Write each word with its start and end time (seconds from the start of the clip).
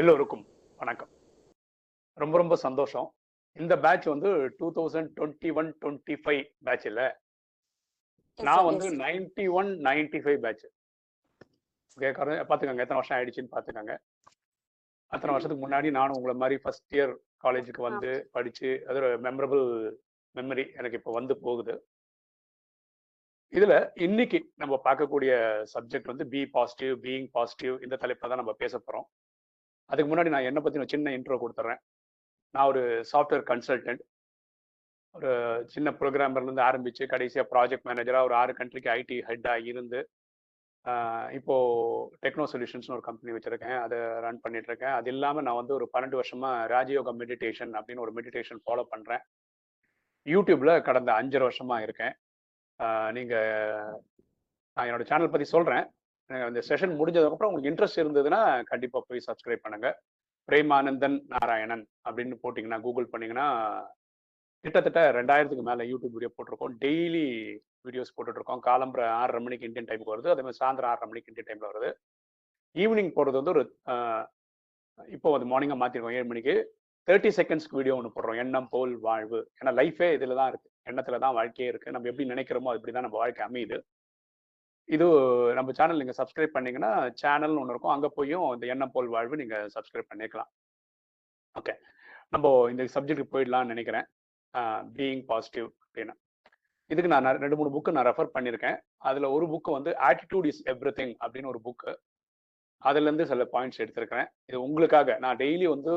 எல்லோருக்கும் 0.00 0.42
வணக்கம். 0.76 1.08
ரொம்ப 2.22 2.34
ரொம்ப 2.38 2.56
சந்தோஷம். 2.56 3.06
இந்த 3.56 3.74
பேட்ச் 3.84 4.06
வந்து 4.06 4.30
two 4.58 4.66
thousand 4.76 5.08
twenty 5.16 5.50
one 5.58 5.68
twenty 5.82 6.14
five 6.22 6.42
batch 6.66 6.86
இல்ல 6.90 7.00
நான் 8.38 8.64
வந்து 8.64 8.86
ninety 9.00 9.46
one 9.50 9.70
ninety 9.86 10.20
five 10.24 10.38
batch 10.44 10.64
கேட்கறது 11.98 12.36
பார்த்துக்கோங்க 12.50 12.84
எத்தனை 12.86 13.00
வருஷம் 13.00 13.16
ஆயிடுச்சுன்னு 13.18 13.52
பார்த்துக்கோங்க 13.56 13.96
அத்தனை 15.12 15.34
வருஷத்துக்கு 15.34 15.64
முன்னாடி 15.66 15.90
நானும் 15.90 16.16
உங்களை 16.18 16.36
மாதிரி 16.36 16.58
ஃபர்ஸ்ட் 16.62 16.96
இயர் 16.96 17.14
காலேஜுக்கு 17.44 17.82
வந்து 17.88 18.28
படிச்சு 18.30 18.84
அது 18.86 18.98
ஒரு 19.02 19.20
மெமரபிள் 19.26 19.66
மெமரி 20.34 20.66
எனக்கு 20.74 20.96
இப்போ 20.96 21.12
வந்து 21.12 21.36
போகுது. 21.38 21.76
இதுல 23.52 23.90
இன்னைக்கு 24.06 24.40
நம்ம 24.54 24.80
பார்க்கக்கூடிய 24.84 25.32
சப்ஜெக்ட் 25.74 26.12
வந்து 26.12 26.26
பி 26.26 26.46
பாசிட்டிவ் 26.46 27.04
பீயிங் 27.04 27.30
பாசிட்டிவ் 27.32 27.82
இந்த 27.82 27.96
தலைப்பை 27.96 28.28
தான் 28.28 28.42
நம்ம 28.44 28.52
பேச 28.52 28.78
போறோம். 28.78 29.08
அதுக்கு 29.90 30.10
முன்னாடி 30.10 30.32
நான் 30.34 30.48
என்னை 30.50 30.62
பற்றி 30.62 30.86
சின்ன 30.94 31.12
இன்ட்ரோ 31.16 31.38
கொடுத்துட்றேன் 31.42 31.82
நான் 32.54 32.68
ஒரு 32.72 32.82
சாஃப்ட்வேர் 33.10 33.48
கன்சல்டன்ட் 33.50 34.02
ஒரு 35.14 35.30
சின்ன 35.74 35.88
ப்ரோக்ராமர்லேருந்து 36.00 36.68
ஆரம்பித்து 36.68 37.04
கடைசியாக 37.12 37.50
ப்ராஜெக்ட் 37.52 37.86
மேனேஜராக 37.88 38.28
ஒரு 38.28 38.34
ஆறு 38.40 38.52
கண்ட்ரிக்கு 38.58 38.90
ஐடி 38.98 39.16
ஹெட்டாக 39.28 39.68
இருந்து 39.72 40.00
இப்போது 41.36 41.36
இப்போ 41.38 41.54
டெக்னோ 42.24 42.44
சொல்யூஷன்ஸ்னு 42.52 42.94
ஒரு 42.96 43.04
கம்பெனி 43.08 43.30
வச்சுருக்கேன். 43.34 43.78
அதை 43.84 43.96
ரன் 44.24 44.40
பண்ணிகிட்ருக்கேன் 44.44 44.94
அது 44.98 45.08
இல்லாமல் 45.14 45.44
நான் 45.46 45.58
வந்து 45.60 45.74
ஒரு 45.78 45.86
பன்னெண்டு 45.94 46.18
வருஷமாக 46.20 46.66
ராஜயோகா 46.74 47.12
மெடிடேஷன் 47.22 47.72
அப்படின்னு 47.78 48.04
ஒரு 48.06 48.12
மெடிடேஷன் 48.18 48.60
ஃபாலோ 48.64 48.84
பண்ணுறேன் 48.92 49.22
யூடியூப்பில் 50.26 50.72
கடந்த 50.88 51.10
அஞ்சரை 51.20 51.44
வருஷமாக 51.48 51.84
இருக்கேன். 51.86 52.14
நீங்கள் 53.16 53.92
நான் 54.76 54.86
என்னோட 54.88 55.04
சேனல் 55.10 55.32
பற்றி 55.34 55.48
சொல்கிறேன் 55.54 55.84
அந்த 56.48 56.60
செஷன் 56.68 56.94
முடிஞ்சதுக்கப்புறம் 57.00 57.50
உங்களுக்கு 57.50 57.70
இன்ட்ரெஸ்ட் 57.70 58.00
இருந்ததுன்னா 58.02 58.40
கண்டிப்பாக 58.70 59.02
போய் 59.08 59.26
சப்ஸ்கிரைப் 59.28 59.64
பண்ணுங்க. 59.66 59.88
பிரேமானந்தன் 60.48 61.16
நாராயணன் 61.34 61.84
அப்படின்னு 62.06 62.36
போட்டிங்கன்னா 62.42 62.78
கூகுள் 62.86 63.12
பண்ணிங்கன்னா 63.12 63.46
கிட்டத்தட்ட 64.64 65.00
ரெண்டாயிரத்துக்கு 65.18 65.64
மேலே 65.68 65.82
யூடியூப் 65.90 66.14
வீடியோ 66.16 66.30
போட்டிருக்கோம். 66.36 66.74
டெய்லி 66.84 67.26
வீடியோஸ் 67.86 68.14
போட்டுட்ருக்கோம் 68.16 68.62
காலம்பர 68.68 69.02
ஆறரை 69.20 69.40
மணிக்கு 69.44 69.68
இந்தியன் 69.68 69.88
டைமுக்கு 69.90 70.14
வருது. 70.14 70.32
அதே 70.34 70.42
மாதிரி 70.46 70.60
சாயந்தரம் 70.62 70.90
ஆறரை 70.92 71.06
மணிக்கு 71.10 71.30
இந்தியன் 71.32 71.48
டைமில் 71.50 71.70
வருது. 71.70 71.90
ஈவினிங் 72.82 73.12
போடுறது 73.16 73.40
வந்து 73.40 73.54
ஒரு 73.56 73.62
இப்போ 75.16 75.28
வந்து 75.34 75.48
மார்னிங்காக 75.50 75.80
மாற்றிருக்கோம் 75.82 76.16
ஏழு 76.20 76.28
மணிக்கு. 76.30 76.54
தேர்ட்டி 77.08 77.30
செகண்ட்ஸ்க்கு 77.38 77.78
வீடியோ 77.80 77.94
ஒன்று 77.98 78.14
போடுறோம். 78.16 78.40
எண்ணம் 78.44 78.70
போல் 78.72 78.94
வாழ்வு. 79.06 79.38
ஏன்னா 79.60 79.72
லைஃபே 79.80 80.08
இதில் 80.16 80.38
தான் 80.40 80.50
இருக்குது 80.52 80.74
எண்ணத்தில் 80.90 81.22
தான் 81.24 81.36
வாழ்க்கையே 81.38 81.68
இருக்குது 81.72 81.94
நம்ம 81.96 82.08
எப்படி 82.10 82.26
நினைக்கிறோமோ 82.32 82.72
அப்படி 82.74 82.92
தான் 82.96 83.06
நம்ம 83.06 83.18
வாழ்க்கை 83.22 83.44
அமையுது. 83.48 83.78
இது 84.96 85.06
நம்ம 85.58 85.70
சேனல் 85.78 86.00
நீங்கள் 86.00 86.18
சப்ஸ்கிரைப் 86.18 86.54
பண்ணீங்கன்னா 86.56 86.92
சேனல்னு 87.22 87.60
ஒன்று 87.62 87.74
இருக்கும். 87.74 87.94
அங்கே 87.94 88.10
போயும் 88.18 88.46
இந்த 88.54 88.66
எண்ணம் 88.74 88.92
போல் 88.94 89.10
வாழ்வு 89.16 89.40
நீங்கள் 89.42 89.66
சப்ஸ்கிரைப் 89.74 90.10
பண்ணிக்கலாம். 90.12 90.50
ஓகே 91.60 91.74
நம்ம 92.34 92.46
இந்த 92.72 92.82
சப்ஜெக்ட்டுக்கு 92.94 93.34
போயிடலாம்னு 93.34 93.72
நினைக்கிறேன். 93.74 94.06
பீயிங் 94.96 95.24
பாசிட்டிவ் 95.30 95.68
அப்படின்னு. 95.84 96.14
இதுக்கு 96.92 97.10
நான் 97.12 97.28
ரெண்டு 97.44 97.56
மூணு 97.60 97.70
புக்கு 97.74 97.94
நான் 97.96 98.08
ரெஃபர் 98.10 98.34
பண்ணியிருக்கேன். 98.36 98.78
அதில் 99.08 99.32
ஒரு 99.36 99.46
புக்கு 99.52 99.70
வந்து 99.78 99.90
ஆட்டிடியூட் 100.08 100.46
இஸ் 100.50 100.62
எவ்ரி 100.72 100.92
திங் 100.98 101.14
அப்படின்னு 101.24 101.50
ஒரு 101.54 101.60
புக்கு 101.66 101.92
அதுலேருந்து 102.88 103.24
சில 103.30 103.44
பாயிண்ட்ஸ் 103.54 103.80
எடுத்திருக்கிறேன். 103.84 104.28
இது 104.50 104.58
உங்களுக்காக. 104.66 105.16
நான் 105.24 105.38
டெய்லி 105.42 105.66
வந்து 105.74 105.92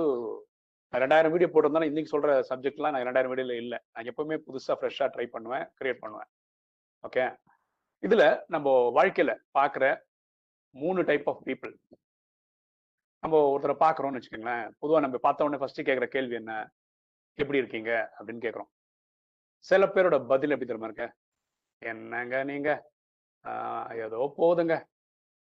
ரெண்டாயிரம் 0.93 1.33
வீடியோ 1.33 1.49
போட்டிருந்தாலும் 1.51 1.91
இன்னைக்கு 1.91 2.13
சொல்கிற 2.13 2.31
சப்ஜெக்ட்லாம் 2.49 2.93
நான் 2.93 3.07
ரெண்டாயிரம் 3.09 3.31
வீடியோவில் 3.33 3.61
இல்லை. 3.63 3.79
நான் 3.93 4.09
எப்போவுமே 4.11 4.37
புதுசாக 4.47 4.75
ஃப்ரெஷ்ஷாக 4.79 5.09
ட்ரை 5.15 5.27
பண்ணுவேன் 5.35 5.65
கிரியேட் 5.79 6.01
பண்ணுவேன். 6.03 6.29
ஓகே 7.07 7.25
இதுல 8.01 8.43
நம்ம 8.47 8.91
வாழ்க்கையில 8.95 9.37
பாக்குற 9.59 10.01
மூணு 10.69 11.03
டைப் 11.03 11.29
ஆஃப் 11.29 11.47
பீப்புள் 11.47 11.73
நம்ம 13.19 13.59
ஒருத்தரை 13.59 13.75
பாக்குறோம்னு 13.79 14.21
வச்சுக்கோங்களேன். 14.21 14.71
பொதுவா 14.81 14.99
நம்ம 14.99 15.17
பார்த்த 15.17 15.43
உடனே 15.43 15.59
ஃபர்ஸ்ட் 15.59 15.81
கேட்குற 15.81 16.05
கேள்வி 16.05 16.35
என்ன? 16.35 16.71
எப்படி 17.35 17.57
இருக்கீங்க? 17.57 18.13
அப்படின்னு 18.19 18.41
கேட்குறோம் 18.45 18.89
சில 19.57 19.85
பேரோட 19.85 20.27
பதில் 20.27 20.49
எப்படி 20.49 20.69
தெரியுமா 20.69 20.85
இருக்க? 20.85 21.15
என்னங்க 21.77 22.43
நீங்க? 22.43 22.91
ஆஹ் 23.43 24.03
ஏதோ 24.05 24.33
போதுங்க. 24.37 24.85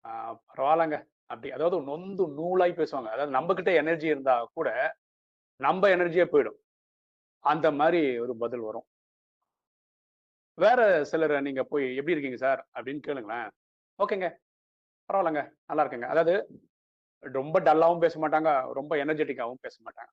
ஆஹ் 0.04 0.38
பரவாயில்லங்க. 0.56 1.06
அப்படி 1.26 1.54
அதாவது 1.54 1.82
நொந்து 1.82 2.28
நூலாய் 2.28 2.72
பேசுவாங்க. 2.72 3.08
அதாவது 3.08 3.28
நம்ம 3.28 3.54
கிட்ட 3.54 3.74
எனர்ஜி 3.74 4.08
இருந்தா 4.08 4.50
கூட 4.54 4.98
நம்ம 5.56 5.88
எனர்ஜியே 5.88 6.28
போயிடும். 6.32 6.86
அந்த 7.40 7.72
மாதிரி 7.72 8.20
ஒரு 8.20 8.36
பதில் 8.38 8.60
வரும். 8.60 8.86
வேற 10.58 11.04
சிலர் 11.04 11.42
நீங்க 11.42 11.64
போய் 11.64 11.96
எப்படி 11.96 12.14
இருக்கீங்க 12.16 12.38
சார்? 12.38 12.62
அப்படின்னு 12.74 13.02
கேளுங்களேன். 13.08 13.50
ஓகேங்க. 14.00 14.28
பரவாயில்லங்க. 15.10 15.42
நல்லா 15.66 15.84
இருக்குங்க. 15.84 16.08
அதாவது 16.14 16.34
ரொம்ப 17.24 17.60
டல்லாவும் 17.60 18.00
பேச 18.00 18.16
மாட்டாங்க 18.20 18.50
ரொம்ப 18.74 18.96
எனர்ஜெட்டிக்காகவும் 18.96 19.64
பேச 19.66 19.76
மாட்டாங்க. 19.84 20.12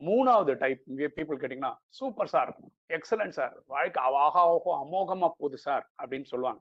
மூணாவது 0.00 0.52
டைப் 0.54 0.80
பீப்புள் 1.16 1.40
கேட்டிங்கன்னா 1.40 1.72
சூப்பர் 1.88 2.26
சார் 2.26 2.50
எக்ஸலன்ட் 2.88 3.36
சார் 3.38 3.54
வாழ்க்கை 3.66 4.02
ஆஹா 4.02 4.42
ஓஹோ 4.54 4.72
அமோகமா 4.84 5.28
போகுது 5.38 5.58
சார் 5.58 5.84
அப்படின்னு 6.02 6.24
சொல்லுவாங்க. 6.24 6.60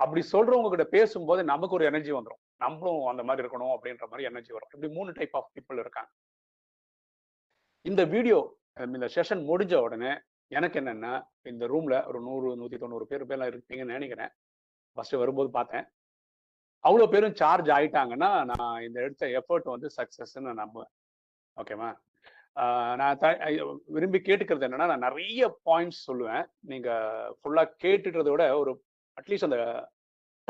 அப்படி 0.00 0.22
சொல்றவங்க 0.32 0.68
கிட்ட 0.68 0.86
பேசும்போது 0.96 1.44
நமக்கு 1.44 1.74
ஒரு 1.74 1.84
எனர்ஜி 1.84 2.12
வந்துடும் 2.12 2.42
நம்மளும் 2.56 3.06
அந்த 3.06 3.22
மாதிரி 3.22 3.42
இருக்கணும் 3.46 3.74
அப்படின்ற 3.74 4.04
மாதிரி 4.10 4.28
எனர்ஜி 4.30 4.52
வரும். 4.52 4.70
இப்படி 4.74 4.92
மூணு 4.94 5.12
டைப் 5.12 5.36
ஆஃப் 5.36 5.50
பீப்புள் 5.54 5.82
இருக்காங்க. 5.84 6.10
இந்த 7.84 8.04
வீடியோ 8.04 8.38
இந்த 8.94 9.06
செஷன் 9.16 9.42
முடிஞ்ச 9.50 9.74
உடனே 9.86 10.12
எனக்கு 10.54 10.80
என்னென்னா 10.80 11.26
இந்த 11.42 11.66
ரூமில் 11.66 12.04
ஒரு 12.04 12.20
நூறு 12.20 12.56
நூற்றி 12.56 12.78
தொண்ணூறு 12.78 13.06
பேர் 13.06 13.26
பேர்லாம் 13.26 13.60
இருப்பீங்கன்னு 13.60 13.84
நினைக்கிறேன். 13.84 14.28
ஃபஸ்ட்டு 14.96 15.18
வரும்போது 15.18 15.50
பார்த்தேன். 15.50 15.84
அவ்வளோ 16.82 17.06
பேரும் 17.06 17.34
சார்ஜ் 17.34 17.68
ஆயிட்டாங்கன்னா 17.68 18.56
நான் 18.56 18.82
இந்த 18.82 19.00
எடுத்த 19.00 19.26
எஃபர்ட் 19.26 19.64
வந்து 19.64 19.90
சக்ஸஸ்ன்னு 19.96 20.52
நான் 20.52 20.70
நம்புவேன். 20.70 20.92
ஓகேவா 21.56 21.96
நான் 22.96 23.18
த- 23.18 23.78
விரும்பி 23.86 24.18
கேட்டுக்கிறது 24.18 24.66
என்னன்னா 24.66 24.86
நான் 24.86 24.98
நிறைய 24.98 25.58
பாயிண்ட்ஸ் 25.64 26.04
சொல்லுவேன். 26.06 26.46
நீங்கள் 26.60 27.36
ஃபுல்லாக 27.42 27.70
கேட்டுக்கிறத 27.82 28.30
விட 28.30 28.58
ஒரு 28.58 28.84
அட்லீஸ்ட் 29.20 29.44
அந்த 29.44 29.90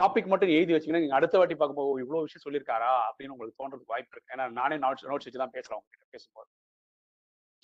டாபிக் 0.03 0.27
மட்டும் 0.27 0.49
எழுதி 0.49 0.73
வச்சிங்கன்னா 0.73 0.99
நீங்கள் 0.99 1.17
அடுத்த 1.17 1.39
வாட்டி 1.39 1.55
பார்க்கும்போது 1.55 2.05
இவ்வளோ 2.05 2.23
விஷயம் 2.23 2.45
சொல்லியிருக்காரா? 2.45 2.91
அப்படின்னு 3.11 3.29
உங்களுக்கு 3.29 3.69
தோன்றதுக்கு 3.69 3.87
வாய்ப்பு 3.87 4.17
இருக்கு. 4.17 4.37
ஏன்னா 4.37 4.51
நானே 4.51 4.77
நோட்ஸ் 4.77 5.07
நோட்ஸ் 5.07 5.27
வச்சு 5.27 5.43
தான் 5.43 5.51
பேசுறேன் 5.51 5.79
உங்ககிட்ட 5.81 6.07
பேசும்போது. 6.11 6.49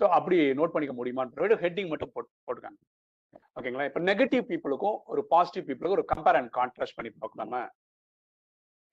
ஸோ 0.00 0.06
அப்படி 0.16 0.36
நோட் 0.58 0.74
பண்ணிக்க 0.74 0.94
முடியுமான்ற 0.98 1.60
ஹெட்டிங் 1.64 1.90
மட்டும் 1.92 2.12
போட்டு 2.14 2.30
போட்டுக்காங்க 2.46 2.78
ஓகேங்களா 3.56 3.86
இப்போ 3.88 4.00
நெகட்டிவ் 4.00 4.44
பீப்புளுக்கும் 4.50 4.96
ஒரு 5.04 5.22
பாசிட்டிவ் 5.32 5.66
பீப்புளுக்கும் 5.68 5.98
ஒரு 5.98 6.06
கம்பேர் 6.12 6.38
அண்ட் 6.38 6.50
கான்ட்ராஸ்ட் 6.58 6.96
பண்ணி 6.98 7.10
பார்க்கலாம? 7.14 7.54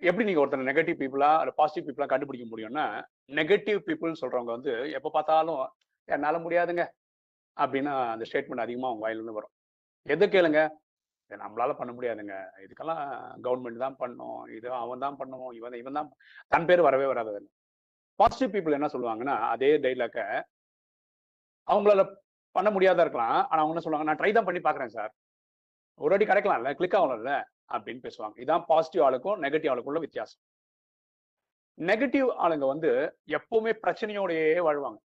எப்படி 0.01 0.25
நீங்க 0.25 0.41
ஒருத்தர் 0.41 0.69
நெகட்டிவ் 0.69 0.97
பீப்புளா 1.01 1.29
ஒரு 1.41 1.51
பாசிட்டிவ் 1.59 1.85
பீப்புளா 1.88 2.07
கண்டுபிடிக்க 2.12 2.46
முடியும்னா 2.50 2.85
நெகட்டிவ் 3.29 3.79
பீப்புள்னு 3.88 4.22
சொல்றவங்க 4.22 4.51
வந்து 4.57 4.73
எப்போ 4.97 5.09
பார்த்தாலும் 5.09 5.62
என்னால் 6.07 6.44
முடியாதுங்க 6.46 6.84
அப்படின்னு 7.57 7.91
அந்த 8.13 8.25
ஸ்டேட்மெண்ட் 8.29 8.66
அதிகமா 8.66 8.90
அவங்க 8.90 9.03
வாயிலிருந்து 9.06 9.38
வரும். 9.38 9.53
எது 10.06 10.25
கேளுங்க? 10.35 10.59
நம்மளால 11.31 11.72
பண்ண 11.73 11.91
முடியாதுங்க. 11.94 12.35
இதுக்கெல்லாம் 12.66 13.01
கவர்மெண்ட் 13.46 13.84
தான் 13.85 13.97
பண்ணும். 13.97 14.41
இது 14.57 14.67
அவன் 14.84 15.03
தான் 15.06 15.17
பண்ணுவோம் 15.22 15.53
இவன் 15.53 15.79
இவன் 15.81 15.97
தான் 16.00 16.12
தன் 16.51 16.67
பேர் 16.69 16.88
வரவே 16.88 17.07
வராது 17.13 17.41
பாசிட்டிவ் 18.19 18.53
பீப்புள் 18.53 18.78
என்ன 18.78 18.90
சொல்லுவாங்கன்னா 18.94 19.35
அதே 19.53 19.72
டைலாக்க 19.78 20.19
அவங்களால 21.67 22.03
பண்ண 22.55 22.69
முடியாத 22.75 23.01
இருக்கலாம். 23.05 23.39
ஆனா 23.50 23.59
அவங்க 23.61 23.73
என்ன 23.73 23.83
சொல்லுவாங்க 23.85 24.07
நான் 24.09 24.19
ட்ரை 24.22 24.31
தான் 24.33 24.47
பண்ணி 24.47 24.61
பாக்குறேன் 24.67 24.94
சார். 24.97 25.11
ஒரு 26.00 26.13
அடி 26.16 26.25
கிடைக்கலாம்ல 26.25 26.72
கிளிக் 26.79 26.97
ஆகலாம்ல 27.00 27.33
அப்படின்னு 27.75 28.03
பேசுவாங்க. 28.07 28.35
இதான் 28.44 28.63
பாசிட்டிவ் 28.72 29.03
ஆளுக்கும் 29.07 29.39
நெகட்டிவ் 29.45 29.72
ஆளுக்கும் 29.72 29.91
உள்ள 29.94 30.00
வித்தியாசம். 30.00 30.41
நெகட்டிவ் 31.78 32.28
ஆளுங்க 32.44 32.66
வந்து 32.73 32.91
எப்பவுமே 33.38 33.72
பிரச்சனையோடயே 33.83 34.47
வாழ்வாங்க. 34.67 35.00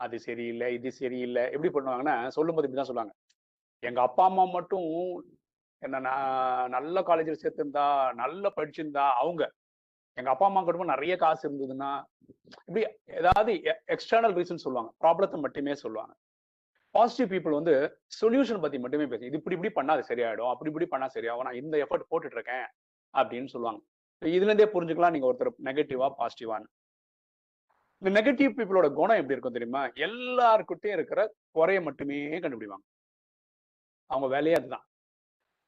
அது 0.00 0.16
சரியில்லை 0.20 0.68
இது 0.74 0.92
சரியில்லை. 0.92 1.42
எப்படி 1.54 1.70
பண்ணுவாங்கன்னா 1.74 2.14
சொல்லும்போது 2.36 2.66
இப்படிதான் 2.66 2.90
சொல்லுவாங்க. 2.90 3.14
எங்க 3.88 4.00
அப்பா 4.02 4.24
அம்மா 4.24 4.44
மட்டும் 4.56 4.88
என்ன 5.82 6.00
நான் 6.00 6.70
நல்ல 6.70 6.96
காலேஜில் 7.02 7.42
சேர்த்திருந்தா 7.42 7.86
நல்லா 8.22 8.48
படிச்சிருந்தா 8.56 9.04
அவங்க 9.22 9.42
எங்க 10.16 10.30
அப்பா 10.30 10.46
அம்மா 10.46 10.64
கிட்ட 10.64 10.84
நிறைய 10.84 11.16
காசு 11.16 11.42
இருந்ததுன்னா 11.48 12.02
இப்படி 12.66 12.82
ஏதாவது 13.06 13.52
எக்ஸ்டர்னல் 13.94 14.36
ரீசன் 14.38 14.64
சொல்லுவாங்க. 14.64 14.90
ப்ராப்ளத்தை 15.00 15.40
மட்டுமே 15.40 15.74
சொல்லுவாங்க. 15.74 16.14
பாசிட்டிவ் 16.90 17.30
பீப்புள் 17.32 17.58
வந்து 17.60 17.74
சொல்யூஷன் 18.20 18.60
பத்தி 18.60 18.78
மட்டுமே 18.78 19.06
பேசு. 19.06 19.26
இது 19.26 19.36
இப்படி 19.36 19.56
இப்படி 19.56 19.72
பண்ணா 19.72 19.94
அது 19.94 20.14
சரியாயிடும். 20.14 20.50
அப்படி 20.50 20.70
இப்படி 20.70 20.86
பண்ணா 20.86 21.06
சரியாகும். 21.14 21.46
நான் 21.48 21.60
இந்த 21.62 21.76
எஃபர்ட் 21.84 22.10
போட்டுட்டு 22.10 22.38
இருக்கேன் 22.38 22.66
அப்படின்னு 23.14 23.46
சொல்லுவாங்க. 23.46 23.82
இதுல 24.22 24.48
இருந்தே 24.48 24.64
புரிஞ்சுக்கலாம். 24.64 25.10
நீங்க 25.10 25.28
ஒருத்தர் 25.32 25.60
நெகட்டிவா 25.64 26.08
பாசிட்டிவான்னு 26.18 26.70
இந்த 28.02 28.20
நெகட்டிவ் 28.20 28.50
பீப்புளோட 28.56 28.86
குணம் 28.92 29.20
எப்படி 29.20 29.34
இருக்கும் 29.36 29.52
தெரியுமா? 29.52 29.86
எல்லாருக்கிட்டையும் 30.06 30.96
இருக்கிற 30.98 31.20
குறைய 31.50 31.80
மட்டுமே 31.80 32.16
கண்டுபிடிப்பாங்க. 32.44 32.84
அவங்க 34.06 34.28
வேலையே 34.34 34.56
அதுதான். 34.56 34.84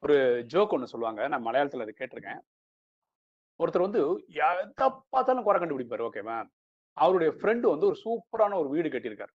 ஒரு 0.03 0.17
ஜோக் 0.53 0.69
ஒன்று 0.69 0.87
சொல்லுவாங்க. 0.87 1.29
நான் 1.29 1.45
மலையாளத்துல 1.45 1.85
அதை 1.85 1.95
கேட்டிருக்கேன். 1.99 2.41
ஒருத்தர் 3.61 3.87
வந்து 3.87 4.01
எதை 4.27 4.87
பார்த்தாலும் 5.09 5.47
குறை 5.47 5.59
கண்டுபிடிப்பாரு. 5.61 6.03
ஓகேவா 6.09 6.37
அவருடைய 6.97 7.31
ஃப்ரெண்டு 7.39 7.67
வந்து 7.73 7.89
ஒரு 7.91 7.97
சூப்பரான 8.05 8.57
ஒரு 8.59 8.69
வீடு 8.69 8.89
கட்டியிருக்காரு. 8.89 9.33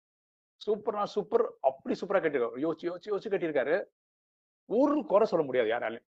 சூப்பர்னா 0.67 1.05
சூப்பர் 1.05 1.45
அப்படி 1.61 1.95
சூப்பரா 2.01 2.21
கட்டியிருக்காரு. 2.25 2.63
யோசிச்சு 2.65 2.89
யோசிச்சு 2.91 3.11
யோசிச்சு 3.13 3.33
கட்டியிருக்காரு. 3.33 3.77
ஒரு 4.69 5.05
குறை 5.07 5.27
சொல்ல 5.27 5.45
முடியாது 5.45 5.69
யாராலையும். 5.71 6.07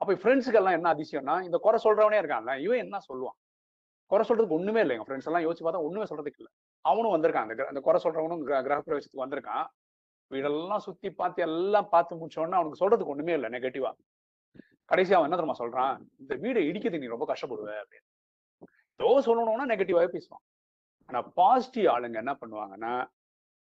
அப்ப 0.00 0.14
ஃப்ரெண்ட்ஸுக்கெல்லாம் 0.14 0.76
என்ன 0.78 0.88
அதிசயம்னா 0.94 1.34
இந்த 1.42 1.58
குறை 1.58 1.78
சொல்றவனே 1.84 2.20
இருக்கான்ல 2.22 2.52
இவன் 2.58 2.78
என்ன 2.78 2.98
சொல்லுவான்? 3.08 3.36
குறை 4.10 4.24
சொல்றதுக்கு 4.28 4.56
ஒண்ணுமே 4.58 4.80
இல்லை 4.80 4.94
எங்க 4.96 5.06
ஃப்ரெண்ட்ஸ் 5.08 5.28
எல்லாம் 5.30 5.44
யோசிச்சு 5.44 5.64
பார்த்தா 5.66 5.84
ஒண்ணுமே 5.88 6.04
சொல்றதுக்கு 6.04 6.40
இல்லை. 6.42 6.52
அவனும் 6.84 7.14
வந்திருக்கான். 7.14 7.46
அந்த 7.48 7.66
அந்த 7.66 7.80
குறை 7.80 7.98
சொல்றவனும் 8.04 8.42
கிரக 8.42 8.82
பிரவேசத்துக்கு 8.86 9.24
வந்திருக்கான். 9.24 9.66
வீடெல்லாம் 10.30 10.82
சுத்தி 10.86 11.08
பார்த்து 11.10 11.40
எல்லாம் 11.42 11.88
பார்த்து 11.88 12.18
முடிச்சோன்னா 12.20 12.58
அவனுக்கு 12.60 12.80
சொல்றதுக்கு 12.82 13.14
ஒண்ணுமே 13.14 13.32
இல்லை 13.32 13.48
நெகட்டிவா 13.50 13.90
கடைசி 14.92 15.12
அவன் 15.14 15.26
என்ன 15.28 15.36
தெரியுமா 15.40 15.60
சொல்றான்? 15.62 15.94
இந்த 16.22 16.34
வீடை 16.44 16.60
இடிக்கிறதுக்கு 16.70 17.04
நீ 17.04 17.06
ரொம்ப 17.06 17.26
கஷ்டப்படுவ 17.32 17.68
அப்படின்னு. 17.82 18.08
ஏதோ 19.00 19.10
சொல்லணும்னா 19.26 19.66
நெகட்டிவாவே 19.72 20.08
பேசுவான். 20.16 20.44
ஆனா 21.06 21.20
பாசிட்டிவ் 21.22 21.86
ஆளுங்க 21.92 22.18
என்ன 22.22 22.32
பண்ணுவாங்கன்னா 22.40 22.94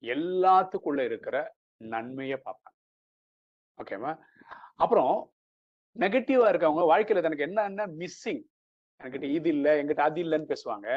எல்லாத்துக்குள்ள 0.03 1.01
இருக்கிற 1.09 1.35
நன்மையை 1.77 2.37
பார்ப்பாங்க. 2.45 2.75
ஓகேவா 3.77 4.11
அப்புறம் 4.75 5.13
நெகட்டிவா 5.95 6.47
இருக்கவங்க 6.51 6.83
வாழ்க்கையில 6.91 7.21
தனக்கு 7.21 7.45
என்னென்ன 7.47 7.85
மிஸ்ஸிங் 8.01 8.41
என்கிட்ட 9.01 9.27
இது 9.37 9.49
இல்லை 9.49 9.71
என்கிட்ட 9.79 10.03
அது 10.09 10.19
இல்லைன்னு 10.23 10.51
பேசுவாங்க. 10.53 10.87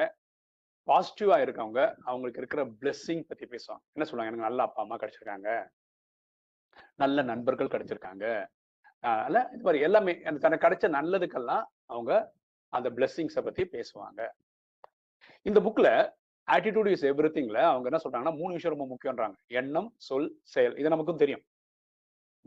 பாசிட்டிவா 0.88 1.37
இருக்கவங்க 1.44 1.81
அவங்களுக்கு 2.05 2.40
இருக்கிற 2.43 2.62
பிளெஸ்ஸிங் 2.81 3.23
பத்தி 3.29 3.44
பேசுவாங்க. 3.46 3.82
என்ன 3.94 4.06
சொல்லுவாங்க? 4.08 4.31
எனக்கு 4.31 4.49
நல்ல 4.49 4.62
அப்பா 4.62 4.82
அம்மா 4.82 4.96
கிடைச்சிருக்காங்க. 4.96 5.50
நல்ல 6.96 7.23
நண்பர்கள் 7.23 7.73
கிடைச்சிருக்காங்க. 7.75 8.26
ஆஹ் 9.02 9.22
அல்ல 9.22 9.49
இது 9.52 9.62
மாதிரி 9.62 9.82
எல்லாமே 9.82 10.20
எனக்கு 10.20 10.38
தனக்கு 10.38 10.66
கிடைச்ச 10.66 10.90
நல்லதுக்கெல்லாம் 10.90 11.64
அவங்க 11.87 12.32
அந்த 12.69 12.90
பிளெஸ்ஸிங்ஸை 12.90 13.43
பத்தி 13.43 13.64
பேசுவாங்க. 13.64 14.28
இந்த 15.43 15.60
புக்ல 15.60 16.12
ஆட்டிடியூட் 16.52 16.90
இஸ் 16.90 17.04
எவ்ரி 17.04 17.31
திங்ல 17.31 17.56
அவங்க 17.56 17.99
என்ன 17.99 18.00
சொல்றாங்கன்னா 18.04 18.37
மூணு 18.37 18.52
விஷயம் 18.52 18.78
ரொம்ப 18.78 18.96
முக்கியம்ன்றாங்க. 18.96 19.34
எண்ணம் 19.46 19.94
சொல் 19.96 20.38
செயல். 20.43 20.76
இது 20.76 20.88
நமக்கும் 20.88 21.16
தெரியும். 21.16 21.43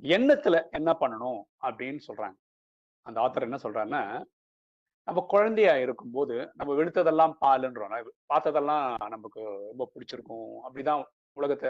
எண்ணத்துல 0.02 0.69
என்ன 0.69 0.96
பண்ணணும் 1.00 1.42
அப்படின்னு 1.62 2.00
சொல்றாங்க. 2.07 2.36
அந்த 3.01 3.22
ஆத்தர் 3.22 3.42
என்ன 3.42 3.58
சொல்றாருன்னா 3.63 4.24
நம்ம 5.04 5.25
குழந்தையா 5.28 5.78
இருக்கும்போது 5.78 6.51
நம்ம 6.54 6.74
வெளுத்ததெல்லாம் 6.74 7.34
பாலுன்றோம். 7.42 8.04
பார்த்ததெல்லாம் 8.34 9.10
நமக்கு 9.10 9.44
ரொம்ப 9.44 9.92
பிடிச்சிருக்கும். 9.96 10.74
அப்படிதான் 10.74 11.04
உலகத்தை 11.34 11.69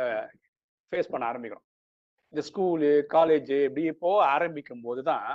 ஃபேஸ் 0.91 1.09
பண்ண 1.09 1.31
ஆரம்பிக்கிறோம். 1.31 1.74
இந்த 2.33 2.41
ஸ்கூலு 2.47 2.91
காலேஜு 3.15 3.57
இப்படி 3.67 3.83
போக 4.05 4.17
ஆரம்பிக்கும் 4.35 4.85
போது 4.85 5.01
தான் 5.11 5.27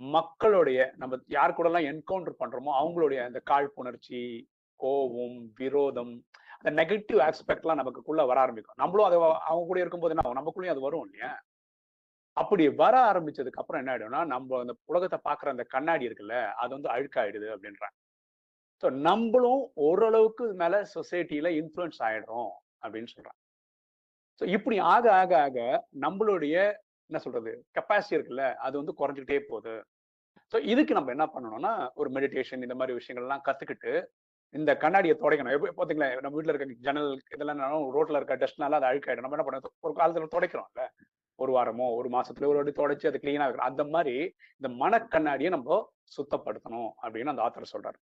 மக்களுடைய 0.00 0.80
நம்ம 1.00 1.18
யார் 1.36 1.54
கூடலாம் 1.56 1.88
என்கவுண்டர் 1.90 2.40
பண்றோமோ 2.42 2.72
அவங்களுடைய 2.80 3.20
அந்த 3.28 3.38
காழ்ப்புணர்ச்சி 3.50 4.20
கோபம் 4.80 5.38
விரோதம் 5.60 6.12
அந்த 6.58 6.70
நெகட்டிவ் 6.80 7.20
ஆஸ்பெக்ட்லாம் 7.28 7.80
நமக்குள்ள 7.80 8.22
வர 8.30 8.38
ஆரம்பிக்கும். 8.44 8.78
நம்மளும் 8.82 9.06
அதை 9.08 9.18
அவங்க 9.48 9.64
கூட 9.70 9.78
இருக்கும்போது 9.80 10.14
என்ன 10.14 10.34
நமக்குள்ளேயும் 10.40 10.74
அது 10.74 10.86
வரும் 10.86 11.04
இல்லையா? 11.06 11.30
அப்படி 12.36 12.64
வர 12.82 12.94
ஆரம்பிச்சதுக்கு 13.10 13.60
அப்புறம் 13.62 13.80
என்ன 13.82 13.92
ஆயிடும்னா 13.94 14.20
நம்ம 14.34 14.58
அந்த 14.62 14.74
உலகத்தை 14.92 15.18
பார்க்குற 15.28 15.54
அந்த 15.54 15.64
கண்ணாடி 15.74 16.06
இருக்குல்ல 16.08 16.36
அது 16.62 16.70
வந்து 16.76 16.92
அழுக்காயிடுது 16.94 17.48
அப்படின்றாங்க. 17.54 17.96
ஸோ 18.82 18.88
நம்மளும் 19.08 19.62
ஓரளவுக்கு 19.88 20.46
மேல 20.62 20.82
சொசைட்டியில் 20.96 21.56
இன்ஃப்ளூயன்ஸ் 21.60 22.00
ஆயிடுறோம் 22.08 22.52
அப்படின்னு 22.82 23.10
சொல்றாங்க. 23.14 23.40
ஸோ 24.40 24.46
இப்படி 24.56 24.76
ஆக 24.94 25.04
ஆக 25.20 25.32
ஆக 25.46 25.58
நம்மளுடைய 26.04 26.56
என்ன 27.10 27.20
சொல்றது 27.24 27.50
கெப்பாசிட்டி 27.76 28.16
இருக்குல்ல 28.16 28.46
அது 28.66 28.74
வந்து 28.80 28.94
குறைஞ்சிக்கிட்டே 29.00 29.40
போகுது. 29.50 29.74
ஸோ 30.52 30.56
இதுக்கு 30.72 30.92
நம்ம 30.98 31.12
என்ன 31.16 31.26
பண்ணணும்னா 31.34 31.72
ஒரு 32.00 32.08
மெடிடேஷன் 32.16 32.64
இந்த 32.66 32.76
மாதிரி 32.80 32.96
விஷயங்கள்லாம் 32.98 33.44
கத்துக்கிட்டு 33.48 33.92
இந்த 34.54 34.70
கண்ணாடியை 34.82 35.14
துடைக்கணும். 35.22 35.54
எப்போ 35.56 35.70
பார்த்தீங்களா 35.78 36.08
நம்ம 36.24 36.34
வீட்டில் 36.36 36.52
இருக்க 36.52 36.86
ஜன்னல் 36.86 37.10
இதெல்லாம் 37.34 37.60
ரோட்ல 37.96 38.20
இருக்க 38.20 38.36
டஸ்ட்னால 38.42 38.78
அது 38.78 38.88
அழுக்காயிடும். 38.90 39.24
நம்ம 39.26 39.36
என்ன 39.36 39.46
பண்ணோம் 39.46 39.74
ஒரு 39.86 39.94
காலத்துல 40.00 40.28
துடைக்கிறோம்ல 40.34 40.84
ஒரு 41.38 41.50
வாரமோ 41.56 41.86
ஒரு 41.98 42.08
மாசத்துல 42.14 42.48
ஒரு 42.50 42.58
வாட்டி 42.58 42.72
தொடச்சு 42.78 43.08
அது 43.10 43.18
கிளீனா 43.24 43.46
இருக்கணும் 43.46 43.70
அந்த 43.70 43.84
மாதிரி 43.94 44.14
இந்த 44.60 44.68
மன 44.82 45.00
கண்ணாடியை 45.14 45.50
நம்ம 45.56 45.76
சுத்தப்படுத்தணும் 46.16 46.90
அப்படின்னு 47.02 47.32
அந்த 47.32 47.44
ஆத்தர் 47.46 47.72
சொல்றாரு. 47.74 47.98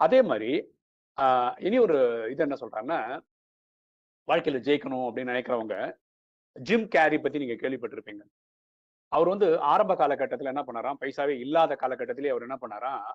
அதே 0.00 0.20
மாதிரி 0.30 0.50
இனி 1.66 1.76
ஒரு 1.86 1.98
இது 2.32 2.44
என்ன 2.46 2.56
சொல்றாருன்னா 2.62 2.98
வாழ்க்கையில 4.26 4.58
ஜெயிக்கணும் 4.58 5.10
அப்படின்னு 5.10 5.30
நினைக்கிறவங்க 5.32 5.96
ஜிம் 6.52 6.88
கேரி 6.88 7.18
பத்தி 7.18 7.38
நீங்க 7.38 7.68
கேள்விப்பட்டிருப்பீங்க. 7.68 8.20
அவர் 9.08 9.28
வந்து 9.28 9.60
ஆரம்ப 9.60 9.94
காலகட்டத்துல 9.94 10.44
என்ன 10.44 10.62
பண்ணாராம்? 10.62 10.96
பைசாவே 11.00 11.38
இல்லாத 11.38 11.76
காலகட்டத்திலே 11.80 12.28
அவர் 12.28 12.42
என்ன 12.42 12.58
பண்ணாராம்? 12.60 13.12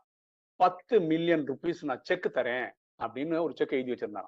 பத்து 0.55 0.99
மில்லியன் 0.99 1.43
ருபீஸ் 1.43 1.85
நான் 1.85 1.99
செக் 2.03 2.31
தரேன் 2.33 2.71
அப்படின்னு 3.03 3.41
ஒரு 3.41 3.55
செக் 3.55 3.71
எழுதி 3.71 3.91
வச்சிருந்தாராம். 3.91 4.27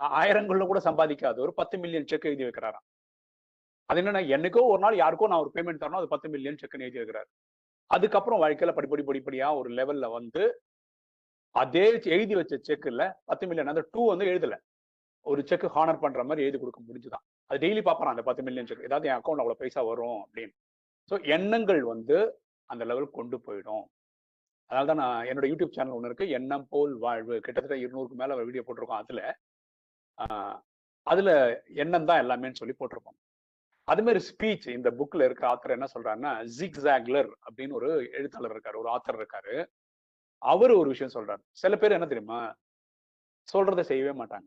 ஆ- 0.00 0.22
ஆயிரங்கள்ல 0.22 0.66
கூட 0.66 0.80
சம்பாதிக்காத. 0.80 1.38
ஒரு 1.38 1.54
பத்து 1.54 1.78
மில்லியன் 1.78 2.06
செக் 2.06 2.24
எழுதி 2.24 2.44
வைக்கிறாராம். 2.44 2.84
அது 3.84 4.00
என்னன்னா 4.00 4.28
என்னைக்கோ 4.28 4.62
ஒரு 4.62 4.78
நாள் 4.78 4.94
யாருக்கோ 4.94 5.28
நான் 5.28 5.38
ஒரு 5.38 5.50
பேமெண்ட் 5.54 5.80
தரணும் 5.80 5.96
அது 5.96 6.08
பத்து 6.08 6.28
மில்லியன் 6.28 6.54
செக்னு 6.54 6.80
எழுதி 6.80 6.98
வைக்கிறாரு. 6.98 7.24
அதுக்கப்புறம் 7.86 8.40
வாழ்க்கையில 8.40 8.74
படிப்படி 8.74 9.02
படிப்படியா 9.06 9.56
ஒரு 9.56 9.70
லெவல்ல 9.70 10.12
வந்து 10.12 10.60
அதே 11.50 12.00
எழுதி 12.04 12.34
வச்ச 12.34 12.56
செக்ல 12.56 13.12
பத்து 13.24 13.46
மில்லியன் 13.46 13.74
அந்த 13.74 13.88
டூ 13.90 14.06
வந்து 14.06 14.24
எழுதல. 14.24 14.58
ஒரு 15.22 15.46
செக் 15.46 15.64
ஹானர் 15.64 16.00
பண்ற 16.00 16.24
மாதிரி 16.24 16.46
எழுதி 16.46 16.58
கொடுக்க 16.58 16.80
முடிஞ்சுதான். 16.80 17.24
அது 17.46 17.66
டெய்லி 17.66 17.70
பார்ப்பறான் 17.70 18.12
அந்த 18.14 18.22
பத்து 18.22 18.42
மில்லியன் 18.42 18.66
செக் 18.66 18.82
ஏதாவது 18.82 19.08
என் 19.08 19.14
அக்கௌண்ட் 19.14 19.42
அவ்வளவு 19.42 19.56
பைசா 19.56 19.82
வரும் 19.82 20.26
அப்படின்னு. 20.26 20.54
ஸோ 21.10 21.24
எண்ணங்கள் 21.24 21.82
வந்து 21.84 22.40
அந்த 22.70 22.84
லெவல் 22.84 23.10
கொண்டு 23.10 23.36
போயிடும். 23.36 23.84
அதனால 24.70 24.94
தான் 24.94 24.96
நான் 24.96 25.26
என்னோட 25.26 25.40
யூடியூப் 25.40 25.72
சேனல் 25.72 25.92
ஒன்று 25.92 26.06
இருக்கு. 26.06 26.28
எண்ணம் 26.28 26.66
போல் 26.68 26.94
வாழ்வு. 26.94 27.40
கிட்டத்தட்ட 27.40 27.86
இருநூறுக்கு 27.86 28.14
மேல 28.14 28.44
வீடியோ 28.44 28.64
போட்டிருக்கோம் 28.66 29.00
அதுல. 29.02 29.38
ஆஹ் 30.18 30.58
அதுல 31.02 31.30
எண்ணம் 31.74 32.04
தான் 32.04 32.26
எல்லாமேன்னு 32.26 32.54
சொல்லி 32.54 32.74
போட்டிருப்போம் 32.78 33.18
அது 33.84 34.02
மாதிரி 34.02 34.24
ஸ்பீச் 34.24 34.68
இந்த 34.68 34.90
புக்ல 34.90 35.24
இருக்க 35.24 35.46
ஆத்தர் 35.46 35.70
என்ன 35.70 35.86
சொல்றாருன்னா 35.94 36.44
ஜிக் 36.44 36.78
ஜாக்லர் 36.82 37.30
அப்படின்னு 37.50 37.72
ஒரு 37.72 38.08
எழுத்தாளர் 38.12 38.56
இருக்காரு 38.56 38.76
ஒரு 38.76 38.90
ஆத்தர் 38.90 39.20
இருக்காரு. 39.20 39.66
அவர் 40.38 40.70
ஒரு 40.70 40.88
விஷயம் 40.88 41.12
சொல்றாரு. 41.12 41.42
சில 41.50 41.76
பேர் 41.76 41.92
என்ன 41.92 42.06
தெரியுமா? 42.06 42.56
சொல்றதை 43.52 43.80
செய்யவே 43.80 44.24
மாட்டாங்க. 44.24 44.46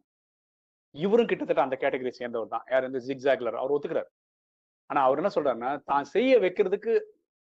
இவரும் 0.95 1.29
கிட்டத்தட்ட 1.31 1.61
அந்த 1.61 1.77
கேட்டகரி 1.81 2.09
சேர்ந்தவர் 2.09 2.53
தான். 2.55 2.65
யார் 2.71 2.81
வந்து 2.81 3.01
ஜிக் 3.07 3.25
ஜாக்லர் 3.25 3.59
அவர் 3.61 3.73
ஒத்துக்கிறார். 3.75 4.09
ஆனா 4.89 5.01
அவர் 5.03 5.19
என்ன 5.21 5.31
சொல்றாருன்னா 5.35 5.83
தான் 5.83 6.03
செய்ய 6.03 6.39
வைக்கிறதுக்கு 6.39 6.93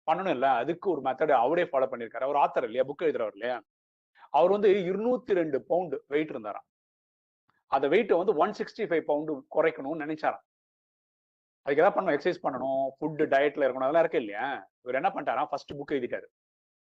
பண்ணணும் 0.06 0.34
இல்ல 0.37 0.50
அதுக்கு 0.50 0.87
ஒரு 0.90 1.00
மெத்தட் 1.00 1.32
அவரே 1.44 1.64
ஃபாலோ 1.70 1.88
பண்ணியிருக்காரு. 1.90 2.26
அவர் 2.28 2.40
ஆத்தர் 2.44 2.66
இல்லையா 2.69 2.84
புக் 2.88 3.06
எழுதுறவர் 3.06 3.37
இல்லையா? 3.38 3.56
அவர் 4.31 4.50
வந்து 4.50 4.69
இருநூத்தி 4.90 5.32
ரெண்டு 5.40 5.58
பவுண்டு 5.62 6.04
வெயிட் 6.06 6.31
இருந்தாராம். 6.31 6.66
அந்த 7.66 7.88
வெயிட்டை 7.88 8.16
வந்து 8.16 8.34
ஒன் 8.37 8.54
சிக்ஸ்டி 8.58 8.84
ஃபைவ் 8.90 9.04
பவுண்டு 9.10 9.32
குறைக்கணும்னு 9.56 10.04
நினைச்சாராம். 10.04 10.44
அதுக்கு 11.66 11.82
எதாவது 11.82 11.96
பண்ணணும் 11.96 12.16
எக்ஸசைஸ் 12.16 12.44
பண்ணணும் 12.46 12.82
ஃபுட்டு 12.94 13.25
டயட்ல 13.34 13.64
இருக்கணும் 13.66 13.87
அதெல்லாம் 13.88 14.04
இருக்கு 14.04 14.22
இல்லையா? 14.22 14.46
இவர் 14.82 14.99
என்ன 15.00 15.10
பண்ணிட்டாரா 15.14 15.44
ஃபர்ஸ்ட் 15.50 15.75
புக் 15.78 15.94
எழுதிட்டாரு. 15.96 16.26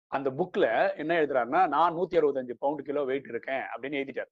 அந்த 0.07 0.29
புக்ல 0.29 0.65
என்ன 0.95 1.13
எழுதுறாருன்னா 1.21 1.67
நான் 1.75 1.95
நூத்தி 1.95 2.17
அறுபத்தஞ்சு 2.19 2.56
பவுண்டு 2.63 2.83
கிலோ 2.83 3.03
வெயிட் 3.03 3.31
இருக்கேன் 3.33 3.63
அப்படின்னு 3.71 4.00
எழுதிட்டாரு. 4.01 4.31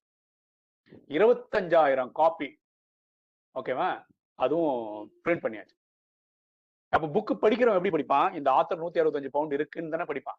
இருபத்தஞ்சாயிரம் 1.16 2.12
காப்பி 2.12 2.48
ஓகேவா 3.54 3.88
அதுவும் 4.38 4.80
பிரிண்ட் 5.24 5.44
பண்ணியாச்சு. 5.44 5.76
அப்ப 6.92 7.06
புக்கு 7.14 7.34
படிக்கிறவன் 7.42 7.78
எப்படி 7.78 7.94
படிப்பான்? 7.96 8.34
இந்த 8.34 8.48
ஆத்தர் 8.50 8.82
நூத்தி 8.82 9.00
அறுபத்தஞ்சு 9.02 9.30
பவுண்ட் 9.36 9.56
இருக்குன்னு 9.56 9.94
தானே 9.94 10.06
படிப்பான். 10.10 10.38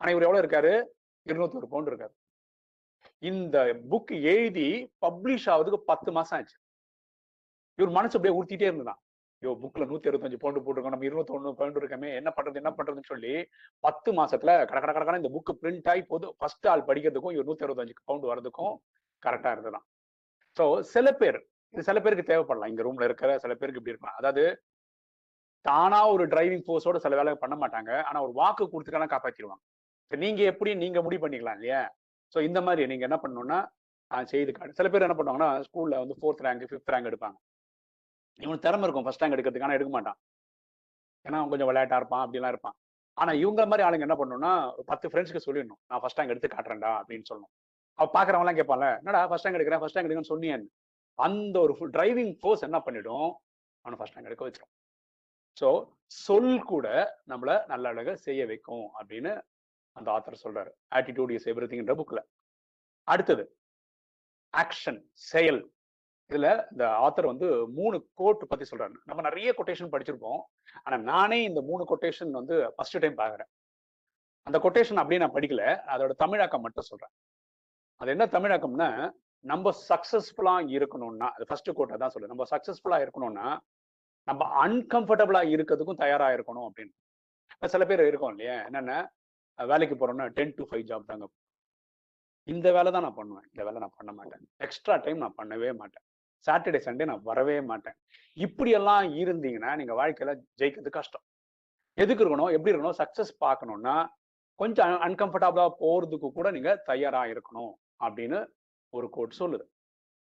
ஆனா 0.00 0.10
இவர் 0.14 0.26
எவ்வளவு 0.26 0.42
இருக்காரு? 0.44 0.72
இருநூத்தி 1.26 1.60
ஒரு 1.60 1.68
பவுண்ட் 1.68 1.90
இருக்காரு. 1.90 2.14
இந்த 3.30 3.56
புக் 3.90 4.12
எழுதி 4.32 4.68
பப்ளிஷ் 5.06 5.48
ஆகுறதுக்கு 5.52 5.80
பத்து 5.92 6.12
மாசம் 6.12 6.38
ஆச்சு. 6.38 6.56
இவர் 7.78 7.96
மனசு 7.98 8.16
அப்படியே 8.16 8.36
உறுத்திட்டே 8.38 8.68
இருந்தான் 8.70 9.00
ஐயோ 9.42 9.52
புக்ல 9.62 9.82
நூத்தி 9.90 10.08
அறுபத்தஞ்சு 10.10 10.38
பவுண்டு 10.42 10.62
போட்டிருக்கோம். 10.62 10.94
நம்ம 10.94 11.06
இருநூத்தி 11.08 11.34
ஒண்ணு 11.36 11.58
பவுண்டு 11.58 11.80
இருக்கமே 11.80 12.08
என்ன 12.20 12.30
பண்றது 12.36 12.60
என்ன 12.60 12.70
பண்றதுன்னு 12.78 13.10
சொல்லி 13.12 13.34
பத்து 13.86 14.12
மாசத்துல 14.12 14.54
கட 14.70 14.78
கட 14.80 14.92
கடக்கான 14.92 15.20
இந்த 15.22 15.32
புக் 15.34 15.58
பிரிண்ட் 15.62 15.90
ஆகி 15.92 16.02
போது 16.12 16.34
ஃபர்ஸ்ட் 16.38 16.68
ஆள் 16.72 16.86
படிக்கிறதுக்கும் 16.88 17.36
இவர் 17.36 17.48
நூத்தி 17.50 17.66
அறுபத்தஞ்சு 17.66 17.94
பவுண்டு 18.04 18.30
வரதுக்கும் 18.32 18.74
கரெக்டா 19.22 19.50
இருந்ததுதான் 19.50 19.86
ஸோ 20.56 20.64
சில 20.94 21.08
பேர் 21.12 21.38
இது 21.74 21.82
சில 21.82 21.98
பேருக்கு 22.00 22.30
தேவைப்படலாம். 22.32 22.66
இங்க 22.66 22.82
ரூம்ல 22.82 23.04
இருக்கிற 23.04 23.30
சில 23.38 23.52
பேருக்கு 23.54 23.80
இப்படி 23.80 23.94
இருக்கலாம். 23.94 24.16
அதாவது 24.16 24.44
தானா 25.64 26.08
ஒரு 26.08 26.24
டிரைவிங் 26.26 26.64
ஃபோர்ஸோட 26.66 26.96
சில 26.96 27.16
வேலை 27.16 27.34
பண்ண 27.34 27.56
மாட்டாங்க. 27.56 27.90
ஆனா 28.02 28.22
ஒரு 28.22 28.32
வாக்கு 28.32 28.64
கொடுத்துக்கலாம் 28.64 29.12
காப்பாத்திடுவாங்க. 29.14 29.62
நீங்க 30.12 30.42
எப்படி 30.42 30.70
நீங்க 30.74 31.02
முடிவு 31.02 31.22
பண்ணிக்கலாம் 31.24 31.54
இல்லையா? 31.54 31.80
ஸோ 32.34 32.40
இந்த 32.40 32.60
மாதிரி 32.60 32.86
நீங்க 32.86 33.04
என்ன 33.04 33.18
பண்ணணும்னா 33.22 33.58
ஆஹ் 34.10 34.24
செய்து 34.24 34.52
காட்டு. 34.52 34.72
சில 34.72 34.88
பேர் 34.88 35.02
என்ன 35.02 35.16
பண்ணுவாங்கன்னா 35.16 35.48
ஸ்கூல்ல 35.60 35.96
வந்து 35.98 36.14
ஃபோர்த் 36.20 36.44
ரேங்க் 36.46 36.68
ஃபிஃப்த் 36.70 36.92
ரேங்க் 36.92 37.08
எடுப்பாங்க. 37.10 37.36
இவனுக்கு 38.40 38.66
திறமை 38.66 38.84
இருக்கும். 38.84 39.04
ஃபர்ஸ்ட் 39.04 39.22
ரேங்க் 39.22 39.36
எடுக்கிறதுக்கான 39.36 39.74
எடுக்க 39.74 39.92
மாட்டான். 39.92 40.18
ஏன்னா 41.26 41.38
அவன் 41.38 41.48
கொஞ்சம் 41.48 41.66
விளையாட்டா 41.66 41.96
இருப்பான் 41.96 42.22
அப்படிலாம் 42.24 42.48
இருப்பான். 42.48 42.76
ஆனா 43.16 43.32
இவங்க 43.32 43.66
மாதிரி 43.66 43.86
ஆளுங்க 43.88 44.06
என்ன 44.08 44.16
பண்ணணும்னா 44.16 44.52
ஒரு 44.72 44.84
பத்து 44.84 45.08
ஃப்ரெண்ட்ஸ்க்கு 45.08 45.46
சொல்லிடணும். 45.46 45.80
நான் 45.86 46.00
ஃபர்ஸ்ட் 46.00 46.18
ரேங்க் 46.20 46.28
எடுத்து 46.28 46.48
காட்டுறேன்டா 46.48 46.92
அப்படின்னு 47.00 47.28
சொல்லணும். 47.30 47.52
அவ 47.98 48.06
பாக்குறவங்களாம் 48.16 48.58
கேட்பான்ல 48.60 48.88
என்னடா 49.00 49.20
ஃபர்ஸ்ட் 49.28 49.46
ரேங்க் 49.46 49.58
எடுக்கிறேன் 49.58 49.82
ஃபர்ஸ்ட் 49.82 49.96
ரேங்க் 49.96 50.08
எடுக்கணும்னு 50.08 50.32
சொன்னியன் 50.32 50.64
அந்த 51.18 51.56
ஒரு 51.64 51.74
டிரைவிங் 51.96 52.32
ஃபோர்ஸ் 52.40 52.66
என்ன 52.68 52.78
பண்ணிடும்? 52.86 53.28
அவனை 53.84 53.96
ஃபர்ஸ்ட் 54.00 54.16
ரேங்க் 54.16 54.30
எடுக்க 54.30 54.44
வச்சிடும் 54.46 54.72
ஸோ 55.60 55.68
சொல் 56.24 56.52
கூட 56.72 56.86
நம்மள 57.30 57.52
நல்ல 57.72 57.88
அழக 57.92 58.10
செய்ய 58.26 58.42
வைக்கும் 58.50 58.86
அப்படின்னு 58.98 59.32
அந்த 59.96 60.08
ஆத்தர் 60.16 60.42
சொல்றாரு. 60.44 60.70
ஆட்டிடியூட் 60.98 61.32
இஸ் 61.36 61.48
எவ்ரி 61.52 61.66
திங்ன்ற 61.70 61.94
புக்ல 62.00 62.20
அடுத்தது 63.08 63.44
ஆக்ஷன் 64.54 65.00
செயல். 65.30 65.60
இதுல 66.30 66.48
இந்த 66.72 66.84
ஆத்தர் 67.06 67.30
வந்து 67.32 67.48
மூணு 67.78 67.96
கோட் 68.20 68.42
பத்தி 68.50 68.64
சொல்றாரு. 68.70 68.94
நம்ம 69.10 69.20
நிறைய 69.28 69.50
கொட்டேஷன் 69.58 69.92
படிச்சிருப்போம். 69.92 70.40
ஆனா 70.84 70.96
நானே 71.12 71.38
இந்த 71.50 71.60
மூணு 71.70 71.82
கொட்டேஷன் 71.90 72.32
வந்து 72.38 72.56
ஃபர்ஸ்ட் 72.74 72.98
டைம் 73.04 73.16
பாக்குறேன். 73.22 73.50
அந்த 74.46 74.58
கொட்டேஷன் 74.64 75.00
அப்படியே 75.02 75.20
நான் 75.22 75.36
படிக்கல. 75.36 75.64
அதோட 75.94 76.12
தமிழாக்கம் 76.24 76.64
மட்டும் 76.66 76.88
சொல்றேன். 76.90 77.12
அது 78.00 78.10
என்ன 78.10 78.24
தமிழாக்கம்னா 78.26 78.88
நம்ம 79.44 79.72
சக்சஸ்ஃபுல்லா 79.88 80.54
இருக்கணும்னா 80.76 81.28
அது 81.36 81.44
ஃபர்ஸ்ட் 81.48 81.70
கோட்டை 81.78 81.96
தான் 81.96 82.12
சொல்லு 82.14 82.30
நம்ம 82.32 82.44
சக்சஸ்ஃபுல்லா 82.50 82.98
இருக்கணும்னா 83.04 83.46
நம்ம 84.28 84.66
அன்கம்ஃபர்டபுளா 84.66 85.40
இருக்கிறதுக்கும் 85.54 86.00
தயாரா 86.04 86.28
இருக்கணும் 86.36 86.66
அப்படின்னு. 86.68 86.94
சில 87.66 87.84
பேர் 87.84 88.02
இருக்கோம் 88.06 88.30
இல்லையா? 88.30 88.64
என்னென்ன 88.64 88.94
வேலைக்கு 89.58 89.94
போறோம்னா 89.94 90.26
டென் 90.28 90.54
டு 90.54 90.64
ஃபைவ் 90.70 90.84
ஜாப் 90.90 91.08
தாங்க. 91.10 91.26
இந்த 92.48 92.72
வேலை 92.72 92.90
தான் 92.92 93.02
நான் 93.02 93.14
பண்ணுவேன். 93.14 93.46
இந்த 93.52 93.62
வேலை 93.64 93.78
நான் 93.80 93.96
பண்ண 93.96 94.12
மாட்டேன். 94.12 94.44
எக்ஸ்ட்ரா 94.66 94.96
டைம் 94.96 95.22
நான் 95.24 95.34
பண்ணவே 95.38 95.70
மாட்டேன். 95.76 96.04
சாட்டர்டே 96.46 96.80
சண்டே 96.86 97.04
நான் 97.04 97.22
வரவே 97.22 97.60
மாட்டேன். 97.60 97.96
இப்படியெல்லாம் 98.36 99.06
இருந்தீங்கன்னா 99.22 99.76
நீங்க 99.76 99.94
வாழ்க்கையில 100.00 100.32
ஜெயிக்கிறது 100.60 100.88
கஷ்டம். 100.88 101.24
எதுக்கு 101.94 102.22
இருக்கணும்? 102.24 102.52
எப்படி 102.56 102.72
இருக்கணும்? 102.72 102.98
சக்சஸ் 103.02 103.34
பார்க்கணும்னா 103.46 103.96
கொஞ்சம் 104.60 104.92
அன்கம்ஃபர்டபுளா 105.06 105.66
போறதுக்கு 105.82 106.28
கூட 106.38 106.50
நீங்க 106.50 106.70
தயாரா 106.90 107.24
இருக்கணும். 107.24 107.72
அப்படின்னு 108.00 108.38
ஒரு 108.90 109.08
கோட் 109.10 109.34
சொல்லுது. 109.38 109.64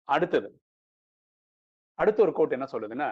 அடுத்தது. 0.08 0.50
அடுத்த 2.00 2.22
ஒரு 2.22 2.34
கோட் 2.34 2.52
என்ன 2.52 2.68
சொல்லுதுன்னா 2.72 3.10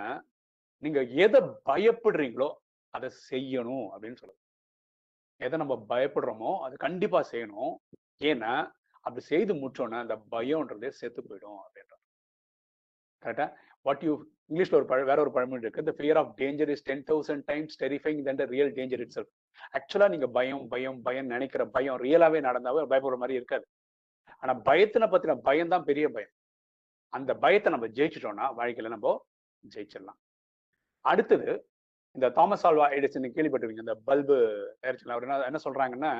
நீங்க 0.84 1.03
எதை 1.03 1.41
பயப்படுறீங்களோ 1.70 2.50
அதை 2.89 3.10
செய்யணும் 3.30 3.88
அப்படின்னு 3.94 4.22
சொல்லுது. 4.22 4.39
எதை 5.38 5.60
நம்ம 5.60 5.75
பயப்படுறோமோ 5.89 6.60
அது 6.60 6.75
கண்டிப்பா 6.77 7.20
செய்யணும். 7.32 7.75
ஏன்னா 8.24 8.53
அப்படி 8.91 9.25
செய்து 9.25 9.53
முடிச்சோன்னா 9.53 10.00
அந்த 10.03 10.15
பயம்ன்றதே 10.32 10.89
செத்து 10.89 11.22
போயிடும் 11.22 11.60
அப்படின்றார் 11.62 12.01
கரெக்டா 13.24 13.53
வாட் 13.82 14.03
யூ 14.03 14.13
இங்கிலீஷ்ல 14.50 14.74
ஒரு 14.74 14.86
பழ 14.86 15.03
வேற 15.03 15.22
ஒரு 15.22 15.32
பழமொழி 15.32 15.62
இருக்கு. 15.62 15.84
இந்த 15.84 15.94
fear 15.98 16.18
of 16.18 16.34
danger 16.38 16.70
is 16.70 16.84
ten 16.84 17.03
thousand 17.03 17.44
times 17.46 17.84
terrifying 17.84 18.20
than 18.27 18.46
real 18.46 18.74
danger 18.74 19.00
itself 19.15 19.32
ஆக்சுவலா 19.77 20.10
நீங்க 20.10 20.27
பயம் 20.27 20.68
பயம் 20.68 21.01
பயம் 21.01 21.25
நினைக்கிற 21.25 21.65
பயம் 21.65 21.98
ரியலாவே 21.98 22.39
நடந்தாவே 22.48 22.84
பயப்படுற 22.91 23.18
மாதிரி 23.18 23.34
இருக்காது. 23.34 23.65
ஆனா 24.43 24.53
பயத்தின 24.67 25.07
பத்தின 25.13 25.36
பயம் 25.48 25.74
தான் 25.74 25.88
பெரிய 25.89 26.05
பயம். 26.15 26.33
அந்த 27.13 27.31
பயத்தை 27.43 27.69
நம்ம 27.74 27.88
ஜெயிச்சிட்டோம்னா 27.98 28.45
வாழ்க்கையில 28.60 28.91
நம்ம 28.95 29.15
ஜெயிச்சிடலாம். 29.74 30.19
அடுத்தது 31.12 31.50
இந்த 32.15 32.27
தாமஸ் 32.38 32.65
ஆல்வா 32.67 32.86
எடிசன் 32.98 33.36
கேள்விப்பட்டிருக்கீங்க 33.36 33.86
இந்த 33.86 33.95
பல்பு 34.07 34.36
தயாரிச்சல 34.81 35.13
அவர் 35.15 35.25
என்ன 35.27 35.38
என்ன 35.50 35.60
சொல்றாங்கன்னா 35.65 36.12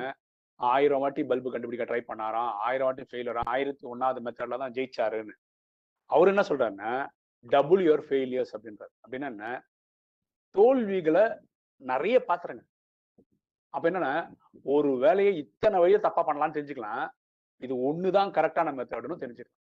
ஆயிரம் 0.60 1.02
வாட்டி 1.02 1.22
பல்பு 1.30 1.52
கண்டுபிடிக்க 1.52 1.84
ட்ரை 1.90 2.00
பண்ணாராம். 2.10 2.52
ஆயிரம் 2.66 2.88
வாட்டி 2.88 3.04
ஃபெயிலர் 3.10 3.40
ஆயிரத்தி 3.54 3.84
ஒன்னாவது 3.92 4.20
மெத்தட்ல 4.26 4.58
தான் 4.62 4.74
ஜெயிச்சாருன்னு. 4.76 5.34
அவர் 6.10 6.30
என்ன 6.32 6.42
சொல்றாருன்னா 6.50 6.92
டபுள் 7.44 7.82
யுவர் 7.86 8.04
ஃபெயிலியர்ஸ் 8.08 8.54
அப்படின்றாரு. 8.56 8.92
அப்படின்னா 9.04 9.30
என்ன 9.34 9.46
தோல்விகளை 10.54 11.24
நிறைய 11.82 12.16
பாத்துறங்க 12.28 12.62
அப்ப 13.74 13.84
என்னன்னா 13.90 14.14
ஒரு 14.74 14.90
வேலையை 15.04 15.32
இத்தனை 15.42 15.76
வழியை 15.82 16.00
தப்பா 16.06 16.22
பண்ணலாம்னு 16.28 16.56
தெரிஞ்சுக்கலாம். 16.56 17.04
இது 17.56 17.74
ஒண்ணுதான் 17.88 18.32
கரெக்டான 18.36 18.72
மெத்தடுன்னு 18.78 19.22
தெரிஞ்சுக்கலாம் 19.22 19.60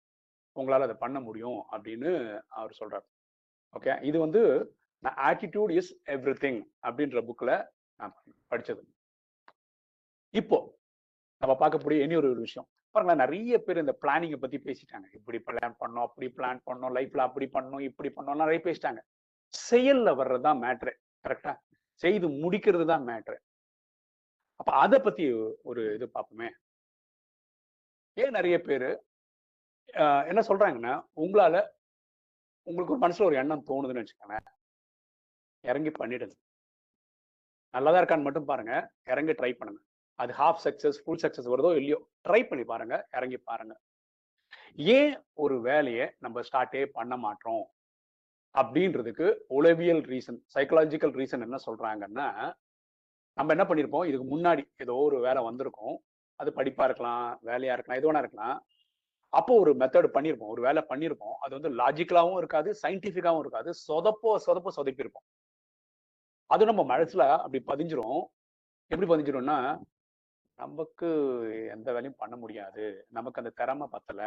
உங்களால 0.56 0.86
அதை 0.86 0.94
பண்ண 0.94 1.20
முடியும் 1.20 1.58
அப்படின்னு 1.72 2.40
அவர் 2.48 2.78
சொல்றாரு. 2.80 3.06
ஓகே? 3.74 4.02
இது 4.02 4.18
வந்து 4.18 4.40
ஆட்டிடியூட் 5.28 5.72
இஸ் 5.72 5.92
எவ்ரி 6.06 6.34
திங் 6.44 6.60
அப்படின்ற 6.86 7.20
புக்ல 7.28 7.66
நான் 7.96 8.14
படிச்சது. 8.50 8.82
இப்போ 10.34 10.78
நம்ம 11.42 11.52
பார்க்கக்கூடிய 11.60 12.02
இனி 12.02 12.14
ஒரு 12.14 12.34
விஷயம். 12.34 12.68
பாருங்களேன் 12.90 13.22
நிறைய 13.24 13.58
பேர் 13.58 13.78
இந்த 13.78 13.94
பிளானிங்கை 14.02 14.36
பத்தி 14.36 14.58
பேசிட்டாங்க. 14.58 15.06
இப்படி 15.12 15.38
பிளான் 15.46 15.74
பண்ணோம் 15.80 16.06
அப்படி 16.08 16.32
பிளான் 16.36 16.60
பண்ணோம் 16.70 16.94
லைஃப்பில் 16.96 17.26
அப்படி 17.26 17.48
பண்ணோம் 17.52 17.80
இப்படி 17.80 18.12
பண்ணோம்லாம் 18.16 18.44
நிறைய 18.44 18.60
பேசிட்டாங்க. 18.64 19.00
செயல்ல 19.70 20.08
வர்றதுதான் 20.20 20.60
மேட்ரு 20.64 20.92
கரெக்டா 21.28 21.54
செய்து 22.02 22.28
முடிக்கிறது 22.28 22.86
தான் 22.86 23.06
மேட்ரு 23.06 23.36
அப்ப 24.56 24.72
அதை 24.72 24.98
பத்தி 24.98 25.32
ஒரு 25.62 25.94
இது 25.94 26.10
பார்ப்போமே. 26.14 26.48
ஏன் 28.20 28.36
நிறைய 28.38 28.56
பேர் 28.68 28.88
என்ன 30.30 30.40
சொல்றாங்கன்னா 30.48 30.94
உங்களால 31.22 31.56
உங்களுக்கு 32.66 32.94
ஒரு 32.94 33.02
மனசுல 33.04 33.28
ஒரு 33.28 33.36
எண்ணம் 33.42 33.66
தோணுதுன்னு 33.68 34.02
வச்சுக்கோங்களேன் 34.02 34.48
இறங்கி 35.64 35.90
பண்ணிடுங்க. 35.98 36.34
நல்லதா 37.74 38.00
இருக்கான்னு 38.00 38.26
மட்டும் 38.26 38.50
பாருங்க. 38.50 38.72
இறங்கி 39.12 39.32
ட்ரை 39.40 39.50
பண்ணுங்க. 39.58 39.80
அது 40.18 40.32
ஹாஃப் 40.40 40.62
சக்சஸ் 40.64 40.98
ஃபுல் 41.02 41.20
சக்சஸ் 41.24 41.50
வருதோ 41.52 41.70
இல்லையோ 41.80 41.98
ட்ரை 42.26 42.40
பண்ணி 42.48 42.64
பாருங்க. 42.70 42.94
இறங்கி 43.18 43.38
பாருங்க. 43.50 43.74
ஏன் 44.96 45.14
ஒரு 45.42 45.56
வேலையை 45.68 46.06
நம்ம 46.24 46.42
ஸ்டார்ட்டே 46.48 46.82
பண்ண 46.96 47.14
மாட்டோம் 47.26 47.64
அப்படின்றதுக்கு 48.54 49.26
உளவியல் 49.56 50.02
ரீசன் 50.12 50.40
சைக்கலாஜிக்கல் 50.54 51.14
ரீசன் 51.20 51.44
என்ன 51.46 51.58
சொல்றாங்கன்னா 51.68 52.28
நம்ம 53.36 53.52
என்ன 53.54 53.64
பண்ணியிருப்போம் 53.68 54.08
இதுக்கு 54.10 54.26
முன்னாடி 54.34 54.62
ஏதோ 54.84 54.94
ஒரு 55.08 55.18
வேலை 55.26 55.40
வந்திருக்கும். 55.48 55.96
அது 56.40 56.50
படிப்பா 56.58 56.84
இருக்கலாம் 56.88 57.26
வேலையா 57.48 57.74
இருக்கலாம் 57.76 57.98
எது 58.00 58.08
வேணா 58.10 58.22
இருக்கலாம். 58.24 58.58
அப்போ 59.32 59.52
ஒரு 59.62 59.72
மெத்தட் 59.80 60.14
பண்ணியிருப்போம் 60.14 60.52
ஒரு 60.54 60.62
வேலை 60.66 60.80
பண்ணியிருப்போம் 60.88 61.36
அது 61.44 61.52
வந்து 61.58 61.70
லாஜிக்கலாவும் 61.80 62.40
இருக்காது 62.40 62.70
சயின்டிஃபிக்காவும் 62.82 63.42
இருக்காது. 63.44 63.70
சொதப்போ 63.88 64.30
சொதப்போ 64.46 64.70
சொதப்பியிருப்போம் 64.78 65.26
அது 66.50 66.62
நம்ம 66.70 66.82
மனசுல 66.92 67.24
அப்படி 67.44 67.60
பதிஞ்சிரும். 67.72 68.22
எப்படி 68.90 69.08
பதிஞ்சிரும்னா 69.10 69.58
நமக்கு 70.58 71.08
எந்த 71.74 71.88
வேலையும் 71.96 72.20
பண்ண 72.22 72.34
முடியாது. 72.36 72.86
நமக்கு 73.16 73.40
அந்த 73.42 73.52
திறமை 73.60 73.86
பத்தல. 73.92 74.22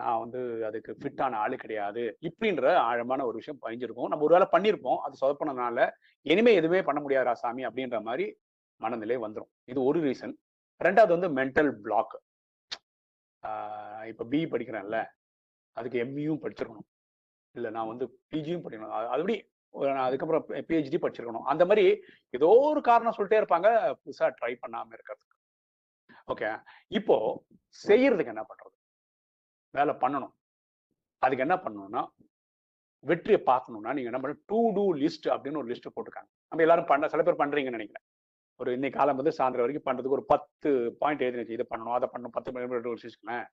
நான் 0.00 0.20
வந்து 0.22 0.40
அதுக்கு 0.68 0.90
ஃபிட்டான 1.00 1.38
ஆளு 1.44 1.56
கிடையாது. 1.62 2.02
இப்படின்ற 2.28 2.66
ஆழமான 2.88 3.24
ஒரு 3.28 3.36
விஷயம் 3.40 3.62
பதிஞ்சிருக்கும். 3.64 4.10
நம்ம 4.12 4.24
ஒரு 4.28 4.36
வேலை 4.36 4.48
பண்ணியிருப்போம் 4.54 5.00
அது 5.06 5.20
சொதப்பினதுனால 5.22 5.88
இனிமே 6.32 6.52
எதுவுமே 6.60 6.80
பண்ண 6.88 7.00
முடியாதா 7.04 7.34
சாமி 7.42 7.64
அப்படின்ற 7.68 7.98
மாதிரி 8.08 8.26
மனநிலை 8.82 9.16
வந்துடும் 9.24 9.50
இது 9.72 9.78
ஒரு 9.88 9.98
ரீசன் 10.06 10.34
ரெண்டாவது 10.80 11.12
வந்து 11.16 11.30
மென்டல் 11.38 11.70
பிளாக் 11.84 12.14
இப்போ 14.10 14.24
பிஇ 14.32 14.46
படிக்கிறேன்ல. 14.52 14.98
அதுக்கு 15.76 15.98
எம்இயும் 16.04 16.42
படிச்சிருக்கணும். 16.42 16.88
இல்லை 17.56 17.70
நான் 17.76 17.90
வந்து 17.92 18.06
பிஜியும் 18.30 18.62
படிக்கணும். 18.64 18.92
அதுபடி 19.14 19.36
நான் 19.96 20.06
அதுக்கப்புறம் 20.08 20.44
பிஹெச்டி 20.68 20.98
படிச்சிருக்கணும். 21.02 21.46
அந்த 21.52 21.62
மாதிரி 21.70 21.84
ஏதோ 22.36 22.48
ஒரு 22.68 22.80
காரணம் 22.88 23.16
சொல்லிட்டே 23.16 23.40
இருப்பாங்க. 23.40 23.68
புதுசாக 24.02 24.30
ட்ரை 24.38 24.52
பண்ணாமல் 24.62 24.94
இருக்கிறதுக்கு. 24.96 25.34
ஓகே 26.32 26.48
இப்போ 26.98 27.16
செய்யறதுக்கு 27.84 28.32
என்ன 28.34 28.44
பண்றது? 28.50 28.74
வேலை 29.78 29.94
பண்ணணும். 30.02 30.34
அதுக்கு 31.22 31.44
என்ன 31.46 31.56
பண்ணணும்னா 31.64 32.02
வெற்றியை 33.04 33.40
பார்க்கணும்னா 33.50 33.90
நீங்க 33.96 34.10
என்ன 34.10 34.20
பண்ண 34.22 34.36
டூ 34.50 34.60
டூ 34.76 34.84
லிஸ்ட் 35.02 35.28
அப்படின்னு 35.34 35.60
ஒரு 35.62 35.70
லிஸ்ட் 35.72 35.94
போட்டுருக்காங்க. 35.94 36.30
நம்ம 36.50 36.64
எல்லாரும் 36.66 36.90
பண்ண 36.92 37.08
சில 37.14 37.22
பேர் 37.26 37.42
பண்றீங்கன்னு 37.42 37.78
நினைக்கிறேன். 37.78 38.06
ஒரு 38.60 38.72
இன்னைக்கு 38.72 38.98
காலம் 38.98 39.16
வந்து 39.16 39.32
சாயந்தரம் 39.38 39.64
வரைக்கும் 39.64 39.88
பண்றதுக்கு 39.88 40.16
ஒரு 40.16 40.24
பத்து 40.24 40.96
பாயிண்ட் 40.98 41.20
எழுதி 41.20 41.36
வச்சு 41.36 41.52
இதை 41.52 41.66
பண்ணணும் 41.70 41.96
அதை 41.96 42.08
பண்ணணும் 42.12 42.34
பத்து 42.36 42.52
மணி 42.52 42.66
வச்சுக்கோங்களேன். 42.66 43.44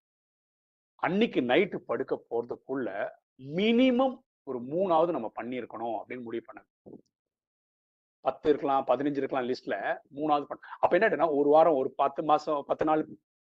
அன்னைக்கு 0.95 1.41
நைட்டு 1.41 1.77
படுக்க 1.89 2.13
போறதுக்குள்ள 2.29 3.09
மினிமம் 3.57 4.15
ஒரு 4.43 4.59
மூணாவது 4.59 5.11
நம்ம 5.11 5.31
பண்ணியிருக்கணும் 5.41 5.95
அப்படின்னு 5.99 6.21
முடிவு 6.21 6.43
பண்ண 6.45 6.63
பத்து 8.21 8.49
இருக்கலாம் 8.49 8.85
பதினஞ்சு 8.87 9.21
இருக்கலாம் 9.21 9.47
லிஸ்ட்ல 9.49 9.75
மூணாவது 10.15 10.45
பண்ண 10.49 10.61
அப்ப 10.79 10.97
என்ன 10.97 11.29
ஒரு 11.29 11.49
வாரம் 11.49 11.75
ஒரு 11.75 11.91
பத்து 11.95 12.23
மாசம் 12.23 12.63
பத்து 12.67 12.85
நாள் 12.85 13.03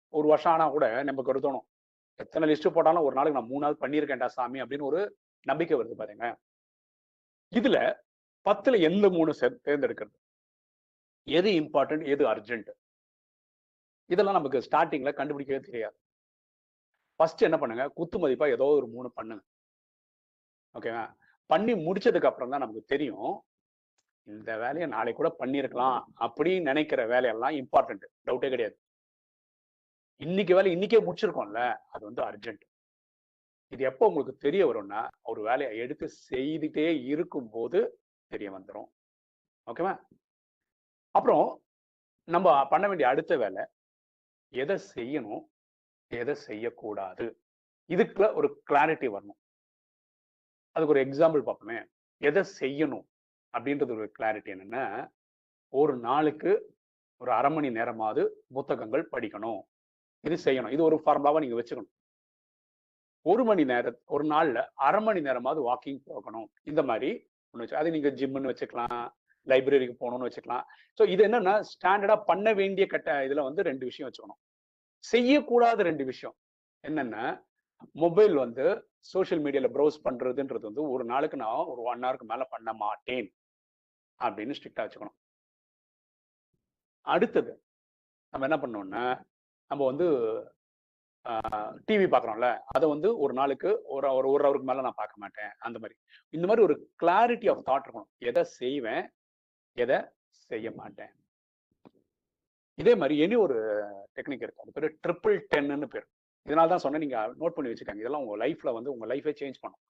ஒரு 0.10 0.28
வருஷம் 0.28 0.54
ஆனா 0.54 0.70
கூட 0.70 1.04
நமக்கு 1.04 1.32
ஒரு 1.32 1.40
தோணும். 1.40 1.66
எத்தனை 2.16 2.50
லிஸ்ட் 2.50 2.74
போட்டாலும் 2.74 3.04
ஒரு 3.04 3.16
நாளைக்கு 3.16 3.40
நான் 3.40 3.54
மூணாவது 3.54 3.84
பண்ணியிருக்கேன்டா 3.84 4.26
சாமி 4.26 4.62
அப்படின்னு 4.62 4.90
ஒரு 4.92 5.18
நம்பிக்கை 5.46 5.78
வருது 5.80 5.96
பாருங்க. 5.96 6.38
இதுல 7.52 7.78
பத்துல 8.46 8.82
எந்த 8.82 9.10
மூணு 9.10 9.32
தேர்ந்தெடுக்கிறது. 9.42 10.16
எது 11.28 11.50
இம்பார்ட்டன்ட் 11.62 12.06
எது 12.14 12.24
அர்ஜென்ட் 12.34 12.70
இதெல்லாம் 14.14 14.38
நமக்கு 14.38 14.60
ஸ்டார்டிங்ல 14.66 15.12
கண்டுபிடிக்கவே 15.20 15.60
தெரியாது. 15.68 15.96
ஃபர்ஸ்ட் 17.20 17.46
என்ன 17.48 17.58
பண்ணுங்க? 17.62 17.84
குத்து 17.98 18.18
மதிப்பா 18.24 18.48
ஏதோ 18.56 18.66
ஒரு 18.80 18.88
மூணு 18.96 19.10
பண்ணுங்க. 19.18 19.44
ஓகேவா 20.76 21.04
பண்ணி 21.50 21.74
முடிச்சதுக்கு 21.88 22.30
அப்புறம் 22.30 22.52
தான் 22.54 22.64
நமக்கு 22.64 22.92
தெரியும் 22.94 23.34
இந்த 24.28 24.52
வேலையை 24.64 24.88
நாளைக்கு 24.94 25.20
கூட 25.20 25.30
பண்ணியிருக்கலாம் 25.42 25.98
அப்படின்னு 26.26 26.68
நினைக்கிற 26.70 27.02
வேலையெல்லாம் 27.14 27.56
இம்பார்ட்டன்ட் 27.62 28.06
டவுட்டே 28.28 28.50
கிடையாது. 28.54 28.76
இன்னைக்கு 30.22 30.54
வேலை 30.58 30.70
இன்னைக்கே 30.76 31.02
முடிச்சிருக்கோம்ல 31.08 31.62
அது 31.94 32.04
வந்து 32.10 32.22
அர்ஜென்ட் 32.30 32.64
இது 33.74 33.84
எப்போ 33.90 34.08
உங்களுக்கு 34.10 34.34
தெரிய 34.46 34.64
வரும்னா 34.70 35.02
ஒரு 35.32 35.40
வேலையை 35.48 35.72
எடுத்து 35.84 36.06
செய்துட்டே 36.30 36.88
இருக்கும்போது 37.14 37.80
தெரிய 38.32 38.50
வந்துடும் 38.58 38.90
ஓகேவா 39.68 39.94
அப்புறம் 41.16 41.48
நம்ம 42.28 42.68
பண்ண 42.68 42.86
வேண்டிய 42.88 43.08
அடுத்த 43.10 43.34
வேலை 43.38 43.64
எதை 44.62 44.76
செய்யணும் 44.96 45.44
எதை 46.12 46.34
செய்யக்கூடாது? 46.48 47.26
இதுக்குள்ள 47.94 48.28
ஒரு 48.40 48.48
கிளாரிட்டி 48.70 49.08
வரணும். 49.16 49.40
அதுக்கு 50.76 50.94
ஒரு 50.94 51.04
எக்ஸாம்பிள் 51.06 51.44
பார்ப்போமே. 51.48 51.78
எதை 52.28 52.44
செய்யணும் 52.60 53.06
அப்படின்றது 53.58 53.96
ஒரு 53.98 54.12
கிளாரிட்டி 54.20 54.52
என்னன்னா 54.56 54.84
ஒரு 55.74 55.94
நாளுக்கு 55.98 56.52
ஒரு 57.22 57.32
அரை 57.32 57.52
மணி 57.52 57.70
நேரமாவது 57.70 58.24
புத்தகங்கள் 58.54 59.10
படிக்கணும். 59.12 59.62
இது 60.28 60.36
செய்யணும். 60.46 60.74
இது 60.76 60.84
ஒரு 60.84 60.98
ஃபார்முலாவா 61.06 61.40
நீங்க 61.44 61.58
வச்சுக்கணும். 61.62 61.92
ஒரு 63.22 63.44
மணி 63.44 63.64
நேர 63.64 64.00
ஒரு 64.06 64.24
நாள்ல 64.24 64.58
அரை 64.88 65.02
மணி 65.04 65.22
நேரமாவது 65.22 65.62
வாக்கிங் 65.70 66.02
போகணும். 66.06 66.48
இந்த 66.64 66.84
மாதிரி 66.84 67.12
ஒன்று 67.52 67.64
வச்சு 67.64 67.78
அது 67.78 67.92
நீங்க 67.92 68.10
ஜிம்னு 68.10 68.50
வச்சுக்கலாம். 68.52 69.06
லைப்ரரிக்கு 69.52 69.96
போகணும்னு 70.04 70.28
வச்சுக்கலாம். 70.28 70.66
ஸோ 70.98 71.04
இது 71.14 71.22
என்னன்னா 71.28 71.54
ஸ்டாண்டர்டா 71.72 72.16
பண்ண 72.30 72.54
வேண்டிய 72.62 72.86
கட்ட 72.94 73.18
இதுல 73.28 73.44
வந்து 73.50 73.62
ரெண்டு 73.70 73.86
விஷயம் 73.90 74.08
வச்சுக்கணும். 74.10 74.42
செய்யக்கூடாத 75.04 75.80
ரெண்டு 75.90 76.04
விஷயம். 76.12 76.36
என்னன்னா 76.84 77.24
மொபைல் 78.04 78.36
வந்து 78.44 78.66
சோஷியல் 79.14 79.44
மீடியால 79.46 79.70
ப்ரௌஸ் 79.76 79.98
பண்றதுன்றது 80.06 80.66
வந்து 80.70 80.84
ஒரு 80.94 81.04
நாளுக்கு 81.12 81.38
நான் 81.44 81.70
ஒரு 81.72 81.82
ஒன் 81.92 82.04
ஹவருக்கு 82.06 82.32
மேல 82.32 82.44
பண்ண 82.54 82.70
மாட்டேன். 82.84 83.28
அப்படின்னு 84.20 84.56
ஸ்ட்ரிக்டா 84.58 84.84
வச்சுக்கணும். 84.86 85.18
அடுத்தது 87.14 87.52
நம்ம 88.34 88.46
என்ன 88.48 88.58
பண்ணோம்னா 88.62 89.04
நம்ம 89.72 89.82
வந்து 89.92 90.08
டிவி 91.88 92.08
பார்க்குறோம்ல 92.14 92.48
அதை 92.76 92.86
வந்து 92.94 93.10
ஒரு 93.24 93.34
நாளுக்கு 93.40 93.70
ஒரு 93.94 94.08
ஒரு 94.18 94.28
ஒரு 94.34 94.44
ஹவருக்கு 94.46 94.70
மேலே 94.70 94.86
நான் 94.88 95.00
பார்க்க 95.02 95.24
மாட்டேன். 95.24 95.52
அந்த 95.66 95.78
மாதிரி. 95.82 95.96
இந்த 96.34 96.46
மாதிரி 96.48 96.66
ஒரு 96.68 96.76
கிளாரிட்டி 97.02 97.48
ஆஃப் 97.54 97.64
தாட் 97.70 97.86
இருக்கணும். 97.86 98.10
எதை 98.30 98.44
செய்வேன் 98.60 99.06
எதை? 99.84 99.98
செய்ய 100.50 100.72
மாட்டேன். 100.72 101.14
இதே 102.82 102.96
மாதிரி 102.96 103.16
இனி 103.24 103.36
ஒரு 103.36 103.58
டெக்னிக் 104.16 104.44
இருக்கு 104.46 104.64
அது 104.64 104.72
பேர் 104.76 104.98
ட்ரிபிள் 105.06 105.36
டென்னு 105.52 105.88
பேர். 105.94 106.08
இதனால 106.46 106.72
தான் 106.72 106.84
சொன்னேன். 106.86 107.04
நீங்க 107.04 107.20
நோட் 107.42 107.56
பண்ணி 107.58 107.72
வச்சுக்காங்க. 107.72 108.04
இதெல்லாம் 108.04 108.24
உங்க 108.26 108.36
லைஃப்ல 108.46 108.74
வந்து 108.74 108.92
உங்க 108.92 109.06
லைஃபே 109.06 109.34
சேஞ்ச் 109.42 109.62
பண்ணும். 109.62 109.82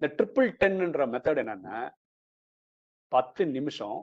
இந்த 0.00 0.08
ட்ரிபிள் 0.18 0.48
டென்ன்ற 0.62 1.04
மெத்தட் 1.14 1.42
என்னன்னா 1.42 1.78
பத்து 3.08 3.46
நிமிஷம் 3.46 3.98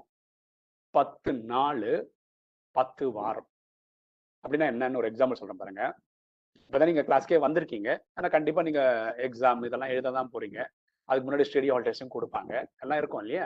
பத்து 0.91 1.33
நாள் 1.33 2.11
பத்து 2.71 3.11
வாரம். 3.11 3.49
அப்படின்னா 4.43 4.67
என்னன்னு 4.73 4.99
ஒரு 5.01 5.09
எக்ஸாம்பிள் 5.11 5.39
சொல்றேன் 5.41 5.61
பாருங்க. 5.61 5.83
இப்போதான் 6.65 6.89
நீங்க 6.91 7.03
கிளாஸ்க்கே 7.09 7.39
வந்திருக்கீங்க. 7.45 7.89
ஆனால் 8.13 8.31
கண்டிப்பா 8.31 8.61
நீங்க 8.61 8.81
எக்ஸாம் 9.17 9.65
இதெல்லாம் 9.65 9.93
எழுத 9.95 10.11
தான் 10.11 10.31
போறீங்க. 10.33 10.59
அதுக்கு 11.09 11.25
முன்னாடி 11.27 11.47
ஸ்டடி 11.49 11.69
ஹாலிடேஸும் 11.71 12.15
கொடுப்பாங்க. 12.15 12.53
எல்லாம் 12.79 12.97
இருக்கும் 12.97 13.21
இல்லையா? 13.21 13.45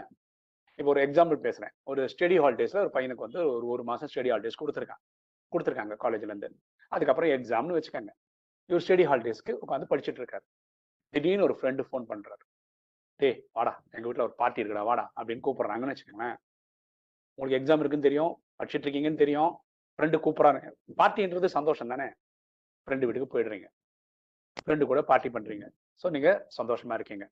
இப்போ 0.79 0.89
ஒரு 0.93 1.01
எக்ஸாம்பிள் 1.05 1.39
பேசுறேன். 1.47 1.73
ஒரு 1.91 2.01
ஸ்டடி 2.13 2.37
ஹாலிடேஸ்ல 2.43 2.79
ஒரு 2.85 2.91
பையனுக்கு 2.95 3.25
வந்து 3.25 3.41
ஒரு 3.55 3.65
ஒரு 3.73 3.83
மாசம் 3.89 4.09
ஸ்டடி 4.11 4.29
ஹாலிடேஸ் 4.33 4.59
கொடுத்துருக்காங்க. 4.61 5.03
கொடுத்துருக்காங்க 5.53 5.95
காலேஜ்ல 6.03 6.31
இருந்து. 6.31 6.49
அதுக்கப்புறம் 6.91 7.31
எக்ஸாம்னு 7.35 7.77
வச்சுக்கோங்க. 7.77 8.11
இவர் 8.69 8.83
ஸ்டடி 8.85 9.03
ஹாலிடேஸ்க்கு 9.11 9.53
உட்காந்து 9.63 9.89
படிச்சுட்டு 9.91 10.21
இருக்காரு. 10.21 10.45
திடீர்னு 11.13 11.45
ஒரு 11.47 11.55
ஃப்ரெண்டு 11.59 11.81
ஃபோன் 11.87 12.05
பண்றாரு. 12.11 12.43
டே 13.19 13.29
வாடா 13.57 13.73
எங்க 13.95 14.05
வீட்டில் 14.07 14.25
ஒரு 14.27 14.35
பார்ட்டி 14.41 14.61
இருக்குடா 14.61 14.83
வாடா 14.89 15.05
அப்படின்னு 15.17 15.43
கூப்பிடுறாங்கன்னு 15.47 15.93
வச்சுக்கோங்களேன். 15.93 16.37
உங்களுக்கு 17.37 17.59
எக்ஸாம் 17.59 17.81
இருக்குன்னு 17.83 18.07
தெரியும் 18.09 18.33
படிச்சுட்டு 18.59 18.85
இருக்கீங்கன்னு 18.87 19.21
தெரியும். 19.23 19.51
ஃப்ரெண்டு 19.99 20.17
கூப்பிட்றாங்க 20.25 20.69
பார்ட்டின்றது 20.99 21.49
சந்தோஷம் 21.57 21.91
தானே? 21.93 22.07
ஃப்ரெண்டு 22.87 23.07
வீட்டுக்கு 23.07 23.33
போயிடுறீங்க. 23.33 23.67
ஃப்ரெண்டு 24.63 24.87
கூட 24.91 25.01
பார்ட்டி 25.11 25.29
பண்றீங்க. 25.35 25.65
ஸோ 26.01 26.09
நீங்க 26.15 26.29
சந்தோஷமா 26.57 26.95
இருக்கீங்க. 26.99 27.25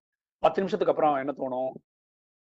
பத்து 0.43 0.61
நிமிஷத்துக்கு 0.61 0.93
அப்புறம் 0.93 1.15
என்ன 1.23 1.33
தோணும்? 1.41 1.71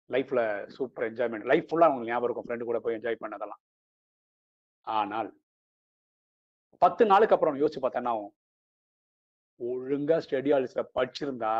லைஃப்ல 0.09 0.41
சூப்பர் 0.75 1.05
என்ஜாய்மெண்ட் 1.09 1.47
லைஃப் 1.51 1.67
ஃபுல்லாக 1.69 1.91
உங்களுக்கு 1.91 2.13
ஞாபகம் 2.13 2.27
இருக்கும். 2.27 2.47
ஃப்ரெண்டு 2.47 2.67
கூட 2.69 2.79
போய் 2.85 2.97
என்ஜாய் 2.97 3.21
பண்ணதெல்லாம். 3.23 3.61
ஆனால் 4.87 5.29
பத்து 6.83 7.03
நாளுக்கு 7.11 7.35
அப்புறம் 7.35 7.59
யோசிச்சு 7.61 7.81
பார்த்தா 7.81 8.01
என்ன 8.01 8.13
ஆகும்? 8.15 8.33
ஒழுங்கா 9.59 10.17
ஸ்டடி 10.25 10.51
படிச்சிருந்தா 10.97 11.53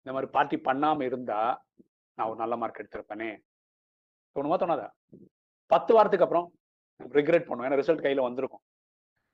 இந்த 0.00 0.12
மாதிரி 0.14 0.28
பார்ட்டி 0.36 0.56
பண்ணாம 0.68 1.04
இருந்தா 1.10 1.40
நான் 2.18 2.28
ஒரு 2.30 2.38
நல்ல 2.42 2.54
மார்க் 2.60 2.80
எடுத்திருப்பேனே. 2.82 3.28
தோணுமா 4.36 4.56
தோணாதா? 4.62 4.88
பத்து 5.70 5.90
வாரத்துக்கு 5.96 6.26
அப்புறம் 6.26 6.46
ரிக்ரெட் 7.18 7.46
பண்ணுவோம் 7.48 7.66
ஏன்னா 7.68 7.78
ரிசல்ட் 7.80 8.04
கையில 8.06 8.22
வந்திருக்கும். 8.26 8.62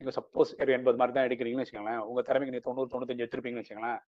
நீங்க 0.01 0.13
சப்போஸ் 0.19 0.51
எண்பது 0.77 0.99
மார்க் 1.01 1.17
தான் 1.17 1.27
எடுக்கிறீங்கன்னு 1.29 1.65
வச்சுக்கோங்களேன். 1.65 2.03
உங்க 2.11 2.21
திறமைக்கு 2.29 2.55
நீ 2.57 2.61
தொண்ணூறு 2.67 2.93
தொண்ணூத்தஞ்சு 2.93 3.25
எடுத்திருப்பீங்கன்னு 3.25 3.63
வச்சுக்கோங்களேன். 3.63 4.01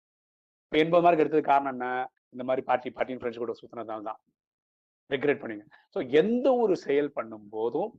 இப்போ 0.64 0.78
எண்பது 0.84 1.04
மார்க் 1.04 1.22
எடுத்தது 1.24 1.44
காரணம் 1.50 1.74
என்ன? 1.76 1.88
இந்த 2.34 2.44
மாதிரி 2.48 2.62
பார்ட்டி 2.70 2.90
பார்ட்டின் 2.96 3.20
ஃப்ரெண்ட்ஸ் 3.20 3.42
கூட 3.42 3.54
சுத்தினதால 3.60 4.04
தான். 4.10 4.20
ரெக்ரெட் 5.10 5.40
பண்ணீங்க. 5.42 5.64
ஸோ 5.94 5.98
எந்த 6.20 6.46
ஒரு 6.64 6.74
செயல் 6.86 7.14
பண்ணும் 7.18 7.46
போதும் 7.56 7.90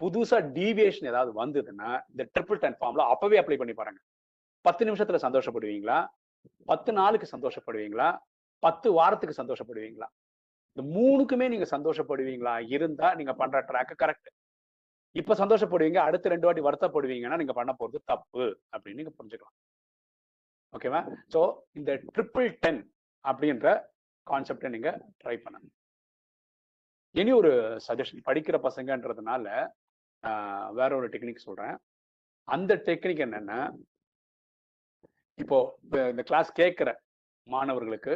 புதுசா 0.00 0.38
டீவியேஷன் 0.56 1.10
ஏதாவது 1.12 1.30
வந்ததுன்னா 1.42 1.90
இந்த 2.12 2.22
ட்ரிபிள் 2.34 2.60
டென் 2.64 2.78
ஃபார்ம்ல 2.80 3.04
அப்பவே 3.12 3.38
அப்ளை 3.42 3.58
பண்ணி 3.60 3.74
பாருங்க. 3.80 4.00
பத்து 4.64 4.82
நிமிஷத்துல 4.88 5.18
சந்தோஷப்படுவீங்களா? 5.26 5.98
பத்து 6.70 6.90
நாளுக்கு 6.98 7.26
சந்தோஷப்படுவீங்களா? 7.34 8.08
பத்து 8.62 8.88
வாரத்துக்கு 8.98 9.40
சந்தோஷப்படுவீங்களா? 9.40 10.08
இந்த 10.72 10.82
மூணுக்குமே 10.96 11.46
நீங்க 11.52 11.66
சந்தோஷப்படுவீங்களா? 11.74 12.54
இருந்தா 12.74 13.08
நீங்க 13.18 13.32
பண்ற 13.40 13.58
ட்ராக்கு 13.70 13.94
கரெக்ட் 14.02 14.28
இப்ப 15.16 15.34
சந்தோஷப்படுவீங்க 15.42 15.98
அடுத்த 16.08 16.30
ரெண்டு 16.32 16.46
வாட்டி 16.46 16.62
வருத்தப்படுவீங்கன்னா 16.66 17.38
நீங்க 17.40 17.54
பண்ண 17.58 17.72
போறது 17.80 17.98
தப்பு 18.12 18.44
அப்படின்னு 18.72 19.00
நீங்க 19.00 19.12
புரிஞ்சுக்கலாம். 19.18 19.56
ஓகேவா 20.76 21.00
ஸோ 21.34 21.40
இந்த 21.78 21.90
ட்ரிபிள் 22.14 22.48
டென் 22.64 22.80
அப்படின்ற 23.24 23.68
கான்செப்டை 24.26 24.68
நீங்க 24.68 24.90
ட்ரை 25.20 25.36
பண்ணுங்க 25.36 25.68
இனி 27.14 27.32
ஒரு 27.32 27.50
சஜஷன் 27.86 28.26
படிக்கிற 28.26 28.56
பசங்கன்றதுனால 28.64 29.46
வேற 30.74 30.90
ஒரு 30.96 31.06
டெக்னிக் 31.08 31.46
சொல்றேன். 31.46 31.76
அந்த 32.48 32.72
டெக்னிக் 32.86 33.24
என்னன்னா 33.26 33.60
இப்போ 35.38 35.56
இந்த 36.10 36.22
கிளாஸ் 36.22 36.50
கேட்குற 36.52 36.90
மாணவர்களுக்கு 37.46 38.14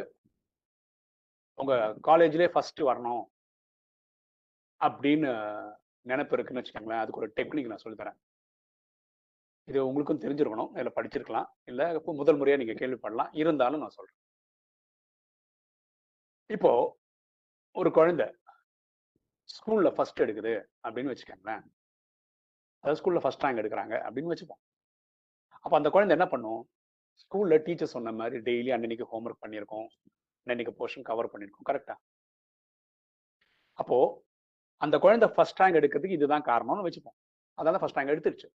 உங்க 1.59 1.73
காலேஜ்லேயே 2.07 2.49
ஃபர்ஸ்ட் 2.53 2.81
வரணும் 2.83 3.23
அப்படின்னு 4.81 5.31
நினைப்பு 6.05 6.35
இருக்குன்னு 6.35 6.61
வச்சுக்கோங்களேன் 6.61 7.01
அதுக்கு 7.01 7.21
ஒரு 7.21 7.29
டெக்னிக் 7.37 7.71
நான் 7.71 7.83
சொல்லித்தரேன் 7.83 8.17
இது 9.67 9.79
உங்களுக்கும் 9.87 10.23
தெரிஞ்சிருக்கணும் 10.23 10.71
இதில் 10.73 10.95
படிச்சிருக்கலாம் 10.95 11.49
இல்லை 11.65 11.85
இப்போ 11.95 12.13
முதல் 12.13 12.37
முறையாக 12.37 12.61
நீங்கள் 12.61 12.81
கேள்விப்படலாம் 12.81 13.31
இருந்தாலும் 13.33 13.83
நான் 13.83 13.97
சொல்கிறேன் 13.97 14.19
இப்போ 16.49 16.71
ஒரு 17.75 17.89
குழந்தை 17.91 18.25
ஸ்கூல்ல 19.49 19.89
ஃபர்ஸ்ட் 19.95 20.21
எடுக்குது 20.23 20.53
அப்படின்னு 20.85 21.11
வச்சுக்கோங்களேன். 21.11 21.63
அதாவது 22.83 22.99
ஸ்கூல்ல 22.99 23.21
ஃபர்ஸ்ட் 23.23 23.43
ரேங்க் 23.45 23.61
எடுக்கிறாங்க 23.61 23.95
அப்படின்னு 24.05 24.31
வச்சுப்போம். 24.33 24.61
அப்போ 25.63 25.75
அந்த 25.79 25.89
குழந்தை 25.89 26.15
என்ன 26.17 26.27
பண்ணும்? 26.33 26.61
ஸ்கூல்ல 27.21 27.57
டீச்சர் 27.65 27.93
சொன்ன 27.95 28.11
மாதிரி 28.19 28.37
டெய்லி 28.47 28.69
அன்னன்னைக்கு 28.75 29.05
ஹோம்ஒர்க் 29.11 29.43
பண்ணியிருக்கோம். 29.43 29.87
அன்னன்னைக்கு 30.47 30.73
போர்ஷன் 30.79 31.07
கவர் 31.09 31.31
பண்ணியிருக்கோம். 31.33 31.67
கரெக்டா 31.69 31.95
அப்போ 33.79 33.97
அந்த 34.81 34.95
குழந்தை 35.05 35.27
ஃபர்ஸ்ட் 35.35 35.61
ரேங்க் 35.61 35.79
எடுக்கிறதுக்கு 35.79 36.17
இதுதான் 36.19 36.47
காரணம்னு 36.51 36.85
வச்சுப்போம். 36.87 37.17
அதான் 37.57 37.81
ஃபர்ஸ்ட் 37.81 37.97
ரேங்க் 37.97 38.13
எடுத்துருச்சு. 38.13 38.49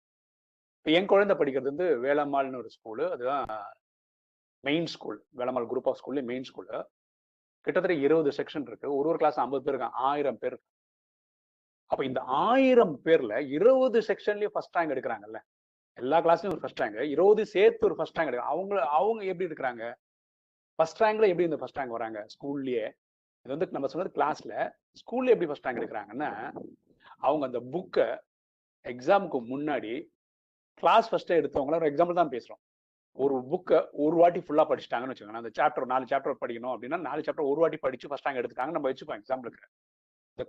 இப்போ 0.79 0.91
என் 0.99 1.11
குழந்தை 1.13 1.35
படிக்கிறது 1.37 1.71
வந்து 1.73 1.87
வேளம்மாள்னு 2.07 2.61
ஒரு 2.63 2.71
ஸ்கூலு 2.77 3.05
அதுதான் 3.15 3.47
main 4.65 4.89
school 4.95 5.19
Velammal 5.41 5.71
group 5.73 5.89
of 5.91 5.99
ஸ்கூல்ல 6.01 6.23
மெயின் 6.31 6.47
ஸ்கூலு 6.51 6.77
கிட்டத்தட்ட 7.65 7.97
இருபது 8.07 8.31
செக்ஷன் 8.39 8.67
இருக்கு. 8.71 8.89
ஒரு 8.99 9.09
ஒரு 9.11 9.19
கிளாஸ் 9.23 9.39
ஐம்பது 9.45 9.65
பேர் 9.65 9.75
இருக்காங்க. 9.75 9.99
ஆயிரம் 10.11 10.39
பேர் 10.43 10.57
அப்ப 11.91 12.03
இந்த 12.11 12.21
ஆயிரம் 12.47 12.95
பேர்ல 13.05 13.35
இருபது 13.57 13.99
செக்ஷன்லயும் 14.09 14.55
ஃபர்ஸ்ட் 14.55 14.77
ரேங்க் 14.77 14.95
எடுக்கிறாங்கல்ல. 14.95 15.41
எல்லா 15.99 16.19
கிளாஸ்லயும் 16.25 16.55
ஒரு 16.55 16.63
ஃபர்ஸ்ட் 16.63 16.81
ரேங்க் 16.83 16.97
இருபது 17.15 17.43
சேர்த்து 17.55 17.87
ஒரு 17.89 17.97
ஃபர்ஸ்ட் 17.99 18.19
ரேங்க் 18.19 18.31
எடுக்க 18.33 18.53
அவங்க 18.53 18.81
அவங்க 18.99 19.25
எப்படி 19.33 19.49
இருக்கிறாங்க? 19.51 19.85
ஃபர்ஸ்ட் 20.79 21.03
ரேங்க்ல 21.03 21.29
எப்படி 21.33 21.49
இந்த 21.51 21.59
ஃபர்ஸ்ட் 21.61 21.79
ரேங்க் 21.79 21.97
வராங்க? 21.97 22.21
ஸ்கூல்லயே 22.35 22.87
இது 23.47 23.53
வந்து 23.55 23.69
நம்ம 23.77 23.89
சொன்னது 23.93 24.15
கிளாஸ்ல 24.19 24.55
ஸ்கூல்ல 25.01 25.33
எப்படி 25.35 25.49
ஃபர்ஸ்ட் 25.51 25.67
ரேங்க் 25.67 25.81
எடுக்கிறாங்கன்னா 25.81 26.31
அவங்க 27.27 27.45
அந்த 27.51 27.61
புக்கை 27.75 28.09
எக்ஸாமுக்கு 28.93 29.39
முன்னாடி 29.53 29.93
கிளாஸ் 30.83 31.09
ஃபர்ஸ்டே 31.11 31.37
எடுத்தவங்கள 31.41 31.79
ஒரு 31.81 31.91
எக்ஸாம்பிள் 31.91 32.21
தான் 32.21 32.33
பேசுறோம். 32.35 32.61
ஒரு 33.17 33.35
புக்கை 33.51 33.79
ஒரு 34.05 34.17
வாட்டி 34.21 34.41
ஃபுல்லாக 34.45 34.67
படிச்சிட்டாங்கன்னு 34.71 35.13
வச்சுக்கோங்க 35.13 35.43
அந்த 35.43 35.53
சாப்டர் 35.59 35.93
நாலு 35.93 36.11
சாப்டர் 36.13 36.41
படிக்கணும் 36.43 36.75
அப்படின்னா 36.75 36.99
நாலு 37.09 37.25
சாப்டர் 37.27 37.51
ஒரு 37.51 37.61
வாட்டி 37.63 37.79
படிச்சு 37.85 38.09
ஃபர்ஸ்ட் 38.11 38.27
ரேங்க் 38.27 38.41
எடுத்துட்டாங்க 38.41 38.75
நம்ம 38.77 38.89
வச்சுப்போம் 38.91 39.21
எக்ஸாம்பிளுக்கு 39.21 39.69
இந்த 40.39 40.45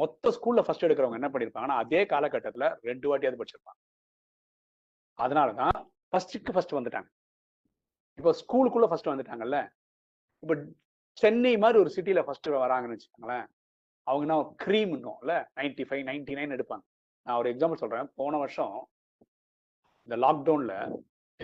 மொத்த 0.00 0.30
ஸ்கூல்ல 0.36 0.62
ஃபர்ஸ்ட் 0.66 0.86
எடுக்கிறவங்க 0.86 1.18
என்ன 1.20 1.28
பண்ணியிருப்பாங்கன்னா 1.34 1.76
அதே 1.82 2.00
காலகட்டத்தில் 2.12 2.66
ரெண்டு 2.88 3.06
வாட்டியாவது 3.10 3.40
படிச்சிருப்பாங்க. 3.40 3.80
அதனால 5.18 5.52
தான் 5.60 5.76
ஃபர்ஸ்ட்டுக்கு 6.10 6.54
ஃபர்ஸ்ட் 6.54 6.76
வந்துட்டாங்க. 6.78 7.08
இப்போ 8.18 8.30
ஸ்கூலுக்குள்ள 8.40 8.86
ஃபர்ஸ்ட் 8.90 9.12
வந்துட்டாங்கல்ல? 9.12 9.58
இப்போ 10.42 10.54
சென்னை 11.22 11.52
மாதிரி 11.62 11.78
ஒரு 11.82 11.90
சிட்டியில 11.96 12.20
ஃபர்ஸ்ட் 12.26 12.48
வராங்கன்னு 12.64 12.96
வச்சுக்கோங்களேன். 12.96 13.46
அவங்க 14.06 14.24
என்ன 14.26 14.36
க்ரீம்னும்ல 14.64 15.34
நைன்டி 15.58 15.84
ஃபைவ் 15.88 16.04
நைன்டி 16.10 16.34
நைன் 16.38 16.54
எடுப்பாங்க. 16.56 16.84
நான் 17.26 17.38
ஒரு 17.40 17.48
எக்ஸாம்பிள் 17.52 17.82
சொல்றேன். 17.82 18.10
போன 18.20 18.36
வருஷம் 18.42 18.76
இந்த 20.08 20.16
லாக்டவுன்ல 20.24 20.74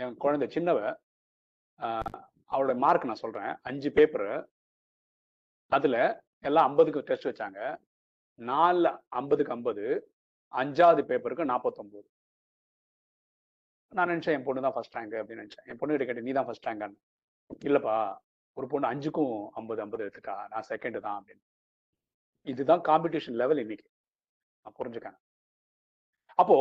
என் 0.02 0.16
குழந்தை 0.22 0.46
சின்னவ 0.54 0.78
அவளோட 2.50 2.72
மார்க் 2.84 3.08
நான் 3.10 3.22
சொல்றேன். 3.24 3.52
அஞ்சு 3.68 3.88
பேப்பரு 3.96 4.30
அதுல 5.72 5.96
எல்லாம் 6.48 6.66
ஐம்பதுக்கு 6.68 7.06
டெஸ்ட் 7.10 7.28
வச்சாங்க. 7.28 7.60
நாலு 8.38 8.90
ஐம்பதுக்கு 9.20 9.54
ஐம்பது 9.56 9.84
அஞ்சாவது 10.60 11.02
பேப்பருக்கு 11.10 11.50
நாற்பத்தொம்போது 11.52 12.08
நான் 13.92 14.10
நினைச்சேன் 14.12 14.36
என் 14.36 14.46
பொண்ணு 14.46 14.64
தான் 14.66 14.74
ஃபர்ஸ்ட் 14.76 14.96
ரேங்க் 14.96 15.14
அப்படின்னு 15.20 15.42
நினைச்சேன். 15.42 15.66
என் 15.70 15.80
பொண்ணு 15.80 15.98
கேட்டேன் 16.08 16.26
நீ 16.28 16.32
தான் 16.38 16.48
ஃபர்ஸ்ட் 16.48 16.66
ரேங்கான்னு 16.68 16.98
இல்லப்பா 17.68 17.96
ஒரு 18.56 18.66
பொண்ணு 18.72 18.90
அஞ்சுக்கும் 18.92 19.36
ஐம்பது 19.60 19.82
ஐம்பது 19.84 20.04
எடுத்துட்டா 20.06 20.34
நான் 20.52 20.66
செகண்டு 20.70 21.04
தான் 21.06 21.18
அப்படின்னு. 21.20 21.44
இதுதான் 22.46 22.82
காம்படிஷன் 22.90 23.38
லெவல் 23.42 23.62
இன்னைக்கு. 23.64 23.86
நான் 24.64 24.76
புரிஞ்சுக்கேன் 24.80 25.18
அப்போ 26.42 26.58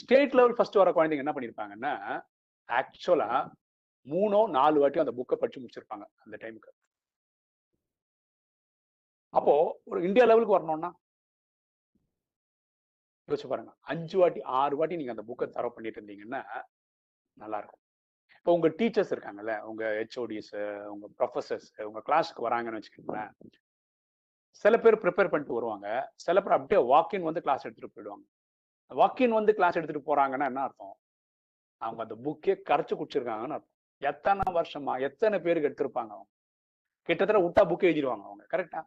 ஸ்டேட் 0.00 0.36
லெவல் 0.38 0.56
ஃபர்ஸ்ட் 0.56 0.80
வர 0.82 0.90
குழந்தைங்க 0.96 1.24
என்ன 1.24 1.34
பண்ணியிருப்பாங்கன்னா 1.36 1.94
ஆக்சுவலா 2.68 3.30
மூணோ 4.06 4.40
நாலு 4.58 4.76
வாட்டியும் 4.80 5.04
அந்த 5.06 5.14
புக்கை 5.18 5.36
படிச்சு 5.40 5.60
முடிச்சிருப்பாங்க 5.62 6.04
அந்த 6.24 6.36
டைமுக்கு 6.42 6.70
அப்போ 9.34 9.54
ஒரு 9.84 10.00
இந்தியா 10.08 10.24
லெவலுக்கு 10.26 10.56
வரணும்னா? 10.56 10.90
யோசிச்சு 13.28 13.48
பாருங்க. 13.50 13.72
அஞ்சு 13.92 14.16
வாட்டி 14.18 14.40
ஆறு 14.60 14.74
வாட்டி 14.76 14.96
நீங்க 14.96 15.14
அந்த 15.14 15.24
புக்கை 15.30 15.46
தர 15.48 15.68
பண்ணிட்டு 15.68 15.98
இருந்தீங்கன்னா 16.00 16.40
நல்லா 17.36 17.58
இருக்கும் 17.58 17.82
இப்போ 18.38 18.52
உங்க 18.56 18.68
டீச்சர்ஸ் 18.80 19.12
இருக்காங்கல்ல 19.14 19.54
உங்க 19.70 19.84
ஹெச்ஓடிஸ் 19.98 20.50
உங்க 20.92 21.06
ப்ரொஃபசர்ஸ் 21.18 21.68
உங்க 21.88 22.00
கிளாஸுக்கு 22.08 22.46
வராங்கன்னு 22.46 22.78
வச்சுக்கோங்களேன். 22.80 23.32
சில 24.64 24.74
பேர் 24.84 25.00
ப்ரிப்பேர் 25.04 25.30
பண்ணிட்டு 25.32 25.58
வருவாங்க. 25.58 25.88
சில 26.26 26.40
பேர் 26.40 26.56
அப்படியே 26.58 26.80
வாக்கின் 26.92 27.26
வந்து 27.28 27.42
கிளாஸ் 27.46 27.66
எடுத்துட்டு 27.66 27.94
போயிடுவாங்க. 27.94 28.24
வாக்கின் 28.90 29.36
வந்து 29.38 29.54
கிளாஸ் 29.54 29.78
எடுத்துட்டு 29.78 30.08
போறாங்கன்னா 30.10 30.46
என்ன 30.50 30.62
அர்த்தம்? 30.62 30.94
அவங்க 31.82 32.02
அந்த 32.02 32.16
புக்கே 32.24 32.54
கரைச்சு 32.68 32.94
குடிச்சிருக்காங்கன்னு 32.96 33.56
அர்த்தம். 33.56 33.72
எத்தனை 34.02 34.44
வருஷமா 34.52 34.94
எத்தனை 35.00 35.36
பேருக்கு 35.40 35.68
எடுத்திருப்பாங்க 35.70 36.12
அவங்க? 36.16 36.30
கிட்டத்தட்ட 37.08 37.40
விட்டா 37.46 37.62
புக் 37.70 37.88
எழுதிடுவாங்க 37.88 38.24
அவங்க 38.28 38.44
கரெக்டா 38.54 38.80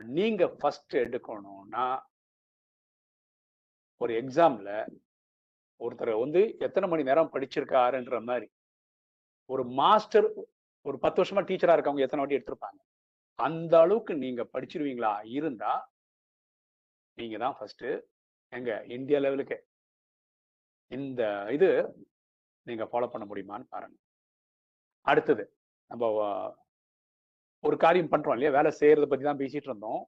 நீங்க 0.00 0.42
ஃபர்ஸ்ட் 0.48 0.94
எடுக்கணும்னா 0.96 1.84
ஒரு 3.96 4.12
எக்ஸாம்ல 4.20 4.70
ஒருத்தர் 5.80 6.12
வந்து 6.22 6.40
எத்தனை 6.58 6.86
மணி 6.88 7.02
நேரம் 7.02 7.32
படிச்சிருக்காருன்ற 7.34 8.16
மாதிரி 8.22 8.48
ஒரு 9.46 9.62
மாஸ்டர் 9.64 10.26
ஒரு 10.86 10.96
பத்து 10.98 11.18
வருஷமா 11.22 11.42
டீச்சரா 11.48 11.74
இருக்கவங்க 11.76 12.06
எத்தனை 12.06 12.22
வாட்டி 12.22 12.38
எடுத்திருப்பாங்க? 12.38 12.80
அந்த 13.38 13.80
அளவுக்கு 13.80 14.12
நீங்க 14.14 14.42
படிச்சிருவீங்களா? 14.52 15.12
இருந்தா 15.24 15.72
நீங்க 17.18 17.38
தான் 17.38 17.56
ஃபர்ஸ்ட் 17.58 17.86
எங்க 18.48 18.84
இந்தியா 18.96 19.18
லெவலுக்கு 19.18 19.56
இந்த 20.96 21.22
இது 21.56 21.68
நீங்க 22.66 22.84
ஃபாலோ 22.90 23.08
பண்ண 23.12 23.24
முடியுமான்னு 23.30 23.66
பாருங்க. 23.74 23.96
அடுத்தது 25.06 25.44
நம்ம 25.90 26.04
ஒரு 27.64 27.76
காரியம் 27.84 28.12
பண்றோம் 28.12 28.34
இல்லையா? 28.36 28.52
வேலை 28.58 28.70
செய்யறத 28.80 29.06
பத்தி 29.10 29.24
தான் 29.28 29.40
பேசிட்டு 29.42 29.68
இருந்தோம். 29.70 30.02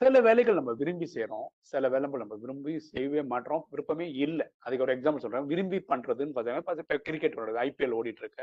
சில 0.00 0.20
வேலைகள் 0.26 0.58
நம்ம 0.58 0.72
விரும்பி 0.80 1.06
செய்யறோம் 1.14 1.46
சில 1.70 1.88
வேலைகள் 1.92 2.22
நம்ம 2.22 2.36
விரும்பி 2.44 2.72
செய்யவே 2.90 3.22
மாட்டோம் 3.32 3.62
விருப்பமே 3.72 4.06
இல்லை. 4.24 4.46
அதுக்கு 4.64 4.84
ஒரு 4.86 4.94
எக்ஸாம்பிள் 4.96 5.24
சொல்றேன். 5.24 5.48
விரும்பி 5.52 5.78
பண்றதுன்னு 5.90 6.34
பார்த்தீங்கன்னா 6.36 6.80
இப்போ 6.84 6.98
கிரிக்கெட் 7.08 7.38
ஓடுறது 7.40 7.60
ஐபிஎல் 7.68 7.96
ஓடிட்டு 7.98 8.22
இருக்க. 8.24 8.40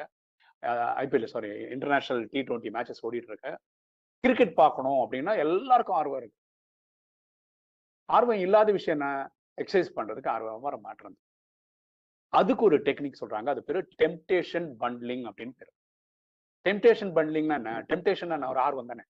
IPL 1.03 1.31
sorry 1.33 1.49
international 1.75 2.23
T 2.33 2.41
twenty 2.47 2.71
matches 2.77 3.03
ஓடிட்டு 3.07 3.31
இருக்க. 3.33 3.49
கிரிக்கெட் 4.23 4.53
பார்க்கணும் 4.61 4.99
அப்படின்னா 5.03 5.33
எல்லாருக்கும் 5.45 5.97
ஆர்வம் 5.99 6.21
இருக்கு. 6.21 6.37
ஆர்வம் 8.09 8.43
இல்லாத 8.45 8.71
விஷயம் 8.77 8.97
என்ன? 8.99 9.09
எக்ஸசைஸ் 9.61 9.95
பண்றதுக்கு 9.95 10.27
ஆர்வமாக 10.27 10.63
வர 10.67 10.79
மாட்டேறது 10.83 11.19
அதுக்கு 12.33 12.63
ஒரு 12.63 12.77
டெக்னிக் 12.77 13.21
சொல்றாங்க. 13.21 13.49
அது 13.53 13.63
பேரு 13.63 13.79
டெம்டேஷன் 14.01 14.69
பண்ட்லிங் 14.79 15.25
அப்படின்னு 15.29 15.53
பேரு. 15.59 15.71
டெம்டேஷன் 16.65 17.11
பண்ட்லிங்னா 17.17 17.57
என்ன? 17.61 17.73
டெம்டேஷன் 17.81 18.47
ஒரு 18.49 18.59
ஆர்வம் 18.59 18.91
தானே. 18.91 19.03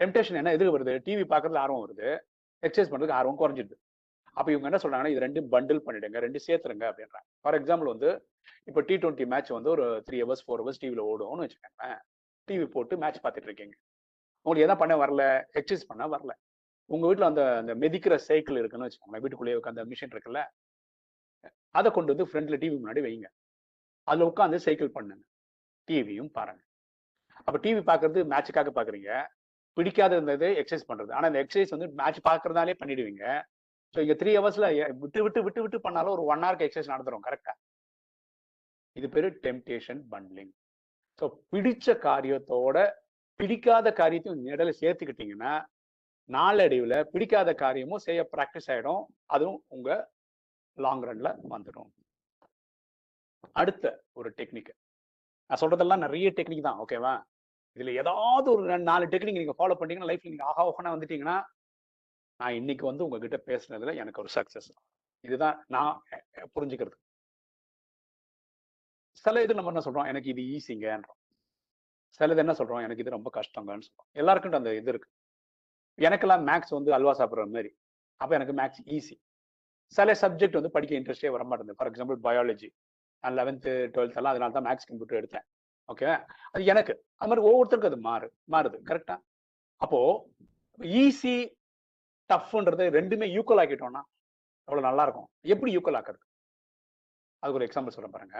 டெம்டேஷன் 0.00 0.40
என்ன? 0.40 0.52
எதுக்கு 0.52 0.76
வருது? 0.78 0.94
டிவி 1.08 1.24
பார்க்கறதுல 1.32 1.64
ஆர்வம் 1.64 1.82
வருது. 1.86 2.08
எக்ஸசைஸ் 2.62 2.92
பண்றதுக்கு 2.92 3.18
ஆர்வம் 3.20 3.40
குறைஞ்சிடுது 3.40 3.76
அப்ப 4.38 4.52
இவங்க 4.52 4.68
என்ன 4.68 4.78
சொல்றாங்கன்னா 4.82 5.12
இது 5.14 5.20
ரெண்டும் 5.26 5.48
பண்டில் 5.54 5.82
பண்ணிடுங்க. 5.86 6.18
ரெண்டு 6.26 6.40
சேர்த்துருங்க 6.46 6.84
அப்படின்றாங்க. 6.90 7.28
ஃபார் 7.40 7.56
எக்ஸாம்பிள் 7.62 7.90
வந்து 7.94 8.10
இப்போ 8.64 8.80
டி 8.80 8.94
டுவெண்ட்டி 8.94 9.26
மேட்ச் 9.26 9.50
வந்து 9.50 9.70
ஒரு 9.70 9.84
த்ரீ 10.10 10.16
ஹவர்ஸ் 10.22 10.44
ஃபோர் 10.46 10.62
ஹவர்ஸ் 10.62 10.80
டிவியில் 10.82 11.04
ஓடும்னு 11.10 11.44
வச்சுக்கோங்க 11.44 11.98
டிவி 12.48 12.66
போட்டு 12.66 12.94
மேட்ச் 12.96 13.20
பார்த்துட்டு 13.24 13.48
இருக்கீங்க. 13.50 13.74
உங்களுக்கு 14.46 14.66
எதாவது 14.66 14.82
பண்ண 14.82 14.94
வரல? 15.02 15.22
எக்ஸசைஸ் 15.60 15.86
பண்ண 15.86 16.06
வரல. 16.14 16.32
உங்க 16.90 17.04
வீட்டில் 17.08 17.28
அந்த 17.30 17.42
அந்த 17.60 17.72
மெதிக்கிற 17.82 18.14
சைக்கிள் 18.28 18.60
இருக்குன்னு 18.60 18.86
வச்சுக்கோங்களேன். 18.86 19.22
வீட்டுக்குள்ளேயே 19.24 19.60
அந்த 19.72 19.84
மிஷின் 19.90 20.14
இருக்குல்ல? 20.14 20.42
அதை 21.78 21.88
கொண்டு 21.96 22.12
வந்து 22.14 22.26
ஃப்ரண்ட்ல 22.30 22.56
டிவி 22.62 22.76
முன்னாடி 22.80 23.02
வைங்க. 23.06 23.28
அதில் 24.08 24.28
உட்காந்து 24.30 24.58
சைக்கிள் 24.66 24.94
பண்ணுங்க. 24.96 25.24
டிவியும் 25.88 26.32
பாருங்க. 26.38 26.62
அப்போ 27.46 27.58
டிவி 27.64 27.80
பாக்குறது 27.90 28.20
மேட்சுக்காக 28.32 28.70
பார்க்குறீங்க 28.76 29.10
பிடிக்காத 29.76 30.12
இருந்தது 30.18 30.48
எக்ஸசைஸ் 30.60 30.88
பண்றது. 30.90 31.10
ஆனால் 31.16 31.30
இந்த 31.30 31.40
எக்ஸசைஸ் 31.44 31.74
வந்து 31.76 31.88
மேட்ச் 32.00 32.20
பாக்குறதாலே 32.28 32.74
பண்ணிடுவீங்க. 32.80 33.24
ஸோ 33.94 34.00
இங்கே 34.04 34.16
த்ரீ 34.20 34.30
ஹவர்ஸ்ல 34.36 34.66
விட்டு 35.02 35.20
விட்டு 35.24 35.40
விட்டு 35.46 35.60
விட்டு 35.64 35.78
பண்ணாலும் 35.86 36.14
ஒரு 36.16 36.22
ஒன் 36.32 36.44
ஹவருக்கு 36.44 36.66
எக்ஸசைஸ் 36.68 36.92
நடந்துடும் 36.92 37.26
கரெக்டா 37.26 37.52
இது 38.96 39.06
பேரு 39.14 39.28
டெம்டேஷன் 39.44 40.00
பண்ட்லிங் 40.12 40.52
ஸோ 41.20 41.24
பிடிச்ச 41.52 41.96
காரியத்தோட 42.06 42.78
பிடிக்காத 43.40 43.88
காரியத்தையும் 44.00 44.50
இடையில 44.54 44.72
சேர்த்துக்கிட்டீங்கன்னா 44.80 45.52
நாளடைவில் 46.30 46.96
பிடிக்காத 47.12 47.50
காரியமும் 47.62 48.04
செய்ய 48.06 48.20
ப்ராக்டிஸ் 48.34 48.68
ஆகிடும் 48.74 49.02
அதுவும் 49.34 49.60
உங்க 49.74 49.90
லாங் 50.78 51.04
ரன்ல 51.08 51.28
வந்துடும். 51.52 51.90
அடுத்த 53.60 53.86
ஒரு 54.18 54.28
டெக்னிக் 54.38 54.72
நான் 55.50 55.60
சொல்றதெல்லாம் 55.62 56.04
நிறைய 56.06 56.28
டெக்னிக் 56.38 56.66
தான் 56.68 56.80
ஓகேவா 56.84 57.14
இதுல 57.76 57.92
ஏதாவது 58.00 58.48
ஒரு 58.54 58.62
ரெண்டு 58.72 58.86
நாலு 58.90 59.04
டெக்னிக் 59.12 59.40
நீங்க 59.40 59.54
ஃபாலோ 59.58 59.76
பண்ணீங்கன்னா 59.78 60.10
லைஃப்ல 60.10 60.32
நீங்க 60.32 60.46
ஆகா 60.50 60.62
ஓகனா 60.70 60.94
வந்துட்டீங்கன்னா 60.94 61.36
நான் 62.40 62.56
இன்னைக்கு 62.60 62.84
வந்து 62.90 63.04
உங்ககிட்ட 63.06 63.38
பேசுனதுல 63.50 63.94
எனக்கு 64.02 64.22
ஒரு 64.22 64.30
சக்சஸ் 64.36 64.70
இதுதான் 65.24 65.58
நான் 65.74 65.92
புரிஞ்சுக்கிறது. 66.54 66.96
சில 69.24 69.42
இது 69.44 69.56
நம்ம 69.58 69.70
என்ன 69.72 69.82
சொல்றோம்? 69.86 70.08
எனக்கு 70.12 70.28
இது 70.32 70.42
ஈஸிங்கன்றோம் 70.54 71.20
சிலது 72.16 72.42
என்ன 72.44 72.54
சொல்றோம்? 72.58 72.82
எனக்கு 72.86 73.02
இது 73.04 73.16
ரொம்ப 73.16 73.30
கஷ்டங்கன்னு 73.38 73.86
சொல்றோம். 73.88 74.08
எல்லாருக்கும் 74.22 74.58
அந்த 74.60 74.72
இது 74.80 74.90
இருக்கு. 74.94 75.08
எனக்கெல்லாம் 75.98 76.44
மேக்ஸ் 76.50 76.74
வந்து 76.76 76.90
அல்வா 76.96 77.12
சாப்பிட்ற 77.20 77.44
மாதிரி. 77.56 77.70
அப்போ 78.20 78.32
எனக்கு 78.38 78.54
மேக்ஸ் 78.60 78.82
ஈஸி 78.96 79.16
சில 79.96 80.12
சப்ஜெக்ட் 80.22 80.58
வந்து 80.58 80.70
படிக்க 80.70 80.98
இன்ட்ரெஸ்டே 81.00 81.30
வர 81.30 81.44
மாட்டேங்குது. 81.44 81.78
ஃபார் 81.78 81.90
எக்ஸாம்பிள் 81.90 82.18
பயாலஜி 82.26 82.68
நான் 83.24 83.36
லெவன்த்து 83.40 83.72
டுவெல்த் 83.94 84.18
எல்லாம் 84.20 84.32
அதனால 84.34 84.52
தான் 84.56 84.66
மேக்ஸ் 84.68 84.88
கம்ப்யூட்டர் 84.90 85.20
எடுத்தேன். 85.20 85.46
ஓகே 85.88 86.08
அது 86.52 86.64
எனக்கு. 86.72 86.94
அது 87.20 87.28
மாதிரி 87.30 87.44
ஒவ்வொருத்தருக்கும் 87.48 87.92
அது 87.92 88.00
மாறு 88.08 88.26
மாறுது. 88.54 88.78
கரெக்டா 88.90 89.16
அப்போ 89.80 90.00
ஈஸி 91.02 91.36
டஃப்ன்றது 92.30 92.84
ரெண்டுமே 92.98 93.26
ஈக்குவல் 93.38 93.62
ஆக்கிட்டோம்னா 93.62 94.02
அவ்வளவு 94.68 94.86
நல்லா 94.88 95.02
இருக்கும் 95.02 95.28
எப்படி 95.54 95.70
ஈக்குவல் 95.76 95.98
ஆக்குறது? 96.00 96.24
அதுக்கு 97.42 97.58
ஒரு 97.60 97.66
எக்ஸாம்பிள் 97.68 97.94
சொல்றேன் 97.96 98.14
பாருங்க. 98.16 98.38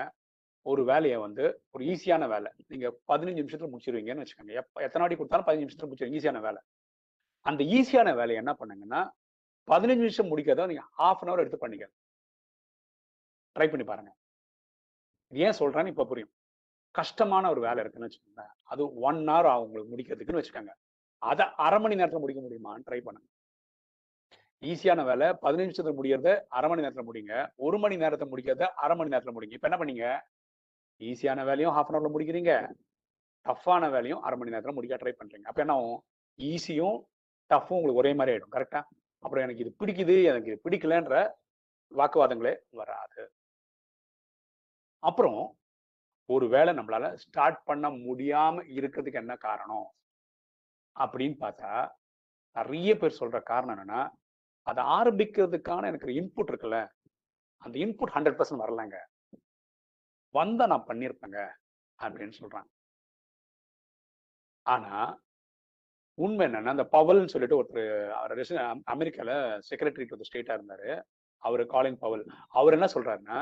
ஒரு 0.62 0.84
வேலையை 0.84 1.16
வந்து 1.24 1.44
ஒரு 1.70 1.82
ஈஸியான 1.84 2.28
வேலை. 2.28 2.50
நீங்க 2.66 2.86
பதினஞ்சு 3.12 3.42
நிமிஷத்துல 3.42 3.68
முடிச்சிருவீங்கன்னு 3.72 4.22
வச்சுக்கோங்க. 4.24 4.52
எப்ப 4.60 4.82
எத்தனை 4.86 5.02
வாட்டி 5.02 5.18
கொடுத்தாலும் 5.18 5.46
பதினஞ்சு 5.48 5.64
நிமிஷத்துல 5.64 5.88
முடிச்சிருவீங்க. 5.88 6.18
ஈஸியான 6.20 6.40
வேலை. 6.40 6.60
அந்த 7.46 7.64
ஈஸியான 7.64 8.08
வேலையை 8.20 8.36
என்ன 8.42 8.52
பண்ணுங்கன்னா 8.60 9.00
பதினஞ்சு 9.68 10.04
நிமிஷம் 10.04 10.30
முடிக்கிறத 10.30 10.66
நீங்க 10.66 10.84
ஹாஃப் 10.98 11.20
அன் 11.22 11.30
அவர் 11.32 11.38
எடுத்து 11.38 11.58
பண்ணிக்க 11.58 11.86
ட்ரை 13.56 13.68
பண்ணி 13.70 13.84
பாருங்க. 13.84 14.10
ஏன் 15.32 15.56
சொல்றேன்னு 15.58 15.86
இப்ப 15.86 16.04
புரியும். 16.04 16.32
கஷ்டமான 16.94 17.50
ஒரு 17.50 17.60
வேலை 17.60 17.80
இருக்குன்னு 17.80 18.08
வச்சுக்கோங்க 18.08 18.42
அது 18.62 18.82
ஒன் 19.00 19.20
ஹவர் 19.28 19.48
ஆகும் 19.52 19.64
உங்களுக்கு 19.64 19.92
முடிக்கிறதுக்குன்னு 19.94 20.42
வச்சுக்கோங்க. 20.42 20.72
அதை 21.18 21.46
அரை 21.56 21.78
மணி 21.80 21.94
நேரத்துல 21.94 22.18
முடிக்க 22.18 22.40
முடியுமான்னு 22.40 22.86
ட்ரை 22.88 23.00
பண்ணுங்க. 23.00 23.28
ஈஸியான 24.62 25.04
வேலை 25.04 25.26
பதினஞ்சு 25.42 25.70
நிமிஷத்துல 25.70 25.94
முடியறத 26.00 26.28
அரை 26.48 26.68
மணி 26.70 26.82
நேரத்துல 26.82 27.04
முடிங்க. 27.08 27.48
ஒரு 27.56 27.78
மணி 27.78 27.96
நேரத்தை 27.96 28.28
முடிக்கிறத 28.28 28.66
அரை 28.84 28.96
மணி 28.96 29.16
நேரத்துல 29.16 29.34
முடிங்க. 29.36 29.52
இப்ப 29.52 29.68
என்ன 29.68 29.78
பண்ணீங்க? 29.84 30.06
ஈஸியான 31.00 31.44
வேலையும் 31.44 31.74
ஹாஃப் 31.74 31.90
அன் 31.90 31.98
அவர்ல 31.98 32.12
முடிக்கிறீங்க. 32.16 32.52
டஃப்பான 33.46 33.90
வேலையும் 33.90 34.20
அரை 34.20 34.38
மணி 34.38 34.50
நேரத்துல 34.50 34.74
முடிக்க 34.74 34.96
ட்ரை 34.96 35.14
பண்றீங்க. 35.18 35.48
அப்ப 35.52 35.60
என்ன 35.60 35.72
ஆகும்? 35.72 36.00
ஈஸியும் 36.38 36.98
டஃப்பும் 37.48 37.76
உங்களுக்கு 37.76 37.94
ஒரே 37.94 38.14
மாதிரி 38.14 38.36
ஆயிடும். 38.36 38.54
கரெக்டா 38.54 38.82
அப்புறம் 39.18 39.48
எனக்கு 39.48 39.64
இது 39.64 39.76
பிடிக்குது 39.78 40.24
எனக்கு 40.24 40.50
இது 40.50 40.60
பிடிக்கலன்ற 40.64 41.32
வாக்குவாதங்களே 41.94 42.56
வராது. 42.70 43.32
அப்புறம் 44.98 45.56
ஒரு 46.26 46.48
வேலை 46.48 46.74
நம்மளால 46.74 47.14
ஸ்டார்ட் 47.14 47.64
பண்ண 47.64 47.88
முடியாம 47.90 48.56
இருக்கிறதுக்கு 48.68 49.12
என்ன 49.12 49.36
காரணம்? 49.36 49.90
அப்படின்னு 51.00 51.36
பார்த்தா 51.40 51.90
நிறைய 52.54 52.96
பேர் 52.96 53.16
சொல்ற 53.20 53.42
காரணம் 53.42 53.78
என்னன்னா 53.78 54.10
அதை 54.62 54.84
ஆரம்பிக்கிறதுக்கான 54.84 55.86
எனக்கு 55.86 56.06
இன்புட் 56.06 56.50
இருக்குல்ல. 56.50 56.88
அந்த 57.56 57.78
இன்புட் 57.78 58.14
ஹண்ட்ரட் 58.14 58.40
பர்சன்ட் 58.40 58.62
வரலங்க. 58.64 58.96
வந்தா 60.30 60.66
நான் 60.66 60.86
பண்ணியிருப்பேங்க 60.86 61.48
அப்படின்னு 62.02 62.32
சொல்றாங்க. 62.40 62.70
ஆனா 64.62 65.20
உண்மை 66.16 66.46
என்னன்னா 66.46 66.72
அந்த 66.74 66.86
பவல்னு 66.92 67.26
சொல்லிட்டு 67.26 67.58
ஒருத்தர் 67.62 68.82
அமெரிக்கால 68.90 69.60
செக்ரட்டரி 69.70 70.04
டு 70.06 70.16
ஸ்டேட்டா 70.20 70.54
இருந்தாரு. 70.58 71.02
அவர் 71.42 71.66
காலின் 71.66 71.98
பவல். 71.98 72.24
அவர் 72.48 72.72
என்ன 72.72 72.86
சொல்றாருன்னா 72.94 73.38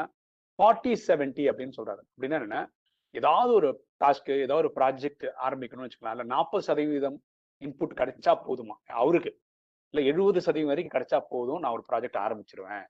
ஃபார்ட்டி 0.59 0.93
செவன்டி 1.07 1.45
அப்படின்னு 1.51 1.73
சொல்றாரு. 1.77 2.03
அப்படின்னா 2.15 2.41
என்ன 2.41 2.73
ஏதாவது 3.11 3.53
ஒரு 3.53 3.85
டாஸ்க் 4.05 4.41
ஏதாவது 4.41 4.55
ஒரு 4.55 4.71
ப்ராஜெக்ட் 4.75 5.25
ஆரம்பிக்கணும்னு 5.49 5.89
வச்சுக்கலாம் 5.89 6.11
இல்ல 6.11 6.23
நாற்பது 6.23 6.65
சதவீதம் 6.65 7.23
இன்புட் 7.63 7.99
கிடைச்சா 8.01 8.33
போதுமா? 8.49 8.77
அவருக்கு. 8.87 9.41
இல்ல 9.91 10.11
எழுபது 10.11 10.41
சதவீதம் 10.41 10.73
வரைக்கும் 10.75 10.95
கிடைச்சா 10.97 11.19
போதும் 11.29 11.59
நான் 11.59 11.73
ஒரு 11.73 11.85
ப்ராஜெக்ட் 11.89 12.21
ஆரம்பிச்சிருவேன். 12.27 12.87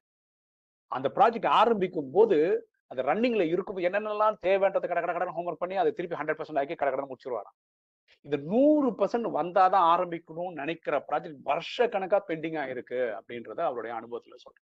அந்த 0.87 1.11
ப்ராஜெக்ட் 1.15 1.47
ஆரம்பிக்கும் 1.47 2.11
போது 2.11 2.69
அந்த 2.87 3.03
ரன்னிங்ல 3.03 3.41
இருக்கும். 3.41 3.77
என்னென்னலாம் 3.77 4.37
தேவைன்றது 4.47 4.89
கடை 4.89 5.03
கடை 5.03 5.15
கடன் 5.15 5.35
ஹோம்ஒர்க் 5.35 5.63
பண்ணி 5.65 5.77
அதை 5.77 5.93
திருப்பி 5.93 6.17
ஹண்ட்ரட் 6.17 6.41
பர்சன்ட் 6.41 6.59
ஆக்கி 6.59 6.75
கடை 6.75 6.95
கடன் 6.95 7.11
முடிச்சிருவாராம். 7.11 7.59
இந்த 8.27 8.37
நூறு 8.51 8.89
பர்சன்ட் 8.99 9.29
வந்தாதான் 9.39 9.87
ஆரம்பிக்கணும்னு 9.95 10.61
நினைக்கிற 10.63 10.97
ப்ராஜெக்ட் 11.09 11.41
வருஷ 11.51 11.87
கணக்கா 11.95 12.19
பெண்டிங்கா 12.29 12.65
இருக்கு 12.73 13.01
அப்படின்றத 13.19 13.61
அவருடைய 13.71 13.93
அனுபவத்துல 14.01 14.37
சொல்றேன். 14.45 14.67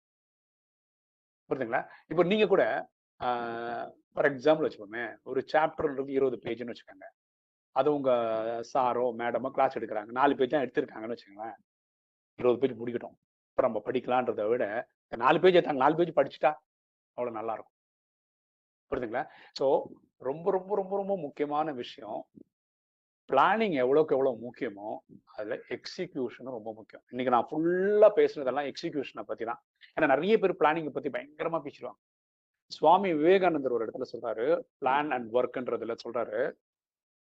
புரியுதுங்களா 1.50 1.82
இப்போ 2.12 2.24
நீங்க 2.32 2.46
கூட 2.54 2.64
ஃபார் 4.16 4.28
எக்ஸாம்பிள் 4.32 4.66
வச்சுக்கோமே 4.66 5.06
ஒரு 5.32 5.40
சாப்டர்ன்றது 5.54 6.12
இருபது 6.18 6.38
பேஜ்னு 6.46 6.72
வச்சுக்கோங்க. 6.74 7.08
அது 7.76 7.90
உங்க 7.98 8.12
சாரோ 8.74 9.06
மேடமோ 9.22 9.50
கிளாஸ் 9.56 9.78
எடுக்கிறாங்க. 9.80 10.12
நாலு 10.20 10.34
பேஜ் 10.40 10.54
தான் 10.54 10.64
எடுத்திருக்காங்கன்னு 10.66 11.16
வச்சுக்கோங்களேன். 11.16 11.58
இருபது 12.40 12.60
பேஜ் 12.62 12.80
முடிக்கட்டும். 12.82 13.16
இப்போ 13.52 13.62
நம்ம 13.68 13.82
படிக்கலான்றத 13.88 14.44
விட 14.52 14.66
நாலு 15.24 15.38
பேஜ் 15.44 15.58
எடுத்தாங்க 15.58 15.84
நாலு 15.86 15.98
பேஜ் 16.00 16.18
படிச்சுட்டா 16.20 16.52
அவ்வளோ 17.18 17.32
நல்லா 17.40 17.54
இருக்கும். 17.58 17.76
புரியுதுங்களா 18.92 19.24
ஸோ 19.60 19.66
ரொம்ப 20.28 20.46
ரொம்ப 20.58 20.72
ரொம்ப 20.82 20.94
ரொம்ப 21.02 21.14
முக்கியமான 21.26 21.72
விஷயம் 21.82 22.22
பிளானிங் 23.32 23.76
எவ்வளோக்கு 23.84 24.16
எவ்வளோ 24.18 24.32
முக்கியமோ 24.46 24.90
அதில் 25.36 25.64
எக்ஸிக்யூஷனும் 25.76 26.56
ரொம்ப 26.58 26.70
முக்கியம். 26.78 27.04
இன்னைக்கு 27.12 27.34
நான் 27.36 27.48
ஃபுல்லாக 27.50 28.12
பேசுனதெல்லாம் 28.20 28.68
எக்ஸிக்யூஷனை 28.70 29.24
பற்றி 29.32 29.44
தான். 29.50 29.60
ஏன்னா 29.96 30.08
நிறைய 30.14 30.36
பேர் 30.44 30.60
பிளானிங்கை 30.62 30.94
பற்றி 30.96 31.10
பயங்கரமாக 31.16 31.62
பேசிடுவாங்க. 31.66 32.00
சுவாமி 32.72 33.10
விவேகானந்தர் 33.20 33.76
ஒரு 33.76 33.86
இடத்துல 33.86 34.08
சொல்றாரு 34.14 34.48
பிளான் 34.82 35.12
அண்ட் 35.16 35.30
ஒர்க்ன்றதுல 35.38 35.96
சொல்றாரு. 36.04 36.40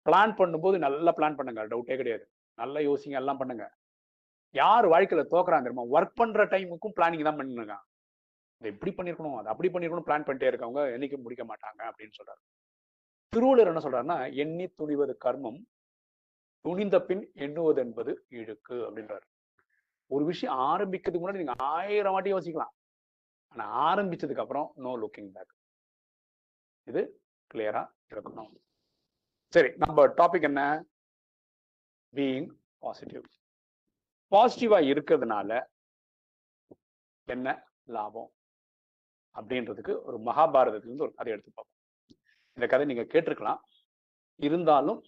பிளான் 0.05 0.33
பண்ணும்போது 0.39 0.77
நல்லா 0.85 1.11
பிளான் 1.17 1.37
பண்ணுங்க 1.39 1.63
டவுட்டே 1.73 1.97
கிடையாது. 2.01 2.25
நல்லா 2.57 2.79
யோசிங்க 2.89 3.17
எல்லாம் 3.21 3.39
பண்ணுங்க. 3.41 3.65
யார் 4.55 4.85
வாழ்க்கையில 4.93 5.23
தோக்குறாங்க 5.33 5.65
தெரியுமா? 5.67 5.85
ஒர்க் 5.95 6.17
பண்ற 6.21 6.43
டைமுக்கும் 6.53 6.95
பிளானிங் 6.97 7.27
தான் 7.27 7.39
பண்ணுங்க 7.41 7.75
அதை 8.61 8.69
இப்படி 8.73 8.91
பண்ணிருக்கணும் 8.97 9.37
அதை 9.41 9.49
அப்படி 9.51 9.69
பண்ணிருக்கணும் 9.73 10.07
பிளான் 10.07 10.25
பண்ணிட்டே 10.25 10.49
இருக்கவங்க 10.51 10.81
என்னைக்கும் 10.95 11.23
முடிக்க 11.25 11.43
மாட்டாங்க 11.51 11.81
அப்படின்னு 11.89 12.17
சொல்றாரு. 12.17 12.41
திருவள்ளுவர் 13.33 13.71
என்ன 13.71 13.83
சொல்றாருன்னா 13.85 14.17
எண்ணி 14.43 14.65
துணிவது 14.79 15.13
கர்மம் 15.25 15.59
துணிந்த 16.61 17.01
பின் 17.01 17.31
எண்ணுவது 17.33 17.81
என்பது 17.81 18.25
இழுக்கு 18.29 18.73
அப்படின்றாரு. 18.73 19.27
ஒரு 20.07 20.25
விஷயம் 20.25 20.57
ஆரம்பிக்கிறதுக்கு 20.57 21.21
முன்னாடி 21.23 21.41
நீங்க 21.41 21.53
ஆயிரம் 21.57 22.11
வாட்டி 22.11 22.33
யோசிக்கலாம். 22.33 22.73
ஆனா 23.47 23.65
ஆரம்பிச்சதுக்கு 23.87 24.39
அப்புறம் 24.39 24.71
நோ 24.75 24.91
லுக்கிங் 24.97 25.31
பேக். 25.35 25.53
இது 26.83 27.21
கிளியரா 27.53 27.83
இருக்கணும். 28.09 28.51
சரி 29.47 29.69
நம்ம 29.77 30.07
டாபிக் 30.07 30.41
என்ன? 30.41 30.61
பீயிங் 32.13 32.49
பாசிட்டிவ் 32.77 33.23
பாசிட்டிவா 34.31 34.79
இருக்கிறதுனால 34.91 35.63
என்ன 37.25 37.55
லாபம்? 37.85 38.31
அப்படின்றதுக்கு 39.39 39.93
ஒரு 40.03 40.17
மகாபாரதத்திலிருந்து 40.17 41.05
ஒரு 41.07 41.13
கதை 41.13 41.31
எடுத்து 41.33 41.51
பார்ப்போம். 41.53 41.79
இந்த 42.53 42.67
கதை 42.67 42.85
நீங்க 42.85 43.03
கேட்டிருக்கலாம். 43.03 43.59
இருந்தாலும் 44.35 45.03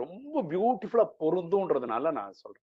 ரொம்ப 0.00 0.42
பியூட்டிஃபுல்லா 0.50 1.06
பொருந்தும்ன்றதுனால 1.22 2.12
நான் 2.18 2.40
சொல்றேன். 2.42 2.66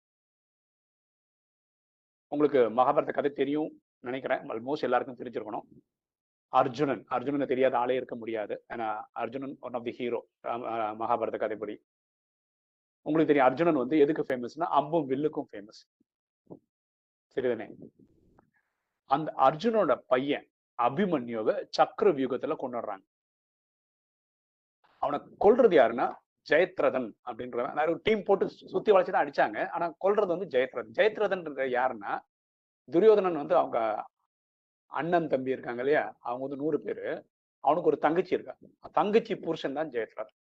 உங்களுக்கு 2.31 2.61
மகாபாரத 2.77 3.13
கதை 3.17 3.31
தெரியும் 3.41 3.71
நினைக்கிறேன். 4.07 4.41
ஆல்மோஸ்ட் 4.53 4.87
எல்லாருக்கும் 4.87 5.19
தெரிஞ்சிருக்கணும். 5.19 5.65
அர்ஜுனன் 6.59 7.03
அர்ஜுனனை 7.15 7.45
தெரியாத 7.51 7.75
ஆளே 7.81 7.95
இருக்க 7.99 8.15
முடியாது. 8.21 8.55
ஏன்னா 8.73 8.87
Arjunan 9.21 9.55
one 9.67 9.77
of 9.77 9.85
the 9.87 9.93
hero 9.99 10.19
Mahabharata 11.01 11.37
கதைப்படி 11.43 11.75
உங்களுக்கு 13.05 13.31
தெரியும் 13.31 13.47
அர்ஜுனன் 13.49 13.81
வந்து 13.83 13.95
எதுக்கு 14.03 14.23
ஃபேமஸ்னா 14.27 14.67
அம்பும் 14.79 15.07
வில்லுக்கும் 15.11 15.49
ஃபேமஸ் 15.51 15.81
சரிதானே 17.35 17.67
அந்த 19.09 19.29
அர்ஜுனோட 19.47 19.93
பையன் 20.11 20.45
அபிமன்யுவை 20.79 21.55
சக்கர 21.77 22.07
வியூகத்துல 22.17 22.55
கொண்டாடுறாங்க. 22.61 23.05
அவனை 25.03 25.17
கொல்றது 25.43 25.75
யாருன்னா 25.79 26.07
ஜெயத்ரதன் 26.49 27.11
அப்படின்றவன். 27.25 27.89
ஒரு 27.89 27.99
டீம் 28.03 28.23
போட்டு 28.23 28.49
சுத்தி 28.49 28.91
வளைச்சுதான் 28.91 29.23
அடிச்சாங்க. 29.23 29.69
ஆனா 29.69 29.95
கொல்றது 30.01 30.27
வந்து 30.27 30.45
ஜெயத்ரதன். 30.45 30.91
ஜெயத்ரதன் 30.93 31.43
யாருன்னா 31.77 32.19
துரியோதனன் 32.91 33.35
வந்து 33.35 33.55
அவங்க 33.55 34.05
அண்ணன் 34.87 35.27
தம்பி 35.27 35.51
இருக்காங்க 35.51 35.81
இல்லையா? 35.81 36.15
அவங்க 36.19 36.47
வந்து 36.47 36.63
நூறு 36.63 36.79
பேரு. 36.81 37.25
அவனுக்கு 37.59 37.89
ஒரு 37.89 37.97
தங்கச்சி 37.97 38.33
இருக்கா? 38.33 38.55
தங்கச்சி 38.91 39.35
புருஷன் 39.35 39.73
தான் 39.73 39.89
ஜெயத்ரதன். 39.89 40.35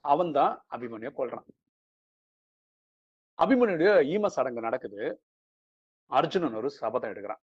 அவன் 0.00 0.32
தான் 0.32 0.64
அபிமன்யு 0.70 1.12
கொல்றான். 1.16 1.46
அபிமன்யுடைய 3.42 3.90
ஈம 4.14 4.26
சடங்கு 4.26 4.60
நடக்குது. 4.60 5.22
அர்ஜுனன் 6.06 6.54
ஒரு 6.54 6.70
சபதம் 6.70 7.10
எடுக்கிறான். 7.10 7.40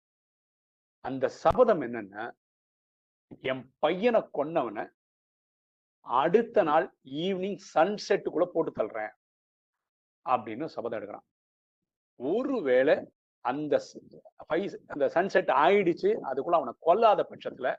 அந்த 1.02 1.28
சபதம் 1.28 1.82
என்னன்னா 1.82 2.32
என் 3.42 3.74
பையனை 3.80 4.22
கொன்னவனை 4.34 4.90
அடுத்த 6.02 6.64
நாள் 6.64 6.94
ஈவினிங் 7.04 7.60
சன்செட்டுக்குள்ள 7.74 8.46
போட்டு 8.46 8.72
தள்ளுறேன் 8.72 9.14
அப்படின்னு 10.30 10.66
சபதம் 10.66 11.00
எடுக்கிறான். 11.00 11.28
ஒருவேளை 12.16 13.12
அந்த 13.40 13.82
அந்த 14.86 15.06
சன்செட் 15.16 15.52
ஆயிடுச்சு 15.64 16.10
அதுக்குள்ள 16.32 16.58
அவனை 16.60 16.74
கொல்லாத 16.86 17.26
பட்சத்துல 17.30 17.76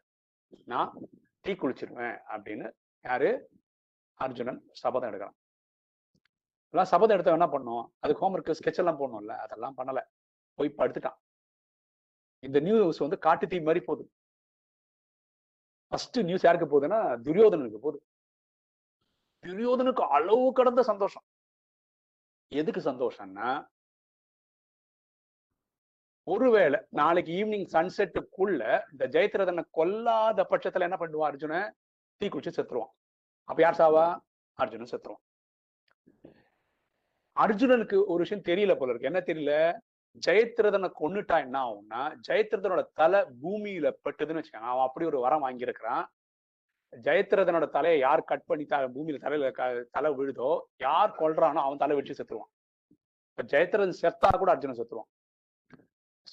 நான் 0.64 0.98
தீ 1.40 1.52
குளிச்சிருவேன் 1.52 2.18
அப்படின்னு 2.28 2.72
யாரு? 3.04 3.50
அர்ஜுனன் 4.14 4.68
சபதம் 4.72 5.10
எடுக்கிறான். 5.10 5.36
எல்லாம் 6.68 6.86
சபதம் 6.86 7.16
எடுத்த 7.18 7.32
என்ன 7.32 7.46
பண்ணோம்? 7.46 7.88
அதுக்கு 7.98 8.22
ஹோம்ஒர்க் 8.22 8.58
ஸ்கெட்ச் 8.60 8.78
எல்லாம் 8.78 9.00
போடணும்ல 9.00 9.36
அதெல்லாம் 9.36 9.76
பண்ணல. 9.76 10.00
போய் 10.54 10.74
படுத்துட்டான். 10.78 11.18
இந்த 12.38 12.60
நியூஸ் 12.60 12.98
வந்து 12.98 13.18
காட்டு 13.18 13.46
தீ 13.46 13.60
மாதிரி 13.60 13.84
போகுது. 13.84 14.10
ஃபர்ஸ்ட் 15.88 16.18
நியூஸ் 16.20 16.44
யாருக்கு 16.44 16.68
போகுதுன்னா 16.72 17.00
துரியோதனனுக்கு 17.26 17.78
போகுது. 17.78 18.06
துரியோதனுக்கு 19.44 20.02
அளவு 20.16 20.52
கடந்த 20.52 20.80
சந்தோஷம். 20.82 21.24
எதுக்கு 22.52 22.80
சந்தோஷம்னா 22.90 23.50
ஒருவேளை 26.26 26.78
நாளைக்கு 26.98 27.32
ஈவினிங் 27.32 27.68
சன்செட்டுக்குள்ள 27.74 28.62
இந்த 28.92 29.04
ஜெயத்ரதனை 29.14 29.62
கொல்லாத 29.78 30.40
பட்சத்துல 30.50 30.86
என்ன 30.88 30.98
பண்ணுவான் 31.00 31.30
அர்ஜுன 31.30 31.54
தீ 32.20 32.26
குடிச்சு 32.28 32.52
செத்துருவான். 32.56 32.92
அப்ப 33.48 33.58
யார் 33.62 33.80
சாவா? 33.80 34.04
அர்ஜுனன் 34.58 34.92
செத்துருவான். 34.92 35.24
அர்ஜுனனுக்கு 37.36 37.96
ஒரு 38.12 38.20
விஷயம் 38.24 38.46
தெரியல 38.50 38.72
போல 38.78 38.92
இருக்கு. 38.92 39.10
என்ன 39.10 39.22
தெரியல? 39.30 39.54
ஜெயத்ரதனை 40.26 40.88
கொன்னுட்டா 41.00 41.36
என்ன 41.44 41.56
ஆகும்னா 41.66 42.00
ஜெயத்ரதனோட 42.28 42.82
தலை 43.00 43.20
பூமியில 43.42 43.86
பட்டுதுன்னு 44.04 44.40
வச்சுக்கோங்க 44.40 44.72
அவன் 44.72 44.86
அப்படி 44.88 45.06
ஒரு 45.06 45.20
வரம் 45.20 45.44
வாங்கியிருக்கிறான். 45.44 46.04
ஜெயத்ரதனோட 46.92 47.66
தலையை 47.70 47.98
யார் 48.00 48.28
கட் 48.30 48.44
பண்ணி 48.44 48.64
த 48.64 48.78
பூமியில 48.94 49.18
தலையில 49.18 49.50
தலை 49.90 50.10
விழுதோ 50.10 50.60
யார் 50.76 51.16
கொள்றானோ 51.20 51.60
அவன் 51.66 51.82
தலை 51.82 51.96
வச்சு 51.96 52.16
செத்துருவான். 52.18 52.52
இப்ப 53.30 53.44
ஜெயத்ரதன் 53.52 54.00
செத்தா 54.02 54.30
கூட 54.38 54.50
அர்ஜுனன் 54.52 54.78
செத்துருவான். 54.80 55.10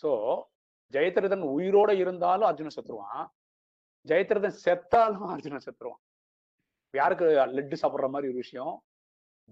சோ 0.02 0.10
ஜெயத்ரதன் 0.93 1.45
உயிரோட 1.56 1.91
இருந்தாலும் 1.98 2.48
அர்ஜுனன் 2.50 2.76
செத்துருவான். 2.78 3.26
ஜெயத்ரதன் 4.08 4.60
செத்தாலும் 4.65 5.30
அர்ஜுனன் 5.36 5.65
செத்துருவான். 5.65 6.04
யாருக்கு 6.91 7.26
லெட்டு 7.56 7.76
சாப்பிட்ற 7.82 8.10
மாதிரி 8.10 8.32
ஒரு 8.32 8.39
விஷயம்? 8.45 8.84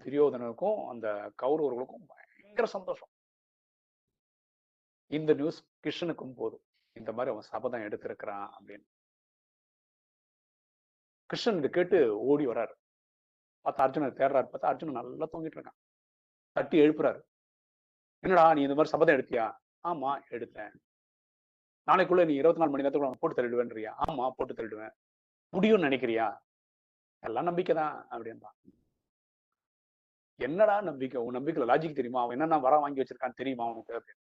துரியோதனனுக்கும் 0.04 0.80
அந்த 0.92 1.08
கௌரவர்களுக்கும் 1.44 2.06
பயங்கர 2.12 2.66
சந்தோஷம். 2.66 3.12
இந்த 5.08 5.34
நியூஸ் 5.34 5.60
கிருஷ்ணனுக்கும் 5.84 6.34
போதும். 6.36 6.64
இந்த 6.94 7.12
மாதிரி 7.12 7.34
அவன் 7.34 7.50
சபதம் 7.54 7.82
எடுத்திருக்கிறான் 7.82 8.48
அப்படின்னு. 8.58 8.88
கிருஷ்ணன் 11.28 11.58
இதை 11.58 11.70
கேட்டு 11.70 12.20
ஓடி 12.20 12.48
வர்றாரு. 12.48 12.74
பார்த்தா 13.64 13.84
அர்ஜுனன் 13.86 14.14
தேடுறாரு 14.14 14.48
பார்த்தா 14.54 14.66
அர்ஜுனன் 14.72 14.94
நல்லா 14.94 15.28
தூங்கிட்டு 15.32 15.58
இருக்கான். 15.60 15.78
தட்டி 16.52 16.80
எழுப்புறாரு. 16.80 17.22
என்னடா 18.20 18.54
நீ 18.54 18.62
இந்த 18.62 18.74
மாதிரி 18.74 18.90
சபதம் 18.90 19.16
எடுத்தியா? 19.16 19.54
ஆமா 19.84 20.22
எடுத்தேன். 20.30 20.74
நாளைக்குள்ள 21.88 22.26
நீ 22.26 22.34
இருபத்தி 22.34 22.60
நாலு 22.60 22.72
மணி 22.72 22.84
நேரத்துக்குள்ள 22.84 23.12
போட்டு 23.20 23.42
தள்ளிடுவேன்றியா? 23.42 23.94
ஆமா 24.08 24.30
போட்டு 24.30 24.54
தள்ளிடுவேன். 24.54 24.92
முடியும்னு 25.52 25.88
நினைக்கிறியா? 25.88 26.38
எல்லாம் 27.20 27.44
நம்பிக்கை 27.44 27.76
தான் 27.76 28.08
அப்படின்றான். 28.10 28.58
என்னடா 30.36 30.82
நம்பிக்கை? 30.82 31.22
உன் 31.22 31.36
நம்பிக்கையில 31.36 31.70
லாஜிக் 31.74 32.00
தெரியுமா? 32.00 32.22
அவன் 32.22 32.32
என்னென்ன 32.32 32.58
வர 32.58 32.78
வாங்கி 32.78 33.02
வச்சிருக்கான்னு 33.02 33.34
தெரியுமா 33.34 33.66
அவனுக்கு 33.66 33.94
அப்படின்னு. 33.94 34.24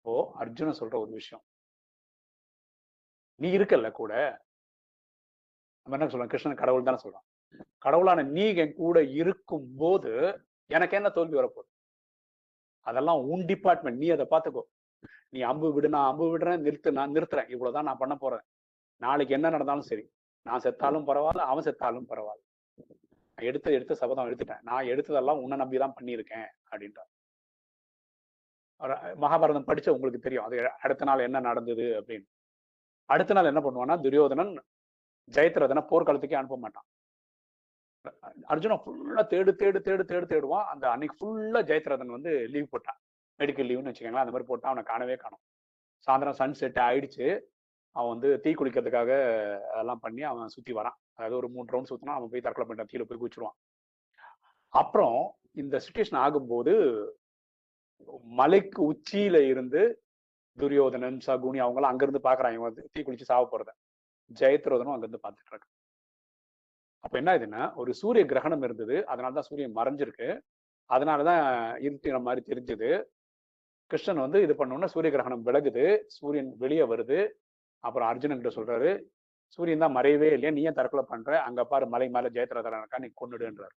ஓ 0.00 0.32
அர்ஜுனன் 0.34 0.78
சொல்ற 0.78 0.94
ஒரு 1.00 1.10
விஷயம். 1.10 1.44
நீ 3.34 3.56
இருக்கல்ல 3.56 3.90
கூட 3.90 4.43
நம்ம 5.84 5.96
என்ன 5.96 6.06
சொல்றோம்? 6.12 6.30
கிருஷ்ணன் 6.32 6.60
கடவுள் 6.62 6.86
தானே 6.88 6.98
சொல்றான் 7.04 7.26
கடவுளான 7.84 8.22
நீ 8.36 8.44
என் 8.62 8.76
கூட 8.82 8.98
இருக்கும் 9.20 9.66
போது 9.80 10.12
எனக்கு 10.74 10.96
என்ன 10.98 11.08
தோல்வி 11.16 11.36
வரப்போகுது? 11.38 11.70
அதெல்லாம் 12.86 13.20
உன் 13.32 13.44
டிபார்ட்மெண்ட் 13.50 14.00
நீ 14.02 14.08
அதை 14.14 14.24
பார்த்துக்கோ. 14.30 14.62
நீ 15.34 15.40
அம்பு 15.50 15.68
விடு 15.74 15.88
நான் 15.94 16.08
அம்பு 16.10 16.26
விடுறேன் 16.32 16.64
நிறுத்து 16.66 16.90
நான் 16.98 17.14
நிறுத்துறேன். 17.16 17.50
இவ்வளவுதான் 17.54 17.88
நான் 17.88 18.00
பண்ண 18.02 18.14
போறேன். 18.16 18.44
நாளைக்கு 19.04 19.36
என்ன 19.36 19.50
நடந்தாலும் 19.54 19.88
சரி. 19.90 20.04
நான் 20.46 20.62
செத்தாலும் 20.64 21.06
பரவாயில்ல 21.08 21.44
அவன் 21.52 21.66
செத்தாலும் 21.68 22.08
பரவாயில்ல. 22.10 22.44
நான் 23.34 23.46
எடுத்து 23.50 23.76
எடுத்து 23.76 23.94
சபதம் 24.02 24.28
எடுத்துட்டேன். 24.28 24.62
நான் 24.68 24.90
எடுத்ததெல்லாம் 24.92 25.40
உன்னை 25.44 25.56
நம்பி 25.62 25.82
தான் 25.84 25.96
பண்ணியிருக்கேன் 25.98 26.48
அப்படின்றார். 26.70 27.10
மகாபாரதம் 29.22 29.68
படிச்ச 29.70 29.88
உங்களுக்கு 29.96 30.26
தெரியும். 30.26 30.46
அது 30.46 30.56
அடுத்த 30.84 31.04
நாள் 31.08 31.26
என்ன 31.28 31.40
நடந்தது 31.48 31.86
அப்படின்னு. 32.00 32.26
அடுத்த 33.14 33.34
நாள் 33.36 33.50
என்ன 33.52 33.60
பண்ணுவான்னா 33.64 33.96
துரியோதனன் 34.04 34.52
ஜெயத்ரதனை 35.28 35.82
போர்க்காலத்துக்கே 35.90 36.38
அனுப்ப 36.40 36.56
மாட்டான். 36.64 36.86
அர்ஜுனா 38.52 38.76
ஃபுல்லா 38.84 39.22
தேடு 39.32 39.52
தேடு 39.60 39.78
தேடு 39.86 40.04
தேடு 40.10 40.26
தேடுவான். 40.32 40.66
அந்த 40.72 40.84
அன்னைக்கு 40.92 41.16
ஃபுல்லா 41.20 41.60
ஜெயத்ரதன் 41.70 42.14
வந்து 42.16 42.32
லீவ் 42.54 42.72
போட்டான். 42.72 42.98
மெடிக்கல் 43.40 43.68
லீவ்னு 43.68 43.90
வச்சுக்கோங்களேன் 43.90 44.24
அந்த 44.24 44.34
மாதிரி 44.34 44.48
போட்டான் 44.50 44.72
அவனை 44.72 44.84
காணவே 44.90 45.16
காணும். 45.24 45.42
சாயந்தரம் 46.06 46.38
சன் 46.40 46.58
செட் 46.60 46.80
ஆயிடுச்சு. 46.88 47.26
அவன் 47.96 48.12
வந்து 48.14 48.28
தீ 48.44 48.50
குளிக்கிறதுக்காக 48.58 49.10
அதெல்லாம் 49.72 50.02
பண்ணி 50.04 50.22
அவன் 50.30 50.54
சுத்தி 50.56 50.72
வரான். 50.78 50.96
அதாவது 51.16 51.36
ஒரு 51.40 51.48
மூணு 51.54 51.72
ரவுண்ட் 51.74 51.90
சுத்தினா 51.90 52.16
அவன் 52.18 52.30
போய் 52.32 52.44
தற்கொலை 52.46 52.66
பண்ணிட்டான் 52.66 52.92
தீயில 52.92 53.04
போய் 53.08 53.20
குச்சிருவான் 53.22 53.58
அப்புறம் 54.80 55.18
இந்த 55.62 55.76
சுச்சுவேஷன் 55.84 56.20
ஆகும்போது 56.24 56.72
மலைக்கு 58.38 58.80
உச்சியில 58.92 59.36
இருந்து 59.52 59.82
துரியோதனன் 60.58 61.18
சகுனி 61.26 61.58
அவங்களாம் 61.64 61.92
அங்கிருந்து 61.92 62.26
பாக்குறாங்க 62.28 62.58
இவன் 62.60 62.74
தீ 62.94 63.02
குளிச்சு 63.02 63.30
சாவ 63.30 63.46
போறத. 63.52 63.70
ஜெயத்ரோதனும் 64.30 64.94
அங்கிருந்து 64.94 65.22
பார்த்துட்டு 65.22 65.52
இருக்கு 65.52 65.70
அப்ப 67.04 67.14
என்ன 67.18 67.30
ஆகுதுன்னா 67.34 67.62
ஒரு 67.74 67.90
சூரிய 67.94 68.24
கிரகணம் 68.24 68.62
இருந்தது. 68.62 68.96
அதனாலதான் 69.12 69.46
சூரியன் 69.48 69.76
மறைஞ்சிருக்கு. 69.76 70.28
அதனாலதான் 70.90 71.42
இருட்டின 71.86 72.20
மாதிரி 72.20 72.42
தெரிஞ்சது. 72.50 72.90
கிருஷ்ணன் 73.90 74.24
வந்து 74.24 74.38
இது 74.42 74.54
பண்ணோம்னா 74.58 74.88
சூரிய 74.94 75.10
கிரகணம் 75.12 75.44
விலகுது. 75.46 75.84
சூரியன் 76.06 76.50
வெளியே 76.62 76.84
வருது. 76.92 77.18
அப்புறம் 77.84 78.08
அர்ஜுனன் 78.08 78.40
கிட்ட 78.40 78.52
சொல்றாரு 78.58 78.90
சூரியன் 79.58 79.82
தான் 79.84 79.96
மறையவே 79.96 80.28
இல்லையா? 80.34 80.52
நீ 80.56 80.62
ஏன் 80.62 80.78
தற்கொலை 80.78 81.04
பண்ற? 81.08 81.30
அங்க 81.42 81.60
பாரு 81.64 81.86
மலை 81.86 82.06
மேல 82.08 82.28
ஜெயத்ரதன் 82.36 82.78
இருக்கா 82.80 83.00
நீ 83.04 83.08
கொண்டுடுன்றாரு 83.20 83.74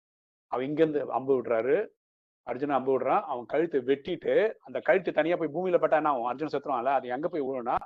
அவன் 0.52 0.66
இங்கிருந்து 0.68 1.00
அம்பு 1.12 1.33
விடுறாரு. 1.37 1.76
அர்ஜுன் 2.46 2.76
அம்பு 2.78 2.90
விடுறான். 2.94 3.22
அவன் 3.33 3.46
கழுத்தை 3.46 3.80
வெட்டிட்டு 3.90 4.35
அந்த 4.61 4.78
கழுத்து 4.80 5.12
தனியா 5.12 5.37
போய் 5.40 5.54
பூமியில 5.57 5.78
பட்டானா? 5.85 6.11
அவன் 6.14 6.30
அர்ஜுன் 6.33 6.52
செத்துருவான்ல. 6.54 6.92
அது 6.98 7.07
எங்க 7.09 7.28
போய் 7.28 7.46
விழுனா 7.48 7.76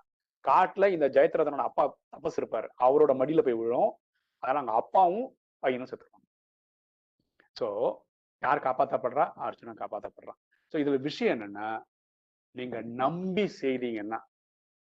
காட்டுல 0.49 0.87
இந்த 0.97 1.07
ஜெயத்ரதனோட 1.17 1.65
அப்பா 1.71 1.85
தபஸ் 2.15 2.39
இருப்பாரு. 2.41 2.69
அவரோட 2.87 3.13
மடியில 3.21 3.43
போய் 3.47 3.61
விழும். 3.63 3.91
அதனால 4.43 4.61
அங்க 4.63 4.75
அப்பாவும் 4.83 5.29
பையனும் 5.63 5.91
செத்துருவாங்க. 5.91 6.27
சோ 7.57 7.69
யார் 8.43 8.67
காப்பாத்தப்படுறா? 8.67 9.25
அர்ஜுனன் 9.47 9.81
காப்பாத்தப்படுறான். 9.83 10.41
சோ 10.75 10.77
இதுல 10.83 10.99
விஷயம் 11.09 11.35
என்னன்னா 11.37 11.69
நீங்க 12.55 12.77
நம்பி 13.03 13.45
செய்தீங்கன்னா 13.63 14.19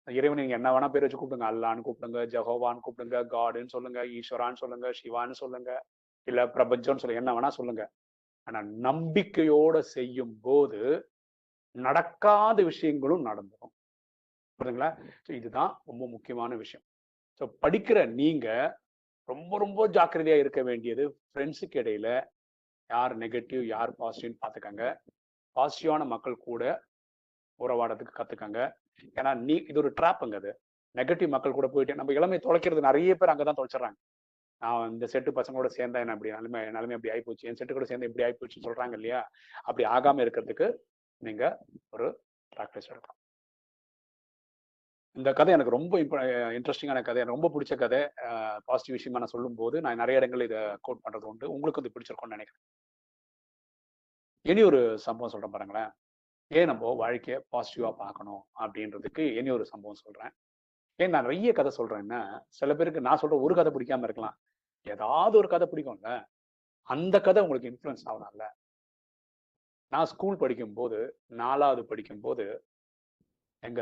இறைவன் 0.07 0.39
நீங்க 0.39 0.55
என்ன 0.57 0.69
வேணா 0.73 0.87
பேர் 0.93 1.05
வச்சு 1.05 1.19
கூப்பிடுங்க. 1.19 1.47
அல்லான்னு 1.51 1.85
கூப்பிடுங்க 1.85 2.21
ஜஹோவான்னு 2.33 2.83
கூப்பிடுங்க 2.85 3.19
காடுன்னு 3.35 3.73
சொல்லுங்க 3.75 3.99
ஈஸ்வரான்னு 4.17 4.61
சொல்லுங்க 4.63 4.89
சிவான்னு 4.99 5.35
சொல்லுங்க 5.41 5.71
இல்ல 6.27 6.41
பிரபஞ்சம்னு 6.55 7.01
சொல்லுங்க 7.01 7.23
என்ன 7.23 7.33
வேணா 7.37 7.51
சொல்லுங்க. 7.59 7.83
ஆனா 8.47 8.59
நம்பிக்கையோட 8.87 9.75
செய்யும் 9.95 10.35
போது 10.47 10.81
நடக்காத 11.75 12.57
விஷயங்களும் 12.63 13.25
நடந்துடும் 13.29 13.73
புரியுதுங்களா? 14.59 14.89
ஸோ 15.25 15.31
இதுதான் 15.39 15.71
ரொம்ப 15.89 16.03
முக்கியமான 16.15 16.55
விஷயம். 16.63 16.83
ஸோ 17.41 17.45
படிக்கிற 17.63 17.99
நீங்க 18.21 18.47
ரொம்ப 19.29 19.57
ரொம்ப 19.57 19.87
ஜாக்கிரதையா 19.97 20.37
இருக்க 20.41 20.61
வேண்டியது 20.69 21.03
ஃப்ரெண்ட்ஸுக்கு 21.29 21.79
இடையில. 21.83 22.09
யார் 22.89 23.13
நெகட்டிவ் 23.23 23.63
யார் 23.75 23.91
பாசிட்டிவ்னு 24.01 24.41
பார்த்துக்கங்க. 24.43 24.83
பாசிட்டிவான 25.55 26.05
மக்கள் 26.13 26.43
கூட 26.47 26.63
உறவாடுறதுக்கு 27.59 28.13
கத்துக்கங்க. 28.19 28.59
ஏன்னா 29.19 29.31
நீ 29.47 29.55
இது 29.71 29.79
ஒரு 29.83 29.91
ட்ராப்புங்க 29.99 30.37
அது. 30.41 30.51
நெகட்டிவ் 30.95 31.33
மக்கள் 31.35 31.57
கூட 31.57 31.67
போயிட்டு 31.73 31.97
நம்ம 31.99 32.13
இளமை 32.17 32.37
தொலைக்கிறது 32.45 32.87
நிறைய 32.89 33.15
பேர் 33.15 33.31
அங்கே 33.33 33.45
தான் 33.47 33.59
தொலைச்சிடுறாங்க. 33.59 33.97
நான் 34.61 34.91
இந்த 34.93 35.05
செட்டு 35.13 35.31
பசங்களோட 35.39 35.69
சேர்ந்தா 35.77 36.01
என்ன 36.03 36.13
அப்படி 36.15 36.31
நிலைமை 36.35 36.59
நிலைமை 36.75 36.95
அப்படி 36.97 37.11
ஆகிப்போச்சு 37.13 37.47
என் 37.49 37.59
செட்டு 37.59 37.75
கூட 37.77 37.85
சேர்ந்து 37.89 38.07
இப்படி 38.09 38.25
ஆகிப்போச்சுன்னு 38.27 38.67
சொல்றாங்க 38.67 38.95
இல்லையா? 38.99 39.19
அப்படி 39.67 39.85
ஆகாம 39.95 40.23
இருக்கிறதுக்கு 40.25 40.67
நீங்க 41.21 41.43
ஒரு 41.95 42.07
ப்ராக்டிஸ் 42.51 42.89
எடுக்கலாம் 42.91 43.19
இந்த 45.17 45.29
கதை 45.33 45.51
எனக்கு 45.55 45.75
ரொம்ப 45.75 45.99
இன்ட்ரெஸ்டிங்கான 46.57 47.01
கதை. 47.07 47.19
எனக்கு 47.21 47.35
ரொம்ப 47.35 47.49
பிடிச்ச 47.53 47.73
கதை. 47.83 47.99
பாசிட்டிவ் 48.67 48.97
விஷயமா 48.97 49.19
நான் 49.21 49.33
சொல்லும் 49.33 49.59
போது 49.61 49.75
நான் 49.85 50.01
நிறைய 50.01 50.19
இடங்கள் 50.19 50.45
இதை 50.47 50.61
கோட் 50.85 51.03
பண்றது 51.05 51.29
உண்டு. 51.31 51.45
உங்களுக்கு 51.55 51.81
இது 51.83 51.93
பிடிச்சிருக்கும்னு 51.93 52.35
நினைக்கிறேன். 52.35 52.63
இனி 54.45 54.63
ஒரு 54.69 54.81
சம்பவம் 55.05 55.33
சொல்றேன் 55.33 55.53
பாருங்களேன். 55.55 55.91
ஏன் 56.51 56.69
நம்ம 56.71 56.91
வாழ்க்கையை 57.03 57.37
பாசிட்டிவா 57.53 57.91
பார்க்கணும் 58.03 58.43
அப்படின்றதுக்கு 58.63 59.23
இனி 59.39 59.49
ஒரு 59.57 59.65
சம்பவம் 59.71 60.03
சொல்றேன். 60.03 60.33
ஏன் 60.99 61.13
நான் 61.13 61.27
நிறைய 61.27 61.51
கதை 61.59 61.71
சொல்றேன்னா 61.79 62.21
சில 62.59 62.73
பேருக்கு 62.79 63.07
நான் 63.07 63.21
சொல்ற 63.21 63.37
ஒரு 63.45 63.53
கதை 63.55 63.71
பிடிக்காம 63.75 64.07
இருக்கலாம். 64.09 64.37
ஏதாவது 64.87 65.35
ஒரு 65.41 65.47
கதை 65.53 65.65
பிடிக்கும்ல. 65.71 66.11
அந்த 66.89 67.15
கதை 67.27 67.39
உங்களுக்கு 67.43 67.71
இன்ஃப்ளூயன்ஸ் 67.71 68.07
ஆகலாம்ல 68.11 68.45
நான் 69.91 70.09
ஸ்கூல் 70.11 70.41
படிக்கும் 70.43 70.77
போது 70.79 70.99
நாலாவது 71.41 71.81
படிக்கும் 71.91 72.23
போது 72.25 72.45
எங்க 73.63 73.81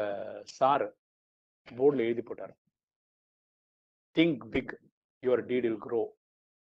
சார் 0.59 0.85
போர்டில் 1.67 2.05
எழுதி 2.07 2.23
போட்டார். 2.27 2.53
Think 4.17 4.43
big 4.55 4.73
your 5.23 5.43
deed 5.49 5.65
will 5.67 5.81
grow 5.85 6.01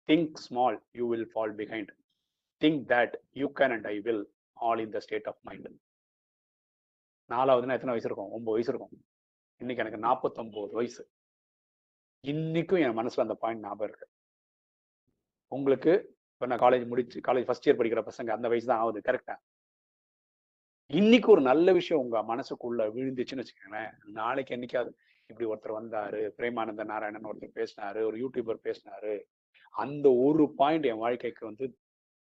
think 0.08 0.36
small 0.46 0.76
you 0.98 1.04
will 1.12 1.28
fall 1.32 1.54
behind 1.60 1.90
think 2.62 2.80
that 2.92 3.14
you 3.40 3.46
can 3.60 3.74
and 3.76 3.88
I 3.94 3.96
will 4.06 4.24
all 4.66 4.82
in 4.84 4.94
the 4.96 5.00
state 5.06 5.28
of 5.30 5.40
mind 5.48 5.68
நாலாவதுன்னா 7.30 7.76
எத்தனை 7.76 7.92
வயசு 7.94 8.08
இருக்கும்? 8.08 8.32
ஒன்பது 8.36 8.54
வயசு 8.56 8.70
இருக்கும். 8.72 8.94
இன்னைக்கு 9.60 9.82
எனக்கு 9.84 10.00
நாற்பத்தொம்போது 10.06 10.72
வயசு. 10.80 11.02
இன்னைக்கும் 12.24 12.82
என் 12.84 12.98
மனசுல 12.98 13.24
அந்த 13.26 13.36
பாயிண்ட் 13.42 13.64
ஞாபகம் 13.66 13.88
இருக்கு. 13.88 14.06
உங்களுக்கு 15.52 15.92
இப்போ 16.32 16.46
நான் 16.50 16.62
காலேஜ் 16.64 16.84
முடிச்சு 16.90 17.18
காலேஜ் 17.28 17.46
ஃபர்ஸ்ட் 17.48 17.66
இயர் 17.68 17.78
படிக்கிற 17.80 18.00
பசங்க 18.10 18.30
அந்த 18.36 18.46
வயசு 18.52 18.66
தான் 18.70 18.82
ஆகுது 18.84 19.00
கரெக்டா 19.08 19.34
இன்னைக்கு 20.86 21.30
ஒரு 21.30 21.40
நல்ல 21.40 21.72
விஷயம் 21.72 22.02
உங்க 22.02 22.18
மனசுக்குள்ள 22.34 22.82
விழுந்துச்சுன்னு 22.96 23.42
வச்சுக்கோங்களேன். 23.42 23.92
நாளைக்கு 24.04 24.54
என்னைக்காவது 24.54 24.90
இப்படி 25.26 25.48
ஒருத்தர் 25.48 25.76
வந்தாரு 25.78 26.30
பிரேமானந்த 26.36 26.84
நாராயணன் 26.84 27.24
ஒருத்தர் 27.24 27.54
பேசினாரு 27.54 28.02
ஒரு 28.04 28.16
யூடியூபர் 28.24 28.58
பேசினாரு 28.64 29.20
அந்த 29.74 30.12
ஒரு 30.14 30.54
பாயிண்ட் 30.54 30.84
என் 30.84 30.98
வாழ்க்கைக்கு 30.98 31.46
வந்து 31.46 31.78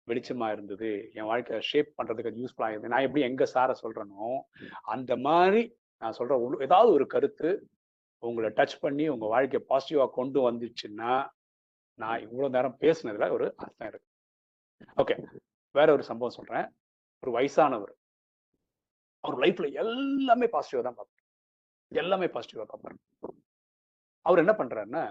வெளிச்சமா 0.07 0.51
இருந்தது. 0.51 1.11
என் 1.13 1.23
வாழ்க்கையை 1.23 1.63
ஷேப் 1.63 1.93
பண்றதுக்கு 1.97 2.31
யூஸ்ஃபுல்லா 2.41 2.69
இருந்தது. 2.69 2.93
நான் 2.93 3.01
எப்படி 3.01 3.21
எங்க 3.21 3.45
சார 3.45 3.75
சொல்றேனோ 3.83 4.39
அந்த 4.81 5.15
மாதிரி 5.17 5.77
நான் 5.97 6.15
சொல்ற 6.17 6.61
ஏதாவது 6.61 6.91
ஒரு 6.91 7.07
கருத்து 7.07 7.69
உங்களை 8.23 8.49
டச் 8.49 8.81
பண்ணி 8.81 9.07
உங்க 9.07 9.25
வாழ்க்கையை 9.25 9.61
பாசிட்டிவா 9.69 10.09
கொண்டு 10.09 10.51
வந்துச்சுன்னா 10.51 11.27
நான் 11.99 12.21
இவ்வளவு 12.21 12.49
நேரம் 12.49 12.77
பேசுனதுல 12.79 13.31
ஒரு 13.31 13.53
அர்த்தம் 13.57 13.87
இருக்கு. 13.87 14.09
ஓகே 14.97 15.15
வேற 15.71 15.91
ஒரு 15.91 16.03
சம்பவம் 16.03 16.37
சொல்றேன். 16.39 16.67
ஒரு 17.23 17.31
வயசானவர். 17.39 17.99
அவர் 19.23 19.37
லைஃப்ல 19.39 19.67
எல்லாமே 19.83 20.47
பாசிட்டிவா 20.55 20.81
தான் 20.87 20.97
பார்ப்பாரு. 20.97 21.23
எல்லாமே 21.91 22.25
பாசிட்டிவா 22.25 22.65
பார்ப்பாரு. 22.71 22.97
அவர் 24.25 24.41
என்ன 24.43 24.53
பண்றாருன்னா 24.57 25.03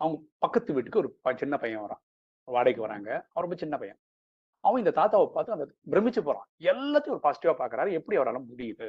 அவங்க 0.00 0.16
பக்கத்து 0.38 0.76
வீட்டுக்கு 0.76 1.00
ஒரு 1.02 1.36
சின்ன 1.36 1.56
பையன் 1.56 1.84
வரான். 1.84 2.02
வாடகைக்கு 2.48 2.82
வராங்க. 2.86 3.10
அவர் 3.32 3.44
ரொம்ப 3.46 3.56
சின்ன 3.62 3.74
பையன். 3.78 3.98
அவன் 4.60 4.82
இந்த 4.84 4.92
தாத்தாவை 5.00 5.26
பார்த்து 5.32 5.56
அந்த 5.56 5.66
பிரமிச்சு 5.90 6.20
போறான். 6.20 6.48
எல்லாத்தையும் 6.70 7.14
ஒரு 7.16 7.22
பாசிட்டிவா 7.22 7.54
பாக்குறாரு 7.62 7.90
எப்படி 7.98 8.18
அவரால் 8.20 8.48
முடியுது? 8.50 8.88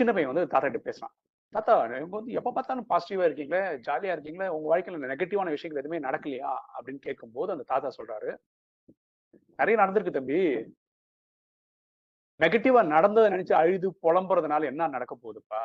சின்ன 0.00 0.12
பையன் 0.12 0.32
வந்து 0.32 0.50
தாத்தா 0.52 0.68
கிட்ட 0.68 0.90
பேசுறான். 0.90 1.14
தாத்தா 1.54 1.84
இவங்க 1.84 2.16
வந்து 2.16 2.32
எப்ப 2.32 2.52
பார்த்தாலும் 2.56 2.88
பாசிட்டிவா 2.88 3.26
இருக்கீங்களே? 3.28 3.62
ஜாலியா 3.86 4.12
இருக்கீங்களே? 4.16 4.48
உங்க 4.56 4.66
வாழ்க்கையில 4.72 5.10
நெகட்டிவான 5.12 5.54
விஷயங்கள் 5.56 5.82
எதுவுமே 5.82 6.00
நடக்கலையா? 6.08 6.50
அப்படின்னு 6.76 7.00
கேட்கும் 7.06 7.34
போது 7.36 7.52
அந்த 7.52 7.64
தாத்தா 7.72 7.88
சொல்றாரு 7.98 8.30
நிறைய 9.60 9.76
நடந்திருக்கு 9.82 10.16
தம்பி. 10.18 10.40
நெகட்டிவா 12.40 12.80
நடந்ததை 12.94 13.28
நினைச்சு 13.34 13.54
அழுது 13.60 13.88
புலம்புறதுனால 14.04 14.68
என்ன 14.72 14.88
நடக்க 14.96 15.14
போகுதுப்பா? 15.14 15.62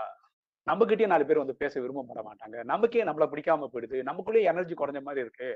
நம்மகிட்டயே 0.67 1.07
நாலு 1.11 1.25
பேர் 1.27 1.41
வந்து 1.41 1.61
பேச 1.61 1.73
விரும்ப 1.81 2.21
மாட்டாங்க. 2.29 2.57
நமக்கே 2.71 3.03
நம்மள 3.09 3.25
பிடிக்காம 3.31 3.67
போயிடுது. 3.73 3.97
நமக்குள்ளேயே 4.09 4.49
எனர்ஜி 4.51 4.75
குறைஞ்ச 4.77 5.01
மாதிரி 5.07 5.23
இருக்கு. 5.25 5.49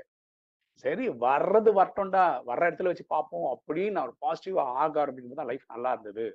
சரி 0.84 1.06
வர்றது 1.24 1.70
வரட்டும்டா. 1.78 2.24
வர்ற 2.50 2.68
இடத்துல 2.68 2.90
வச்சு 2.92 3.06
பார்ப்போம் 3.14 3.48
அப்படின்னு 3.54 3.94
நான் 3.96 4.06
ஒரு 4.08 4.14
பாசிட்டிவா 4.24 4.62
ஆக 4.82 5.00
ஆரம்பிக்கும் 5.02 5.40
தான் 5.40 5.50
லைஃப் 5.50 5.66
நல்லா 5.74 5.90
இருந்தது. 5.96 6.26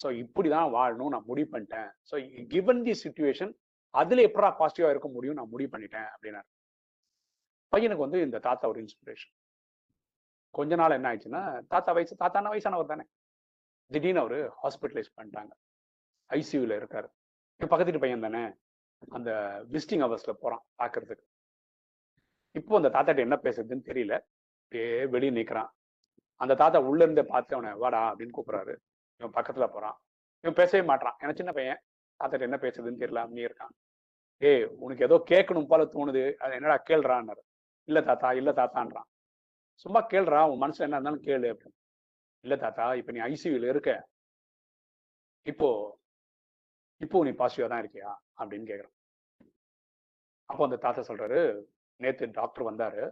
ஸோ 0.00 0.08
இப்படிதான் 0.22 0.72
வாழணும் 0.76 1.12
நான் 1.14 1.28
முடிவு 1.30 1.48
பண்ணிட்டேன். 1.54 1.88
ஸோ 2.10 2.14
கிவன் 2.54 2.82
தி 2.86 2.94
சுச்சுவேஷன் 3.04 3.52
அதுல 3.94 4.26
எப்படா 4.28 4.50
பாசிட்டிவா 4.60 4.90
இருக்க 4.94 5.08
முடியும் 5.16 5.38
நான் 5.38 5.52
முடிவு 5.54 5.70
பண்ணிட்டேன் 5.74 6.08
அப்படின்னாரு. 6.14 6.48
பையனுக்கு 7.72 8.06
வந்து 8.06 8.20
இந்த 8.26 8.38
தாத்தா 8.48 8.64
ஒரு 8.72 8.80
இன்ஸ்பிரேஷன் 8.84 9.34
கொஞ்ச 10.54 10.74
நாள் 10.80 10.96
என்ன 10.98 11.08
ஆயிடுச்சுன்னா 11.10 11.42
தாத்தா 11.74 11.90
வயசு 11.96 12.22
தாத்தான 12.22 12.50
வயசானவர் 12.54 12.92
தானே. 12.92 13.04
திடீர்னு 13.92 14.20
அவரு 14.20 14.38
ஹாஸ்பிட்டலைஸ் 14.62 15.14
பண்ணிட்டாங்க. 15.16 15.52
ஐசியூல 16.30 16.74
இருக்காரு. 16.80 17.08
பக்கத்து 17.68 18.02
பையன் 18.04 18.20
தானே? 18.20 18.42
அந்த 19.10 19.30
விசிட்டிங் 19.72 20.02
ஹவர்ஸ்ல 20.04 20.32
போறான் 20.40 20.64
பாக்குறதுக்கு. 20.78 21.24
இப்போ 22.54 22.76
அந்த 22.76 22.88
தாத்தாட்ட 22.88 23.18
என்ன 23.18 23.36
பேசுறதுன்னு 23.42 23.86
தெரியல. 23.90 24.14
அப்படியே 24.62 25.06
வெளியே 25.06 25.32
நிற்கிறான் 25.32 25.70
அந்த 26.40 26.54
தாத்தா 26.54 26.78
உள்ள 26.80 27.02
இருந்தே 27.04 27.22
பார்த்து 27.22 27.56
அவனை 27.56 27.72
வாடா 27.78 28.00
அப்படின்னு 28.14 28.36
கூப்பிடுறாரு. 28.38 28.74
இவன் 29.20 29.34
பக்கத்துல 29.34 29.66
போறான். 29.72 29.96
இவன் 30.40 30.54
பேசவே 30.54 30.86
மாட்டான் 30.86 31.16
ஏன்னா 31.20 31.34
சின்ன 31.34 31.52
பையன் 31.52 31.80
தாத்தாட்ட 32.20 32.48
என்ன 32.48 32.56
பேசுறதுன்னு 32.56 33.02
தெரியல 33.02 33.22
அப்படி 33.24 33.44
இருக்கான். 33.44 33.74
ஏய் 34.38 34.64
உனக்கு 34.64 35.04
ஏதோ 35.04 35.16
கேட்கணும் 35.30 35.68
போல 35.68 35.82
தோணுது. 35.84 36.34
அது 36.34 36.54
என்னடா 36.54 36.82
கேள்றான்னாரு. 36.90 37.42
இல்ல 37.88 38.00
தாத்தா 38.00 38.32
இல்ல 38.32 38.52
தாத்தான்றான். 38.52 39.08
சும்மா 39.74 40.06
கேள்றா 40.06 40.40
உன் 40.50 40.62
மனசுல 40.62 40.86
என்ன 40.88 40.98
இருந்தாலும் 40.98 41.22
கேளு 41.22 41.48
அப்படின்னு. 41.54 41.80
இல்ல 42.44 42.54
தாத்தா 42.56 42.84
இப்ப 43.00 43.12
நீ 43.12 43.20
ஐசியூல 43.32 43.68
இருக்க. 43.72 43.90
இப்போ 45.46 45.68
இப்போ 47.00 47.24
நீ 47.26 47.30
பாசிட்டிவா 47.40 47.68
தான் 47.72 47.82
இருக்கியா? 47.84 48.10
அப்படின்னு 48.40 48.68
கேக்குறான். 48.70 48.96
அப்போ 50.50 50.62
அந்த 50.64 50.78
தாத்தா 50.84 51.02
சொல்றாரு 51.10 51.40
நேத்து 52.00 52.26
டாக்டர் 52.40 52.68
வந்தாரு. 52.70 53.02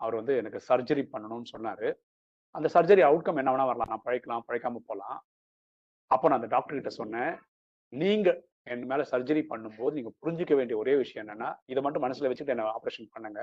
அவர் 0.00 0.18
வந்து 0.20 0.34
எனக்கு 0.36 0.58
சர்ஜரி 0.68 1.02
பண்ணணும்னு 1.14 1.48
சொன்னாரு. 1.54 1.88
அந்த 2.54 2.68
சர்ஜரி 2.76 3.02
அவுட்கம் 3.08 3.38
என்ன 3.40 3.50
வேணா 3.52 3.66
வரலாம். 3.70 3.92
நான் 3.92 4.06
பழைக்கலாம். 4.06 4.46
பழைக்காம 4.48 4.82
போகலாம் 4.88 5.18
அப்போ 6.10 6.26
நான் 6.28 6.40
அந்த 6.40 6.50
டாக்டர் 6.54 6.78
கிட்ட 6.78 6.90
சொன்னேன் 7.00 7.32
நீங்க 7.92 8.28
என் 8.72 8.82
மேல 8.90 9.02
சர்ஜரி 9.12 9.42
பண்ணும்போது 9.52 9.96
நீங்க 9.98 10.10
புரிஞ்சிக்க 10.22 10.52
வேண்டிய 10.54 10.76
ஒரே 10.78 10.94
விஷயம் 10.96 11.22
என்னன்னா 11.22 11.48
இதை 11.66 11.80
மட்டும் 11.82 12.04
மனசுல 12.04 12.28
வச்சுட்டு 12.30 12.54
என்ன 12.54 12.66
ஆப்ரேஷன் 12.78 13.12
பண்ணுங்க. 13.14 13.40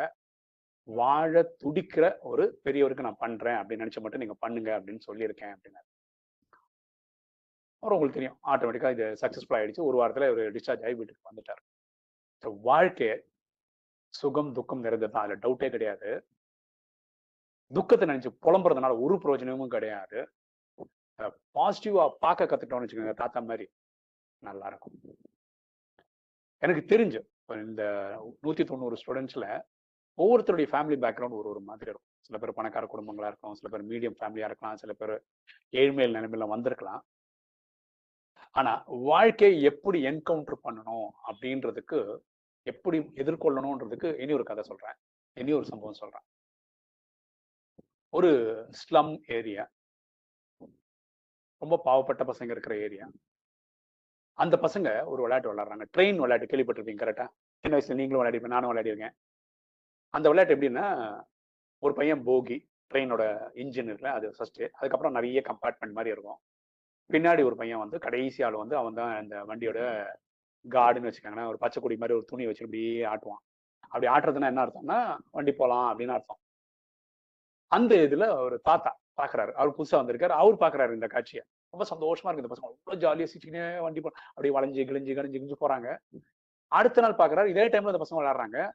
வாழ 0.87 1.41
துடிக்கிற 1.63 2.05
ஒரு 2.29 2.43
பெரியவருக்கு 2.65 3.07
நான் 3.07 3.23
பண்றேன் 3.23 3.59
அப்படின்னு 3.59 3.83
நினைச்ச 3.83 4.01
மட்டும் 4.03 4.23
நீங்க 4.23 4.35
பண்ணுங்க 4.43 4.69
அப்படின்னு 4.77 5.01
சொல்லியிருக்கேன் 5.07 5.53
அப்படின்னாரு. 5.55 5.87
அப்புறம் 7.83 7.97
உங்களுக்கு 7.97 8.19
தெரியும். 8.19 8.39
ஆட்டோமேட்டிக்கா 8.51 8.91
இது 8.95 9.05
சக்சஸ்ஃபுல் 9.21 9.57
ஆயிடுச்சு. 9.59 9.85
ஒரு 9.89 9.97
வாரத்துல 9.99 10.27
ஒரு 10.33 10.43
டிஸ்சார்ஜ் 10.55 10.83
ஆகி 10.85 10.97
வீட்டுக்கு 11.01 11.29
வந்துட்டார். 11.29 11.61
ஸோ 12.43 12.49
வாழ்க்கை 12.69 13.11
சுகம் 14.13 14.51
துக்கம் 14.57 14.83
நிறைந்தது 14.87 15.13
தான் 15.13 15.25
அதுல 15.25 15.39
டவுட்டே 15.45 15.69
கிடையாது. 15.75 16.09
துக்கத்தை 17.71 18.05
நினைச்சு 18.11 18.31
புலம்புறதுனால 18.45 18.93
ஒரு 19.05 19.15
பிரயோஜனமும் 19.23 19.73
கிடையாது. 19.75 20.19
பாசிட்டிவா 21.57 22.03
பார்க்க 22.25 22.51
கத்துட்டோம்னு 22.51 22.85
வச்சுக்கோங்க 22.85 23.15
தாத்தா 23.21 23.39
மாதிரி 23.49 23.65
நல்லா 24.43 24.67
இருக்கும் 24.71 24.95
எனக்கு 26.63 26.81
தெரிஞ்சு 26.91 27.19
இந்த 27.67 27.83
நூத்தி 28.45 28.63
தொண்ணூறு 28.69 28.95
ஸ்டூடெண்ட்ஸ்ல 29.01 29.45
ஒவ்வொருத்தருடைய 30.17 30.67
ஃபேமிலி 30.71 30.97
பேக்ரவுண்ட் 31.03 31.37
ஒரு 31.39 31.49
ஒரு 31.49 31.61
மாதிரி 31.61 31.89
இருக்கும். 31.91 32.09
சில 32.19 32.39
பேர் 32.39 32.53
பணக்கார 32.53 32.87
குடும்பங்களா 32.93 33.29
இருக்கும் 33.31 33.53
சில 33.53 33.69
பேர் 33.73 33.87
மீடியம் 33.91 34.17
ஃபேமிலியா 34.19 34.49
இருக்கலாம் 34.49 34.75
சில 34.75 34.93
பேர் 34.93 35.13
ஏழ்மையில் 35.71 36.15
நிலைமையில 36.17 36.47
வந்திருக்கலாம். 36.47 37.05
ஆனா 38.51 38.83
வாழ்க்கையை 38.87 39.61
எப்படி 39.61 40.03
என்கவுண்டர் 40.05 40.63
பண்ணணும் 40.63 41.07
அப்படின்றதுக்கு 41.29 42.19
எப்படி 42.63 42.97
எதிர்கொள்ளணும்ன்றதுக்கு 42.99 44.19
இனி 44.19 44.33
ஒரு 44.33 44.43
கதை 44.43 44.63
சொல்றேன். 44.63 44.97
இனி 45.33 45.51
ஒரு 45.51 45.65
சம்பவம் 45.65 45.99
சொல்றேன். 46.01 46.25
ஒரு 48.09 48.31
ஸ்லம் 48.79 49.11
ஏரியா 49.27 49.69
ரொம்ப 51.57 51.81
பாவப்பட்ட 51.85 52.23
பசங்க 52.31 52.49
இருக்கிற 52.49 52.77
ஏரியா 52.77 53.09
அந்த 54.33 54.57
பசங்க 54.61 55.05
ஒரு 55.05 55.21
விளையாட்டு 55.21 55.49
விளையாடுறாங்க. 55.51 55.85
ட்ரெயின் 55.97 56.15
விளையாட்டு 56.15 56.51
கேள்விப்பட்டிருப்பீங்க 56.51 57.01
கரெக்டா 57.03 57.27
சின்ன 57.63 57.77
வயசுல 57.77 57.93
நீங்களும் 57.93 58.21
விளையாடிப்பேன் 58.21 58.55
நானும் 58.55 58.71
விளையாடிருக்கேன். 58.71 59.15
அந்த 60.09 60.29
விளையாட்டு 60.29 60.55
எப்படின்னா 60.55 61.21
ஒரு 61.79 61.93
பையன் 61.93 62.25
போகி 62.25 62.67
ட்ரெயினோட 62.93 63.23
இன்ஜின் 63.53 63.89
இருக்குல்ல 63.89 64.05
அது 64.05 64.33
ஃபர்ஸ்ட் 64.37 64.61
அதுக்கப்புறம் 64.61 65.13
நிறைய 65.13 65.41
கம்பார்ட்மெண்ட் 65.45 65.91
மாதிரி 65.91 66.13
இருக்கும். 66.15 66.39
பின்னாடி 67.11 67.43
ஒரு 67.43 67.55
பையன் 67.55 67.77
வந்து 67.77 67.99
கடைசி 67.99 68.43
ஆள் 68.43 68.53
வந்து 68.53 68.75
அவன் 68.75 68.93
தான் 68.93 69.15
அந்த 69.15 69.43
வண்டியோட 69.43 69.79
கார்டுன்னு 70.69 71.11
வச்சுக்காங்கன்னா 71.11 71.47
ஒரு 71.47 71.57
பச்சை 71.57 71.81
மாதிரி 71.83 72.17
ஒரு 72.17 72.25
துணி 72.25 72.45
வச்சு 72.45 72.65
அப்படியே 72.65 73.03
ஆட்டுவான். 73.03 73.43
அப்படி 73.79 74.07
ஆட்டுறதுன்னா 74.07 74.45
என்ன 74.45 74.65
அர்த்தம்னா 74.65 75.17
வண்டி 75.31 75.51
போகலாம் 75.51 75.87
அப்படின்னு 75.89 76.11
அர்த்தம். 76.11 76.39
அந்த 77.67 77.95
இதுல 77.95 78.39
ஒரு 78.39 78.59
தாத்தா 78.59 78.99
பாக்குறாரு. 79.21 79.51
அவர் 79.51 79.75
புதுசா 79.77 79.91
வந்திருக்காரு. 79.91 80.29
அவர் 80.29 80.55
பாக்குறாரு 80.55 80.93
இந்த 80.93 81.07
காட்சியை. 81.07 81.45
ரொம்ப 81.69 81.85
சந்தோஷமா 81.95 82.31
இருக்கு 82.31 82.41
இந்த 82.41 82.51
பசங்க. 82.53 82.69
அவ்வளவு 82.69 83.03
ஜாலியா 83.05 83.27
சிரிச்சுக்கினே 83.31 83.79
வண்டி 83.79 84.01
போ 84.01 84.11
அப்படியே 84.33 84.53
வளைஞ்சு 84.55 84.87
கிழிஞ்சு 84.87 85.15
கிழிஞ்சு 85.17 85.39
கிழிஞ்சு 85.39 85.55
போறாங்க. 85.59 85.97
அடுத்த 86.67 87.01
நாள் 87.01 87.15
பாக்குறாரு. 87.15 87.47
இதே 87.47 87.67
டைம்ல 87.67 87.91
அந்த 87.93 88.05
பசங்க 88.05 88.19
விளையாடுறாங்க. 88.19 88.69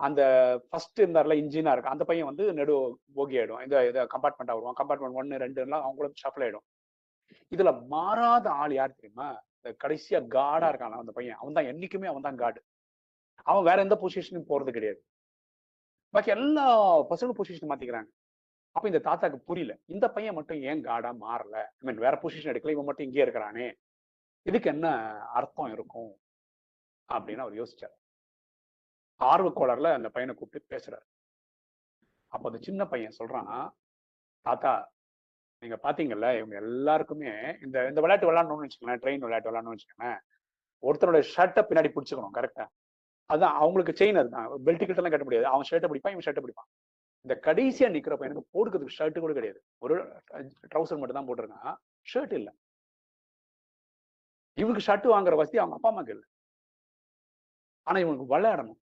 அந்த 0.00 0.20
ஃபர்ஸ்ட் 0.68 1.00
இருந்தார்ல 1.00 1.34
இன்ஜினா 1.42 1.72
இருக்கு 1.72 1.92
அந்த 1.94 2.04
பையன் 2.04 2.28
வந்து 2.30 2.44
நெடு 2.52 2.74
ஓகே 3.22 3.36
ஆயிடும். 3.40 3.62
இந்த 3.62 3.76
இதை 3.88 4.02
கம்பார்ட்மெண்ட் 4.14 4.54
வருவான் 4.54 4.78
கம்பார்ட்மெண்ட் 4.80 5.18
ஒன்னு 5.20 5.42
ரெண்டுலாம் 5.44 5.84
அவங்களும் 5.88 6.16
ஷஃபில் 6.22 6.44
ஆயிடும். 6.46 6.66
இதுல 7.54 7.70
மாறாத 7.88 8.50
ஆள் 8.50 8.74
யார் 8.74 8.98
தெரியுமா? 9.00 9.28
இந்த 9.58 9.70
கடைசியா 9.84 10.18
காடா 10.36 10.68
இருக்கான் 10.72 11.02
அந்த 11.02 11.12
பையன். 11.12 11.38
அவன் 11.40 11.56
தான் 11.58 11.70
என்னைக்குமே 11.72 12.08
அவன் 12.12 12.26
தான் 12.28 12.40
காடு 12.44 12.60
அவன் 13.50 13.64
வேற 13.64 13.78
எந்த 13.82 13.96
பொசிஷனும் 14.02 14.48
போறது 14.50 14.70
கிடையாது. 14.76 15.00
பாக்கி 16.14 16.30
எல்லா 16.30 16.66
பசங்களும் 17.10 17.38
பொசிஷன் 17.40 17.70
மாத்திக்கிறாங்க. 17.70 18.10
அப்ப 18.76 18.88
இந்த 18.88 19.00
தாத்தாக்கு 19.08 19.38
புரியல. 19.48 19.72
இந்த 19.86 20.06
பையன் 20.10 20.34
மட்டும் 20.34 20.60
ஏன் 20.62 20.82
காடா 20.84 21.10
மாறல? 21.24 21.56
ஐ 21.78 21.82
மீன் 21.88 22.02
வேற 22.06 22.14
பொசிஷன் 22.22 22.52
எடுக்கல. 22.52 22.70
இவன் 22.70 22.84
மட்டும் 22.84 23.06
இங்கே 23.06 23.22
இருக்கிறானே. 23.22 23.66
இதுக்கு 24.46 24.68
என்ன 24.70 24.86
அர்த்தம் 25.38 25.72
இருக்கும்? 25.72 26.10
அப்படின்னு 27.08 27.44
அவர் 27.44 27.58
யோசிச்சார். 27.60 27.94
ஆர்வக்கோளர்ல 29.20 29.92
அந்த 29.92 30.08
பையனை 30.08 30.34
கூப்பிட்டு 30.34 30.76
பேசுறாரு. 30.76 31.06
அப்போ 32.32 32.48
அந்த 32.50 32.62
சின்ன 32.62 32.86
பையன் 32.86 33.16
சொல்றான் 33.18 33.68
தாத்தா 34.46 34.92
நீங்க 35.62 35.76
பாத்தீங்கல்ல 35.82 36.36
இவங்க 36.36 36.56
எல்லாருக்குமே 36.56 37.30
இந்த 37.62 37.88
இந்த 37.88 38.00
விளையாட்டு 38.00 38.30
விளையாடணும்னு 38.30 38.66
வச்சுக்கோங்களேன் 38.66 39.02
ட்ரெயின் 39.02 39.24
விளையாட்டு 39.26 39.50
விளையாடணும்னு 39.50 39.76
வச்சுக்கோங்களேன் 39.76 40.18
ஒருத்தரோட 40.82 41.20
ஷர்ட்டை 41.36 41.62
பின்னாடி 41.68 41.90
பிடிச்சிக்கணும் 41.94 42.36
கரெக்டா 42.38 42.66
அதான் 43.30 43.54
அவங்களுக்கு 43.60 44.04
செயின் 44.04 44.18
அதுதான். 44.18 44.48
பெல்ட் 44.64 44.86
கிட்ட 44.86 45.08
கட்ட 45.10 45.24
முடியாது. 45.24 45.46
அவன் 45.46 45.66
ஷர்ட்டை 45.70 45.88
பிடிப்பான் 45.92 46.14
இவன் 46.14 46.26
ஷர்ட்டை 46.26 46.42
பிடிப்பான். 46.44 46.68
இந்த 47.22 47.40
கடைசியா 47.42 47.88
நிக்கிற 47.94 48.14
பையனுக்கு 48.20 48.50
போடுக்கிறதுக்கு 48.54 48.96
ஷர்ட் 48.98 49.18
கூட 49.18 49.32
கிடையாது. 49.32 49.62
ஒரு 49.78 49.94
ட்ரௌசர் 50.74 51.00
மட்டும் 51.00 51.18
தான் 51.18 51.28
போட்டிருக்கான். 51.28 51.74
ஷர்ட் 52.06 52.32
இல்ல. 52.32 52.54
இவனுக்கு 54.54 54.84
ஷர்ட் 54.86 55.08
வாங்குற 55.14 55.36
வசதி 55.36 55.58
அவங்க 55.58 55.74
அப்பா 55.74 55.90
அம்மாக்கு 55.90 56.08
இல்லை. 56.08 56.28
ஆனா 57.82 57.98
இவனுக்கு 57.98 58.38
விளையாடணும். 58.38 58.78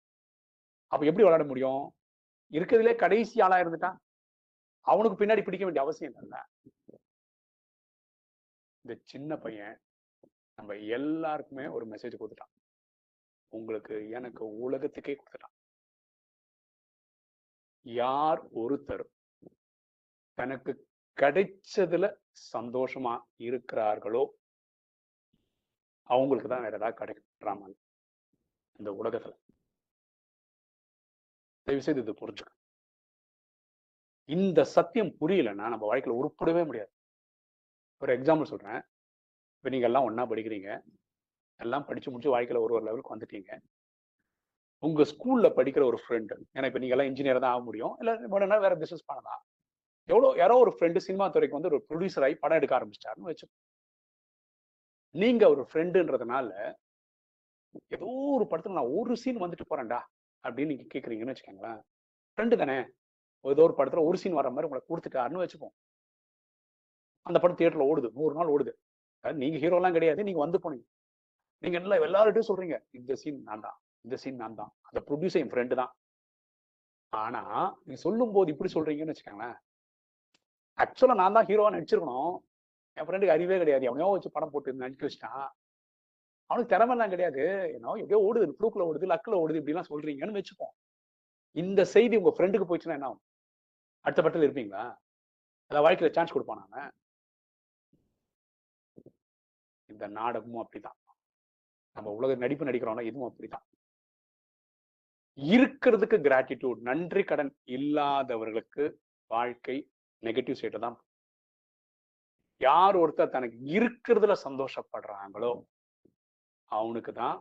அப்ப 0.92 1.02
எப்படி 1.10 1.26
விளையாட 1.26 1.44
முடியும்? 1.52 1.84
இருக்கிறதுலே 2.56 2.94
கடைசி 3.04 3.42
ஆளா 3.42 3.58
இருந்துட்டான். 3.58 3.98
அவனுக்கு 4.88 5.20
பின்னாடி 5.22 5.44
பிடிக்க 5.44 5.66
வேண்டிய 5.66 5.84
அவசியம் 5.86 6.14
இல்லைல்ல. 6.14 6.38
இந்த 8.86 8.94
சின்ன 9.12 9.38
பையன் 9.38 9.76
நம்ம 10.58 10.76
எல்லாருக்குமே 10.98 11.66
ஒரு 11.76 11.86
மெசேஜ் 11.88 12.20
கொடுத்துட்டான். 12.22 12.54
உங்களுக்கு 13.54 13.96
எனக்கு 14.18 14.44
உலகத்துக்கே 14.66 15.16
கொடுத்துட்டான். 15.20 15.56
யார் 17.86 18.42
ஒருத்தர் 18.62 19.06
தனக்கு 20.40 20.72
கிடைச்சதுல 21.18 22.06
சந்தோஷமா 22.54 23.14
இருக்கிறார்களோ 23.48 24.24
அவங்களுக்கு 26.10 26.50
தான் 26.50 26.66
வேற 26.66 26.78
ஏதாவது 26.78 27.00
கிடைக்கிறாமல் 27.00 27.76
இந்த 28.80 28.90
உலகத்துல. 29.02 29.34
தயவு 31.72 31.86
செய்து 31.88 32.04
இது 32.06 32.14
புரிஞ்சுக்க 32.22 32.52
இந்த 34.30 34.60
சத்தியம் 34.76 35.12
புரியலன்னா 35.22 35.66
நம்ம 35.74 35.86
வாழ்க்கையில 35.90 36.18
உருப்படவே 36.20 36.64
முடியாது. 36.70 36.92
ஒரு 38.02 38.12
எக்ஸாம்பிள் 38.18 38.52
சொல்றேன். 38.52 38.82
இப்போ 39.56 39.70
நீங்க 39.74 39.88
எல்லாம் 39.90 40.06
ஒன்றா 40.08 40.24
படிக்கிறீங்க. 40.32 40.70
எல்லாம் 41.60 41.86
படிச்சு 41.90 42.10
முடிச்சு 42.12 42.34
வாழ்க்கையில 42.34 42.62
ஒரு 42.66 42.74
ஒரு 42.78 42.86
லெவலுக்கு 42.88 43.14
வந்துட்டீங்க. 43.16 43.52
உங்க 44.84 45.02
ஸ்கூல்ல 45.12 45.48
படிக்கிற 45.58 45.84
ஒரு 45.90 45.98
ஃப்ரெண்டு 46.04 46.36
ஏன்னா 46.56 46.68
இப்போ 46.70 46.80
நீங்க 46.84 46.96
எல்லாம் 46.96 47.10
இன்ஜினியர் 47.12 47.44
தான் 47.44 47.54
ஆக 47.56 47.62
முடியும். 47.70 47.94
இல்ல 48.02 48.12
வேணும்னா 48.34 48.58
வேற 48.66 48.76
பிசினஸ் 48.84 49.10
பண்ணலாம். 49.12 49.42
எவ்வளோ 50.10 50.30
யாரோ 50.38 50.56
ஒரு 50.64 50.72
ஃப்ரெண்டு 50.78 51.06
சினிமா 51.08 51.26
துறைக்கு 51.28 51.58
வந்து 51.58 51.72
ஒரு 51.72 51.80
ப்ரொடியூசராகி 51.90 52.38
படம் 52.44 52.60
எடுக்க 52.60 52.74
ஆரம்பிச்சிட்டாருன்னு 52.80 53.32
வச்சு 53.32 53.48
நீங்க 55.16 55.44
ஒரு 55.54 55.64
ஃப்ரெண்டுன்றதுனால 55.70 56.50
ஏதோ 57.96 58.08
ஒரு 58.38 58.46
படத்துல 58.52 58.78
நான் 58.80 58.96
ஒரு 59.00 59.14
சீன் 59.24 59.44
வந்துட்டு 59.44 59.66
போறேன்டா. 59.70 60.00
அப்படின்னு 60.44 60.72
நீங்க 60.74 60.86
கேக்குறீங்கன்னு 60.94 61.34
வச்சுக்கோங்களேன் 61.34 61.80
ஃப்ரெண்டு 62.38 62.60
தானே? 62.62 62.78
ஏதோ 63.46 63.64
ஒரு 63.68 63.76
படத்துல 63.78 64.04
ஒரு 64.10 64.18
சீன் 64.22 64.38
வர 64.40 64.50
மாதிரி 64.56 64.68
உங்களை 64.68 64.82
கொடுத்துட்டாருன்னு 64.90 65.44
வச்சுப்போம். 65.44 65.74
அந்த 67.28 67.38
படம் 67.42 67.58
தியேட்டர்ல 67.60 67.88
ஓடுது 67.92 68.10
நூறு 68.20 68.34
நாள் 68.40 68.52
ஓடுது. 68.54 68.74
நீங்க 69.42 69.58
ஹீரோலாம் 69.64 69.96
கிடையாது 69.98 70.22
நீங்க 70.28 70.42
வந்து 70.46 70.60
போனீங்க. 70.64 70.86
நீங்க 71.64 71.78
எல்லாம் 71.80 72.06
எல்லார்ட்டையும் 72.08 72.50
சொல்றீங்க 72.52 72.78
இந்த 73.00 73.16
சீன் 73.22 73.42
நான் 73.50 73.66
தான் 73.66 73.78
இந்த 74.06 74.16
சீன் 74.22 74.40
நான் 74.44 74.60
தான் 74.62 74.72
அந்த 74.90 75.00
ப்ரொடியூசர் 75.08 75.44
என் 75.44 75.52
ஃப்ரெண்டு 75.54 75.76
தான். 75.82 75.92
ஆனா 77.14 77.42
நீங்க 77.86 78.00
சொல்லும் 78.06 78.34
போது 78.36 78.52
இப்படி 78.54 78.70
சொல்றீங்கன்னு 78.76 79.14
வச்சுக்கோங்களேன் 79.14 79.58
ஆக்சுவலா 80.84 81.16
நான் 81.22 81.36
தான் 81.38 81.48
ஹீரோவா 81.50 81.72
நடிச்சிருக்கணும். 81.76 82.34
என் 82.98 83.06
ஃப்ரெண்டுக்கு 83.08 83.36
அறிவே 83.36 83.58
கிடையாது. 83.62 83.88
எவனையோ 83.90 84.08
வச்சு 84.14 84.36
படம் 84.36 84.54
போட்டு 84.54 84.82
நடிக்க 84.84 85.04
வச்சிட்டான். 85.08 85.46
அவனுக்கு 86.52 86.74
திறமெல்லாம் 86.74 87.12
கிடையாது. 87.14 87.44
ஏன்னா 87.76 87.92
எப்படியோ 88.02 88.22
ஓடுது 88.28 88.56
ப்ளூக்ல 88.60 88.88
ஓடுது 88.90 89.12
லக்ல 89.14 89.42
ஓடுது 89.44 89.60
இப்படிலாம் 89.62 89.92
சொல்றீங்கன்னு 89.92 90.40
வச்சுப்போம். 90.40 90.74
இந்த 91.56 91.82
செய்தி 91.96 92.16
உங்க 92.22 92.32
ஃப்ரெண்டுக்கு 92.36 92.68
போயிடுச்சுன்னா 92.70 92.98
என்ன 93.00 93.10
ஆகும்? 93.10 93.24
அடுத்த 94.06 94.22
பட்டில் 94.26 94.46
இருப்பீங்களா? 94.48 94.84
அதான் 95.72 95.86
வாழ்க்கையில 95.86 96.12
சான்ஸ் 96.18 96.34
கொடுப்பான் 96.36 96.64
அவன்? 96.64 96.90
இந்த 99.90 100.06
நாடகமும் 100.18 100.62
அப்படிதான் 100.64 100.98
நம்ம 101.96 102.12
உலக 102.20 102.36
நடிப்பு 102.44 102.68
நடிக்கிறோம்னா 102.68 103.08
இதுவும் 103.10 103.30
அப்படிதான் 103.30 103.66
இருக்கிறதுக்கு 105.38 106.18
கிராட்டிடியூட் 106.28 106.80
நன்றி 106.90 107.24
கடன் 107.30 107.52
இல்லாதவர்களுக்கு 107.78 108.84
வாழ்க்கை 109.32 109.76
நெகட்டிவ் 110.24 110.60
சைட்டை 110.62 110.80
தான் 110.86 110.98
யார் 112.62 112.96
ஒருத்தர் 113.02 113.36
தனக்கு 113.36 113.58
இருக்கிறதுல 113.78 114.34
சந்தோஷப்படுறாங்களோ 114.48 115.52
அவனுக்கு 116.78 117.12
தான் 117.22 117.38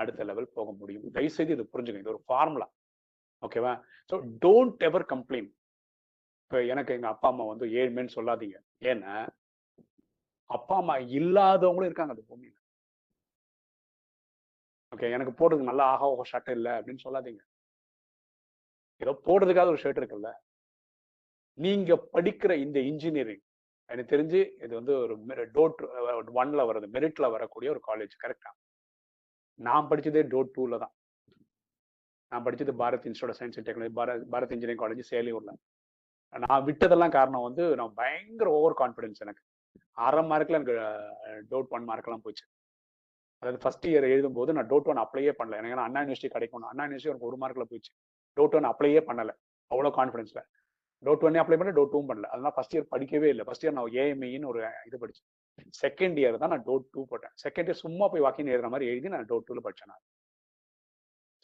அடுத்த 0.00 0.24
லெவல் 0.30 0.54
போக 0.56 0.68
முடியும். 0.80 1.06
தயவுசெய்து 1.16 1.54
இது 1.56 1.64
புரிஞ்சுக்கணும் 1.72 2.04
இது 2.04 2.14
ஒரு 2.14 2.22
ஃபார்முலா 2.28 2.68
ஓகேவா 3.46 3.72
ஸோ 4.10 4.16
டோன்ட் 4.44 4.84
எவர் 4.88 5.06
கம்ப்ளைண்ட் 5.14 5.50
இப்போ 6.44 6.58
எனக்கு 6.72 6.94
எங்க 6.96 7.08
அப்பா 7.14 7.28
அம்மா 7.32 7.44
வந்து 7.50 7.66
ஏழ்மைன்னு 7.80 8.16
சொல்லாதீங்க. 8.18 8.56
ஏன்னா 8.90 9.14
அப்பா 10.56 10.74
அம்மா 10.82 10.94
இல்லாதவங்களும் 11.18 11.88
இருக்காங்க 11.90 12.14
அந்த 12.14 12.24
பூமியில். 12.30 12.54
ஓகே 14.92 15.08
எனக்கு 15.16 15.32
போடுறதுக்கு 15.38 15.70
நல்லா 15.70 15.86
ஆகா 15.94 16.06
ஓ 16.12 16.24
ஷர்ட் 16.30 16.54
இல்லை 16.58 16.72
அப்படின்னு 16.78 17.04
சொல்லாதீங்க. 17.06 17.42
ஏதோ 19.02 19.12
போடுறதுக்காக 19.26 19.72
ஒரு 19.74 19.82
ஷர்ட் 19.82 20.00
இருக்குல்ல? 20.00 20.30
நீங்க 21.58 21.92
படிக்கிற 22.14 22.52
இந்த 22.64 22.78
இன்ஜினியரிங் 22.92 23.44
எனக்கு 23.90 24.12
தெரிஞ்சு 24.14 24.40
இது 24.64 24.72
வந்து 24.78 24.94
ஒரு 25.02 25.14
டோட் 25.56 25.78
ஒன்ல 26.40 26.64
வர்றது 26.70 26.88
மெரிட்ல 26.96 27.26
வரக்கூடிய 27.36 27.68
ஒரு 27.74 27.80
காலேஜ் 27.90 28.14
கரெக்டா 28.24 28.50
நான் 29.66 29.88
படித்ததே 29.90 30.22
டோட் 30.32 30.54
டூவில் 30.56 30.82
தான். 30.84 30.94
நான் 32.32 32.44
படித்தது 32.46 32.72
Bharath 32.82 33.06
institute 33.08 33.32
of 33.32 33.38
science 33.40 33.56
and 33.58 33.68
technology 33.68 33.92
Bharath 33.98 34.26
Bharath 34.32 34.52
engineering 34.54 34.82
college 34.82 35.10
சேலையூரில். 35.12 35.54
நான் 36.34 36.64
விட்டதெல்லாம் 36.68 37.14
காரணம் 37.16 37.46
வந்து 37.46 37.64
நான் 37.80 37.94
பயங்கர 38.00 38.48
ஓவர் 38.58 38.76
கான்ஃபிடென்ஸ் 38.82 39.22
எனக்கு. 39.24 39.42
அரை 40.06 40.22
மார்க்கில் 40.30 40.58
எனக்கு 40.58 40.76
டோட் 41.52 41.72
ஒன் 41.76 41.86
மார்க்கெல்லாம் 41.90 42.24
போச்சு. 42.26 42.44
அதாவது 43.42 43.58
ஃபர்ஸ்ட் 43.62 43.86
இயர் 43.90 44.06
எழுதும்போது 44.14 44.50
நான் 44.56 44.68
டோட் 44.72 44.88
ஒன் 44.92 45.02
அப்ளையே 45.04 45.32
பண்ணல. 45.40 45.58
எனக்கு 45.60 45.86
அண்ணா 45.86 46.00
யூனிவர்சிட்டி 46.04 46.30
கிடைக்கணும். 46.36 46.70
அண்ணா 46.72 46.84
யூனிவர்சிட்டி 46.86 47.12
எனக்கு 47.14 47.30
ஒரு 47.30 47.38
மார்க்கில் 47.42 47.68
போயிடுச்சு 47.70 47.92
டோட் 48.36 48.56
ஒன் 48.58 48.68
அப்ளையே 48.72 49.02
பண்ணல. 49.10 49.32
அவ்வளோ 49.70 49.90
கான்ஃபிடன்ஸில் 49.98 50.44
டோட் 51.06 51.24
ஒன்னே 51.26 51.40
அப்ளை 51.42 51.56
பண்ணல 51.58 51.74
டோட் 51.78 51.92
டூவும் 51.94 52.10
பண்ணல. 52.10 52.28
அதனால 52.32 52.52
ஃபர்ஸ்ட் 52.56 52.74
இயர் 52.76 52.88
படிக்கவே 52.94 53.28
இல்லை. 53.34 53.44
ஃபர்ஸ்ட் 53.48 53.64
இயர் 53.64 53.76
நான் 53.78 53.92
ஏஎம்ஐன்னு 54.02 54.50
ஒரு 54.52 54.60
இது 54.88 54.98
படித்தேன் 55.02 55.28
செகண்ட் 55.82 56.18
இயர் 56.22 56.40
தான் 56.42 56.52
நான் 56.54 56.66
டோர் 56.68 56.88
டூ 56.94 57.02
போட்டேன். 57.10 57.34
செகண்ட் 57.44 57.68
இயர் 57.70 57.82
சும்மா 57.84 58.06
போய் 58.12 58.24
வாக்கிங் 58.26 58.52
எழுதுற 58.54 58.70
மாதிரி 58.74 58.90
எழுதி 58.92 59.12
நான் 59.14 59.28
டோர் 59.30 59.46
டூவில் 59.48 59.66
படிச்சேன் 59.66 59.92
நான். 59.92 60.04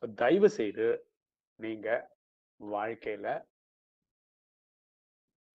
ஸோ 0.00 0.06
தயவு 0.22 0.48
செய்து 0.58 0.86
நீங்க 1.60 1.88
வாழ்க்கையில 2.60 3.28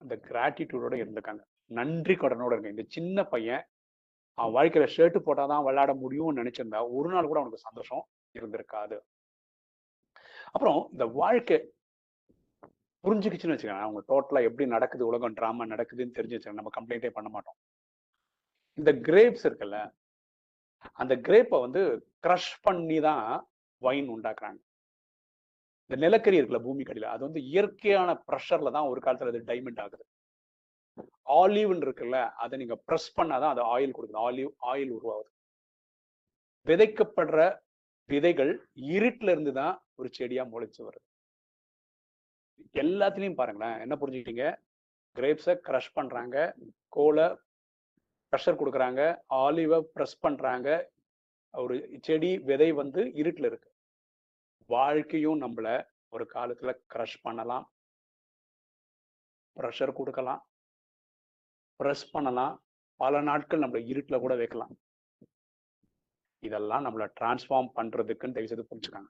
அந்த 0.02 0.16
கிராட்டிடியூடோட 0.30 0.96
இருந்துக்காங்க. 1.04 1.44
நன்றி 1.80 2.16
கடனோட 2.16 2.52
இருங்க. 2.56 2.70
இந்த 2.76 2.86
சின்ன 2.96 3.24
பையன் 3.34 3.64
அவன் 4.38 4.54
வாழ்க்கையில 4.58 4.86
ஷர்ட் 4.96 5.18
போட்டாதான் 5.26 5.66
விளையாட 5.68 5.92
முடியும்னு 6.04 6.40
நினைச்சிருந்தா 6.42 6.82
ஒரு 6.98 7.10
நாள் 7.14 7.30
கூட 7.30 7.40
அவனுக்கு 7.42 7.68
சந்தோஷம் 7.68 8.04
இருந்திருக்காது. 8.36 8.98
அப்புறம் 10.54 10.80
இந்த 10.94 11.06
வாழ்க்கை 11.22 11.58
புரிஞ்சுக்கிச்சுன்னு 13.04 13.56
வச்சுக்கோங்க 13.56 13.88
அவங்க 13.88 14.02
டோட்டலா 14.12 14.40
எப்படி 14.48 14.66
நடக்குது 14.76 15.04
உலகம் 15.10 15.36
ட்ராமா 15.40 15.66
நடக்குதுன்னு 15.74 16.16
தெரிஞ்சு 16.18 16.36
வச்சுக்கோங்க. 16.36 16.62
நம்ம 16.62 16.74
கம்ப்ளைண்டே 16.78 17.12
பண்ண 17.18 17.30
மாட்டோம். 17.36 17.58
இந்த 18.80 18.92
கிரேப்ஸ் 19.08 19.46
இருக்குல்ல 19.48 19.78
அந்த 21.02 21.14
கிரேப்பை 21.28 21.58
வந்து 21.66 21.82
க்ரஷ் 22.26 22.54
பண்ணி 22.66 22.98
தான் 23.10 23.26
வைன் 23.82 24.10
உண்டாக்குறாங்க. 24.16 24.60
இந்த 25.86 25.98
நிலக்கரி 26.06 26.38
இருக்குல்ல 26.40 26.62
பூமி 26.68 26.84
கடியில் 26.84 27.14
அது 27.14 27.22
வந்து 27.28 27.42
இயற்கையான 27.52 28.10
ப்ரெஷர்ல 28.28 28.72
தான் 28.76 28.90
ஒரு 28.92 29.00
காலத்துல 29.06 29.32
அது 29.34 29.42
டைமண்ட் 29.52 29.82
ஆகுது. 29.84 30.04
ஆலிவ்னு 31.40 31.86
இருக்குல்ல 31.88 32.20
அதை 32.44 32.56
நீங்க 32.62 32.76
ப்ரெஸ் 32.88 33.10
பண்ணாதான் 33.18 33.54
அது 33.56 33.62
ஆயில் 33.76 33.96
கொடுக்குது. 33.96 34.24
ஆலிவ் 34.28 34.52
ஆயில் 34.72 34.92
உருவாகுது. 34.98 35.30
விதைக்கப்படுற 36.68 37.40
விதைகள் 38.10 38.52
இருட்டுல 38.96 39.34
இருந்து 39.36 39.54
தான் 39.62 39.76
ஒரு 40.00 40.10
செடியா 40.18 40.44
முளைச்சு 40.54 40.82
வருது. 40.88 41.06
எல்லாத்துலயும் 42.84 43.40
பாருங்களேன் 43.42 43.78
என்ன 43.84 43.94
புரிஞ்சுக்கிட்டீங்க? 44.02 44.48
கிரேப்ஸை 45.16 45.56
க்ரஷ் 45.68 45.96
பண்றாங்க 45.98 46.38
கோலை 46.96 47.28
ப்ரெஷர் 48.32 48.60
கொடுக்குறாங்க 48.62 49.02
ஆலிவை 49.36 49.78
ப்ரெஸ் 49.96 50.20
பண்றாங்க 50.20 50.70
ஒரு 51.54 52.00
செடி 52.02 52.38
விதை 52.40 52.72
வந்து 52.72 53.02
இருட்டுல 53.22 53.46
இருக்கு. 53.46 53.70
வாழ்க்கையும் 54.70 55.42
நம்மள 55.42 55.68
ஒரு 56.10 56.26
காலத்துல 56.34 56.72
க்ரஷ் 56.94 57.18
பண்ணலாம். 57.22 57.66
ப்ரெஷர் 59.58 59.94
கொடுக்கலாம். 59.94 60.42
ப்ரெஸ் 61.80 62.06
பண்ணலாம். 62.12 62.54
பல 63.00 63.22
நாட்கள் 63.22 63.60
நம்மள 63.60 63.82
இருட்டுல 63.92 64.20
கூட 64.20 64.36
வைக்கலாம். 64.36 64.74
இதெல்லாம் 66.44 66.86
நம்மள 66.86 67.04
டிரான்ஸ்ஃபார்ம் 67.20 67.74
பண்றதுக்குன்னு 67.76 68.36
தயவு 68.36 68.48
செய்து 68.48 68.70
புரிஞ்சுக்காங்க. 68.72 69.10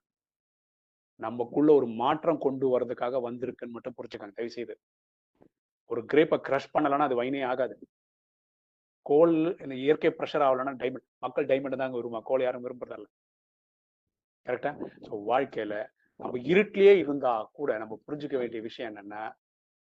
நமக்குள்ள 1.19 1.73
ஒரு 1.73 1.87
மாற்றம் 2.01 2.39
கொண்டு 2.39 2.65
வர்றதுக்காக 2.73 3.19
வந்திருக்குன்னு 3.27 3.75
மட்டும் 3.77 3.95
புரிஞ்சுக்காங்க 3.97 4.33
தயவு 4.33 4.51
செய்து 4.51 4.73
ஒரு 5.89 6.01
கிரேப்பை 6.13 6.37
க்ரஷ் 6.47 6.73
பண்ணலன்னா 6.73 7.07
அது 7.07 7.23
வைனே 7.23 7.41
ஆகாது. 7.45 7.75
கோல் 9.05 9.35
இந்த 9.63 9.75
இயற்கை 9.85 10.09
ப்ரெஷர் 10.17 10.45
ஆகலன்னா 10.47 10.73
டைமண்ட் 10.81 11.07
மக்கள் 11.25 11.49
டைமண்ட் 11.51 11.81
தாங்க 11.81 11.97
விரும்புவா 11.99 12.21
கோல் 12.29 12.45
யாரும் 12.45 12.65
விரும்புறதில்ல. 12.65 13.07
கரெக்டா 14.47 14.71
ஸோ 15.05 15.11
வாழ்க்கையில 15.31 15.75
நம்ம 16.19 16.39
இருட்டிலேயே 16.51 16.93
இருந்தா 17.03 17.33
கூட 17.59 17.77
நம்ம 17.81 17.97
புரிஞ்சுக்க 18.05 18.37
வேண்டிய 18.41 18.61
விஷயம் 18.67 18.89
என்னன்னா 18.91 19.23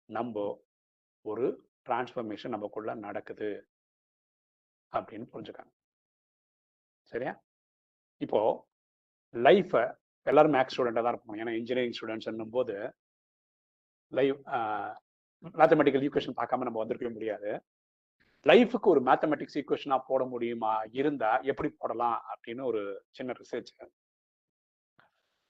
நம்ம 0.10 0.46
ஒரு 1.26 1.46
டிரான்ஸ்ஃபர்மேஷன் 1.88 2.56
நமக்குள்ள 2.56 2.92
நடக்குது. 3.08 3.50
அப்படின்னு 4.94 5.28
புரிஞ்சுக்காங்க 5.34 5.72
சரியா? 7.12 7.34
இப்போ 8.26 8.40
லைஃபை 9.34 9.84
எல்லாரும் 10.28 10.56
மேக்ஸ் 10.56 10.74
ஸ்டூடெண்டாக 10.76 11.04
தான் 11.06 11.14
இருப்பாங்க. 11.16 11.40
ஏன்னா 11.44 11.54
இன்ஜினியரிங் 11.60 11.98
ஸ்டூடெண்ட்ஸ் 11.98 12.54
போது 12.58 12.76
லைவ் 14.12 14.36
மேத்தமெட்டிக்கல் 15.60 16.04
ஈக்குவேஷன் 16.08 16.40
பார்க்காம 16.40 16.66
நம்ம 16.68 16.80
வந்திருக்கவே 16.82 17.14
முடியாது. 17.18 17.52
லைஃபுக்கு 18.48 18.88
ஒரு 18.92 19.02
மேத்தமெட்டிக்ஸ் 19.02 19.58
ஈக்குவேஷனா 19.60 20.00
போட 20.08 20.26
முடியுமா? 20.26 20.84
இருந்தா 20.92 21.38
எப்படி 21.38 21.70
போடலாம்? 21.70 22.22
அப்படின்னு 22.32 22.64
ஒரு 22.64 23.04
சின்ன 23.10 23.34
ரிசர்ச் 23.40 23.72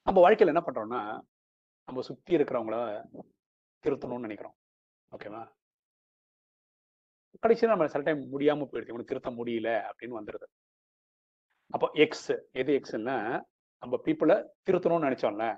நம்ம 0.04 0.20
வாழ்க்கையில் 0.22 0.56
என்ன 0.56 0.68
பண்றோம்னா 0.68 1.02
நம்ம 1.86 2.02
சுத்தி 2.02 2.36
இருக்கிறவங்கள 2.36 3.04
திருத்தணும்னு 3.84 4.20
நினைக்கிறோம். 4.20 4.56
ஓகேவா 5.12 5.42
கடைசியில் 7.39 7.76
நம்ம 7.76 7.92
சில 7.92 8.04
டைம் 8.04 8.39
முடியாம 8.39 8.68
போயிடுச்சு 8.68 8.88
இவனுக்கு 8.88 9.06
திருத்த 9.06 9.30
முடியல 9.30 9.70
அப்படின்னு 9.89 10.18
வந்துடுது 10.20 10.48
அப்போ 11.70 11.89
எக்ஸ் 11.94 12.32
எது 12.52 12.72
எக்ஸ்ன்னா 12.78 13.42
நம்ம 13.80 14.02
பீப்புளை 14.06 14.36
திருத்தணும்னு 14.70 15.08
நினைச்சோம்ல 15.08 15.58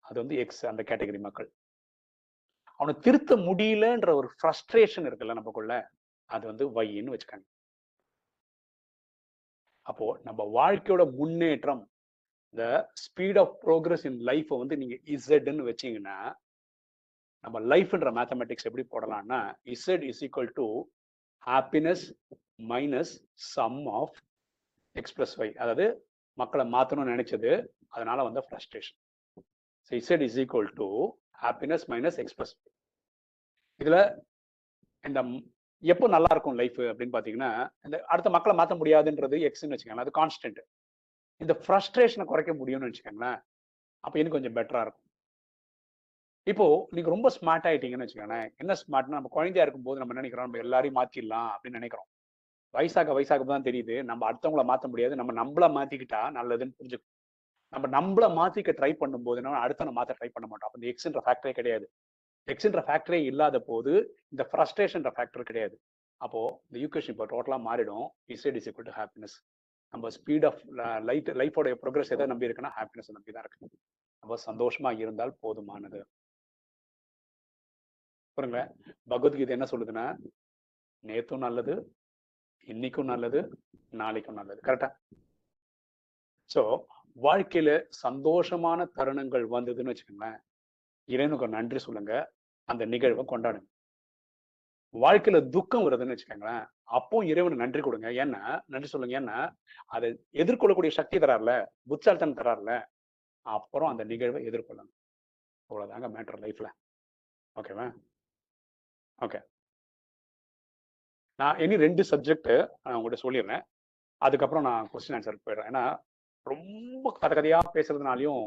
அது 0.00 0.20
வந்து 0.20 0.36
எக்ஸ் 0.36 0.66
அந்த 0.66 0.82
கேட்டகரி 0.86 1.18
மக்கள். 1.18 1.52
அவனை 2.76 3.00
திருத்த 3.00 3.36
முடியலன்ற 3.36 4.12
ஒரு 4.14 4.28
ஃப்ரஸ்ட்ரேஷன் 4.30 5.06
இருக்குல்ல 5.08 5.34
நமக்குள்ள. 5.34 5.90
அது 6.34 6.44
வந்து 6.50 6.64
வைன்னு 6.76 7.14
வச்சுக்காங்க. 7.14 7.46
அப்போ 9.86 10.06
நம்ம 10.26 10.40
வாழ்க்கையோட 10.58 11.02
முன்னேற்றம் 11.18 11.82
இந்த 12.54 12.64
ஸ்பீட் 13.02 13.38
ஆஃப் 13.42 13.54
ப்ரோக்ரஸ் 13.64 14.04
இன் 14.08 14.18
லைஃப்பை 14.28 14.56
வந்து 14.60 14.76
நீங்க 14.82 14.96
இசட்னு 15.14 15.68
வச்சீங்கன்னா 15.68 16.16
நம்ம 17.44 17.60
லைஃப்ன்ற 17.72 18.10
மேத்தமெட்டிக்ஸ் 18.18 18.68
எப்படி 18.68 18.84
போடலாம்னா 18.92 19.40
Z 19.74 20.04
is 20.10 20.22
equal 20.26 20.52
to 20.60 20.66
happiness 21.42 22.04
minus 22.70 23.12
sum 23.48 23.80
of 24.00 24.16
express 24.96 25.34
Y 25.40 25.48
அதாவது 25.60 25.86
மக்களை 26.38 26.64
மாற்றணும்னு 26.74 27.14
நினைச்சது 27.14 27.50
அதனால 27.94 28.22
வந்த 28.28 28.40
frustration 28.46 28.98
so 29.90 29.94
Z 30.00 30.24
is 30.28 30.38
equal 30.44 30.70
to 30.80 30.88
happiness 31.42 31.84
minus 31.92 32.18
express 32.22 32.54
இதில் 32.56 32.70
இதுல 33.80 33.98
இந்த 35.04 35.20
எப்போ 35.84 36.06
நல்லா 36.14 36.30
இருக்கும் 36.34 36.58
லைஃப் 36.60 36.78
அப்படின்னு 36.90 37.14
பார்த்தீங்கன்னா 37.14 37.50
இந்த 37.86 37.96
அடுத்த 38.12 38.28
மக்களை 38.36 38.54
மாற்ற 38.60 38.74
முடியாதுன்றது 38.80 39.36
எக்ஸ்ன்னு 39.48 39.74
வச்சுக்கோங்களேன். 39.74 40.06
அது 40.06 40.18
கான்ஸ்டன்ட் 40.20 40.60
இந்த 41.40 41.54
ஃப்ரஸ்ட்ரேஷனை 41.64 42.24
குறைக்க 42.32 42.52
முடியும்னு 42.60 42.88
வச்சுக்கோங்களேன். 42.90 43.38
அப்போ 44.04 44.16
இன்னும் 44.20 44.36
கொஞ்சம் 44.36 44.56
பெட்டரா 44.58 44.82
இருக்கும். 44.86 45.00
இப்போ 46.46 46.66
நீங்க 46.94 47.08
ரொம்ப 47.14 47.28
ஸ்மார்ட் 47.36 47.66
ஆயிட்டீங்கன்னு 47.68 48.06
வச்சுக்கோங்களேன். 48.06 48.48
என்ன 48.62 48.72
ஸ்மார்ட்னா 48.82 49.18
நம்ம 49.18 49.32
குழந்தையா 49.36 49.64
இருக்கும்போது 49.66 50.00
நம்ம 50.02 50.14
நினைக்கிறோம்? 50.20 50.46
நம்ம 50.48 50.60
எல்லாரையும் 50.64 50.98
மாத்திடலாம் 51.00 51.50
அப்படின்னு 51.54 51.80
நினைக்கிறோம். 51.80 52.08
வயசாக 52.74 53.12
வயசாக 53.16 53.44
தான் 53.52 53.66
தெரியுது. 53.68 53.96
நம்ம 54.10 54.22
அடுத்தவங்கள 54.30 54.64
மாற்ற 54.72 54.88
முடியாது. 54.92 55.14
நம்ம 55.20 55.32
நம்மள 55.40 55.66
மாத்திக்கிட்டா 55.78 56.20
நல்லதுன்னு 56.38 56.76
புரிஞ்சுக்கணும். 56.78 57.12
நம்ம 57.72 57.86
நம்மள 57.96 58.24
மாத்திக்க 58.40 58.72
ட்ரை 58.80 58.92
பண்ணும்போது 59.02 59.40
நம்ம 59.46 59.60
அடுத்தவங்க 59.66 59.94
மாத்த 59.98 60.16
ட்ரை 60.18 60.30
பண்ண 60.34 60.46
மாட்டோம். 60.50 60.68
அப்போ 60.68 60.78
இந்த 60.80 60.88
எக்ஸ்ன்ற 60.92 61.22
ஃபேக்டரே 61.26 61.54
கிடையாது. 61.60 61.86
எக்ஸ்ன்ற 62.52 62.80
ஃபேக்டரே 62.86 63.18
இல்லாத 63.30 63.58
போது 63.70 63.92
இந்த 64.32 64.42
ஃப்ரஸ்ட்ரேஷன்ற 64.50 65.10
ஃபேக்டர் 65.16 65.48
கிடையாது. 65.50 65.76
அப்போ 66.20 66.40
இந்த 66.66 66.76
ஈக்குவேஷன் 66.84 67.14
இப்போ 67.14 67.26
டோட்டலா 67.34 67.58
மாறிடும். 67.68 68.06
Z 68.34 68.58
is 68.60 68.68
equal 68.70 68.88
to 68.90 68.96
happiness 69.00 69.36
நம்ம 69.94 70.10
ஸ்பீட் 70.16 70.46
ஆஃப் 70.50 70.60
லைட் 71.08 71.30
லைஃபோடைய 71.40 71.74
ப்ரோக்ரஸ் 71.82 72.12
எதை 72.16 72.26
நம்பி 72.32 72.46
இருக்குன்னா 72.48 72.72
ஹாப்பினஸ் 72.78 73.10
நம்பி 73.16 73.32
தான் 73.36 73.44
இருக்கு. 73.44 73.68
நம்ம 74.22 74.36
சந்தோஷமா 74.48 74.90
இருந்தால் 75.02 75.34
போதுமானது. 75.44 76.00
பாருங்களேன் 78.38 78.70
பகவத்கீதை 79.12 79.52
என்ன 79.56 79.66
சொல்லுதுன்னா 79.72 80.06
நேத்தும் 81.04 81.44
நல்லது 81.46 81.74
இன்னைக்கும் 82.72 83.10
நல்லது 83.12 83.40
நாளைக்கும் 84.00 84.38
நல்லது. 84.40 84.60
கரெக்டா 84.68 84.88
ஸோ 86.54 86.62
வாழ்க்கையில 87.26 87.70
சந்தோஷமான 88.04 88.86
தருணங்கள் 88.98 89.44
வந்ததுன்னு 89.54 89.92
வச்சுக்கோங்களேன். 89.92 90.38
இறைவனுக்கு 91.12 91.48
நன்றி 91.56 91.80
சொல்லுங்க. 91.86 92.12
அந்த 92.68 92.82
நிகழ்வை 92.92 93.24
கொண்டாடுங்க. 93.32 93.68
வாழ்க்கையில 94.94 95.38
துக்கம் 95.54 95.84
வருதுன்னு 95.84 96.14
வச்சுக்கோங்களேன் 96.14 96.64
அப்போ 96.96 97.16
இறைவனுக்கு 97.30 97.64
நன்றி 97.64 97.80
கொடுங்க. 97.82 98.08
ஏன்னா 98.22 98.42
நன்றி 98.72 98.88
சொல்லுங்க. 98.88 99.14
ஏன்னா 99.20 99.38
அதை 99.94 100.08
எதிர்கொள்ளக்கூடிய 100.42 100.92
சக்தி 100.98 101.18
தரார்ல 101.18 101.52
புத்தால்தன் 101.90 102.38
தரார்ல 102.40 102.72
அப்புறம் 103.46 103.90
அந்த 103.92 104.04
நிகழ்வை 104.12 104.40
எதிர்கொள்ளுங்க 104.50 104.92
அவ்வளவுதாங்க 105.70 106.08
மேட்டர் 106.16 106.40
லைஃப்ல 106.44 106.68
ஓகேவா 107.56 107.86
ஓகே 109.18 109.40
நான் 111.38 111.58
இனி 111.64 111.76
ரெண்டு 111.76 112.02
சப்ஜெக்ட் 112.10 112.50
நான் 112.82 112.96
உங்கள்கிட்ட 112.96 113.24
சொல்லிடுறேன். 113.24 113.62
அதுக்கப்புறம் 114.22 114.66
நான் 114.68 114.88
கொஸ்டின் 114.92 115.16
ஆன்சருக்கு 115.16 115.46
போயிடுறேன். 115.46 115.68
ஏன்னா 115.70 115.84
ரொம்ப 116.46 117.12
கதை 117.20 117.34
கதையா 117.38 117.58
பேசுறதுனாலையும் 117.76 118.42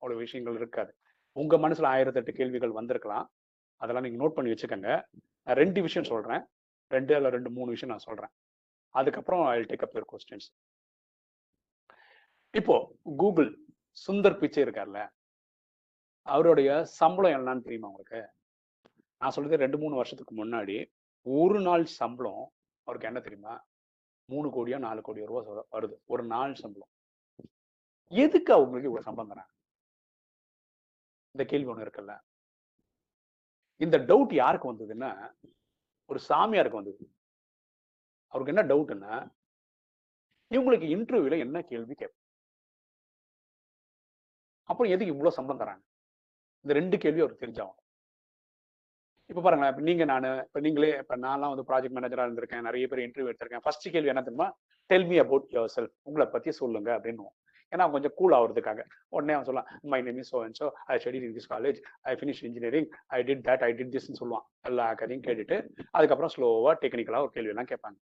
அவ்வளோ 0.00 0.16
விஷயங்கள் 0.24 0.54
இருக்காது. 0.54 0.92
உங்க 1.36 1.56
மனசுல 1.56 1.88
ஆயிரத்தெட்டு 1.94 2.32
கேள்விகள் 2.32 2.76
வந்திருக்கலாம். 2.78 3.26
அதெல்லாம் 3.76 4.04
நீங்க 4.04 4.18
நோட் 4.22 4.36
பண்ணி 4.36 4.50
வச்சுக்கோங்க. 4.50 4.90
நான் 5.42 5.56
ரெண்டு 5.62 5.82
விஷயம் 5.86 6.08
சொல்றேன். 6.08 6.42
ரெண்டு 6.88 7.14
அல்ல 7.14 7.28
ரெண்டு 7.30 7.50
மூணு 7.50 7.70
விஷயம் 7.70 7.94
நான் 7.94 8.06
சொல்றேன். 8.08 8.32
அதுக்கப்புறம் 8.90 9.44
I 9.46 9.60
take 9.60 9.84
up 9.86 9.94
your 9.96 10.10
questions 10.12 10.48
இப்போ 12.50 12.76
கூகுள் 13.16 13.50
சுந்தர் 14.06 14.38
பிச்சை 14.38 14.62
இருக்கார்ல. 14.62 15.00
அவருடைய 16.26 16.84
சம்பளம் 16.84 17.34
என்னன்னு 17.36 17.64
தெரியுமா 17.66 17.88
உங்களுக்கு? 17.88 18.20
நான் 19.18 19.30
சொல்றது 19.30 19.56
ரெண்டு 19.56 19.78
மூணு 19.78 19.94
வருஷத்துக்கு 19.94 20.34
முன்னாடி 20.44 20.78
ஒரு 21.22 21.60
நாள் 21.60 21.84
சம்பளம் 22.00 22.44
அவருக்கு 22.86 23.08
என்ன 23.08 23.20
தெரியுமா? 23.20 23.54
மூணு 24.30 24.48
கோடியோ 24.56 24.78
நாலு 24.78 25.00
கோடியோ 25.00 25.26
ரூபா 25.26 25.64
வருது. 25.72 25.96
ஒரு 26.04 26.24
நாள் 26.24 26.54
சம்பளம். 26.54 26.92
எதுக்கு 28.08 28.52
அவங்களுக்கு 28.52 28.90
இவ்வளவு 28.90 29.08
சம்பளம் 29.08 29.30
தராங்க? 29.30 29.54
இந்த 31.36 31.44
கேள்வி 31.50 31.68
ஒன்று 31.70 31.86
இருக்குல்ல? 31.86 32.12
இந்த 33.80 33.96
டவுட் 34.10 34.32
யாருக்கு 34.34 34.70
வந்ததுன்னா 34.72 35.10
ஒரு 36.10 36.20
சாமியாருக்கு 36.28 36.78
வந்தது. 36.80 37.04
அவருக்கு 38.32 38.52
என்ன 38.54 38.62
டவுட்னா 38.70 39.12
இவங்களுக்கு 40.50 40.86
இன்டர்வியூல 40.94 41.38
என்ன 41.38 41.62
கேள்வி 41.70 41.94
கேட்போம் 41.94 42.22
அப்புறம் 44.70 44.92
எதுக்கு 44.92 45.12
இவ்வளவு 45.14 45.36
சம்பளம் 45.38 45.60
தராங்க? 45.62 45.84
இந்த 46.64 46.72
ரெண்டு 46.80 46.96
கேள்வி 46.98 47.20
அவருக்கு 47.20 47.44
தெரிஞ்சாகும் 47.44 47.80
இப்ப 49.30 49.40
பாருங்களேன் 49.42 49.72
இப்ப 49.72 49.84
நீங்க 49.88 50.04
நானு 50.04 50.28
இப்ப 50.46 50.60
நீங்களே 50.60 50.90
இப்ப 51.02 51.16
நான்லாம் 51.16 51.52
வந்து 51.52 51.68
ப்ராஜெக்ட் 51.68 51.96
மேனேஜரா 51.96 52.24
இருந்திருக்கேன் 52.26 52.66
நிறைய 52.68 52.86
பேர் 52.88 53.04
இன்டர்வியூ 53.06 53.30
எடுத்திருக்கேன். 53.32 53.64
ஃபர்ஸ்ட் 53.64 53.88
கேள்வி 53.90 54.12
என்ன 54.12 54.22
தெரியுமா? 54.22 54.48
Tell 54.90 55.06
me 55.06 55.18
about 55.18 55.50
your 55.50 55.74
self 55.76 55.94
உங்களை 56.02 56.26
பத்தி 56.32 56.50
சொல்லுங்க 56.60 56.90
அப்படின்னு 56.98 57.26
ஏன்னா 57.72 57.84
அவன் 57.84 57.96
கொஞ்சம் 57.96 58.14
கூல் 58.18 58.34
ஆகுறதுக்காக 58.38 58.80
உடனே 59.16 59.34
அவன் 59.36 59.46
சொல்லலாம் 59.48 59.70
my 59.92 60.00
name 60.06 60.18
is 60.22 60.30
so 60.34 60.40
and 60.46 60.60
I 60.92 60.96
study 61.02 61.20
in 61.28 61.36
this 61.38 61.50
college 61.54 61.78
I 62.10 62.12
finish 62.20 62.42
engineering 62.48 62.88
I 63.18 63.20
did 63.28 63.42
that 63.48 63.64
I 63.68 63.70
did 63.78 63.92
திஸ்ன்னு 63.96 64.20
சொல்லுவான். 64.22 64.44
எல்லா 64.70 64.86
கதையும் 65.00 65.24
கேட்டுட்டு 65.28 65.56
அதுக்கப்புறம் 65.96 66.32
ஸ்லோவாக 66.36 66.74
டெக்னிக்கலாக 66.84 67.26
ஒரு 67.26 67.34
கேள்வி 67.36 67.52
எல்லாம் 67.54 67.70
கேட்பாங்க. 67.72 67.98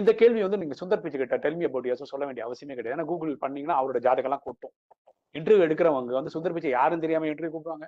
இந்த 0.00 0.10
கேள்வி 0.20 0.40
வந்து 0.46 0.60
நீங்க 0.62 0.74
சுந்தர் 0.80 1.02
பிச்சை 1.04 1.18
கிட்ட 1.20 1.36
டெல்மி 1.44 1.64
அபவுட் 1.68 1.90
யோசோ 1.90 2.06
சொல்ல 2.12 2.24
வேண்டிய 2.28 2.44
அவசியமே 2.46 2.76
கிடையாது. 2.78 2.96
ஏன்னா 2.96 3.08
கூகுள் 3.12 3.42
பண்ணீங்கன்னா 3.44 3.78
அவரோட 3.80 4.00
ஜாதகம்லாம் 4.06 4.44
கொட்டும். 4.48 4.74
இன்டர்வியூ 5.38 5.64
எடுக்கிறவங்க 5.66 6.14
வந்து 6.18 6.34
சுந்தர் 6.34 6.54
பிச்சை 6.56 6.72
யாரும் 6.78 7.04
தெரியாம 7.04 7.28
இன்டர்வியூ 7.30 7.52
கூப்பிடுவாங்க. 7.54 7.86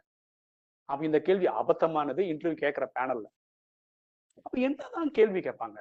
அப்ப 0.89 1.05
இந்த 1.09 1.19
கேள்வி 1.29 1.47
அபத்தமானது 1.61 2.23
இன்டர்வியூ 2.33 2.59
கேட்கிற 2.65 2.85
பேனல்ல 2.97 3.29
அப்ப 4.47 4.59
என்னதான் 4.67 5.11
கேள்வி 5.19 5.41
கேட்பாங்க? 5.47 5.79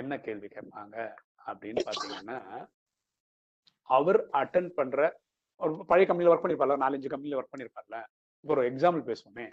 என்ன 0.00 0.14
கேள்வி 0.26 0.48
கேட்பாங்க? 0.54 0.96
அப்படின்னு 1.50 1.82
பாத்தீங்கன்னா 1.88 2.38
அவர் 3.88 4.18
அட்டன் 4.40 4.68
பண்ற 4.78 5.20
ஒரு 5.60 5.72
பழைய 5.90 6.06
கம்பெனியில் 6.08 6.32
ஒர்க் 6.32 6.44
பண்ணியிருப்பார்ல 6.44 6.82
நாலஞ்சு 6.84 7.12
கம்பெனியில் 7.12 7.38
ஒர்க் 7.38 7.54
பண்ணிருப்பார்ல 7.54 7.98
இப்போ 8.40 8.54
ஒரு 8.56 8.62
எக்ஸாம்பிள் 8.70 9.04
பேசுவோமே. 9.10 9.46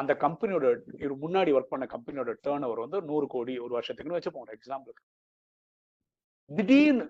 அந்த 0.00 0.12
கம்பெனியோட 0.24 0.66
இவர் 1.02 1.22
முன்னாடி 1.24 1.50
ஒர்க் 1.56 1.72
பண்ண 1.72 1.84
கம்பெனியோட 1.94 2.30
டேர்ன் 2.46 2.64
ஓவர் 2.66 2.82
வந்து 2.84 2.98
நூறு 3.02 3.26
கோடி 3.26 3.54
ஒரு 3.58 3.72
வருஷத்துக்குன்னு 3.78 4.18
வச்சுப்போம் 4.18 4.44
ஒரு 4.46 4.58
எக்ஸாம்பிளுக்கு 4.58 5.04
திடீர்னு 6.50 7.06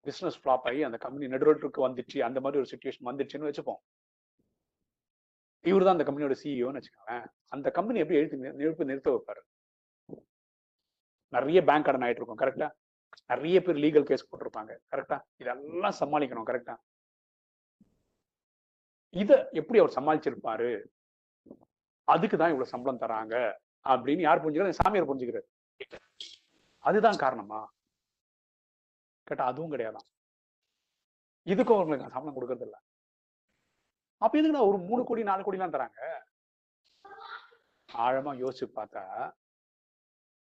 பிசினஸ் 0.00 0.38
ஃபிளாப் 0.40 0.66
ஆகி 0.70 0.82
அந்த 0.82 0.98
கம்பெனி 0.98 1.26
நடுரோட்டுக்கு 1.34 1.80
வந்துச்சு 1.86 2.18
அந்த 2.28 2.38
மாதிரி 2.40 2.60
ஒரு 2.62 2.70
சுச்சுவேஷன் 2.72 3.08
வந்துச்சுன்னு 3.08 3.48
வச்சுப்போம். 3.48 3.80
இவர் 5.64 5.84
தான் 5.84 5.96
அந்த 5.98 6.04
கம்பெனியோட 6.08 6.34
சிஇஓன்னு 6.42 6.78
வச்சுக்கோங்களேன். 6.78 7.26
அந்த 7.48 7.70
கம்பெனி 7.70 7.98
எப்படி 7.98 8.18
எழுத்து 8.18 8.36
எழுப்பு 8.66 8.84
நிறுத்த 8.90 9.10
வைப்பாரு? 9.14 9.42
நிறைய 11.34 11.62
பேங்க் 11.62 11.84
கடன் 11.84 12.04
ஆயிட்டு 12.06 12.20
இருக்கும் 12.20 12.38
கரெக்டா 12.38 12.68
நிறைய 13.30 13.58
பேர் 13.62 13.82
லீகல் 13.84 14.08
கேஸ் 14.08 14.28
போட்டிருப்பாங்க. 14.28 14.72
கரெக்டா 14.92 15.18
இதெல்லாம் 15.42 15.98
சமாளிக்கணும் 16.00 16.48
கரெக்டா 16.50 16.76
இத 19.22 19.30
எப்படி 19.60 19.78
அவர் 19.78 19.96
சமாளிச்சிருப்பாரு? 19.98 20.70
அதுக்கு 22.12 22.36
தான் 22.36 22.52
இவ்வளவு 22.52 22.72
சம்பளம் 22.72 23.02
தராங்க 23.02 23.34
அப்படின்னு 23.92 24.22
யார் 24.26 24.42
புரிஞ்சுக்கிறார்? 24.42 24.80
சாமியார் 24.80 25.08
புரிஞ்சுக்கிறார். 25.08 25.48
அதுதான் 26.84 27.20
காரணமா? 27.24 27.60
கேட்டா 29.26 29.44
அதுவும் 29.50 29.72
கிடையாதான். 29.72 30.06
இதுக்கும் 31.46 31.78
அவங்களுக்கு 31.78 32.14
சம்பளம் 32.14 32.36
கொடுக்கறது 32.36 32.66
இல்ல. 32.68 32.76
அப்ப 34.22 34.38
எதுக்குடா 34.38 34.68
ஒரு 34.70 34.78
மூணு 34.88 35.02
கோடி 35.04 35.22
நாலு 35.30 35.44
கோடி 35.44 35.58
எல்லாம் 35.58 35.76
தராங்க? 35.76 36.00
ஆழமா 37.88 38.32
யோசிச்சு 38.42 38.66
பார்த்தா 38.78 39.04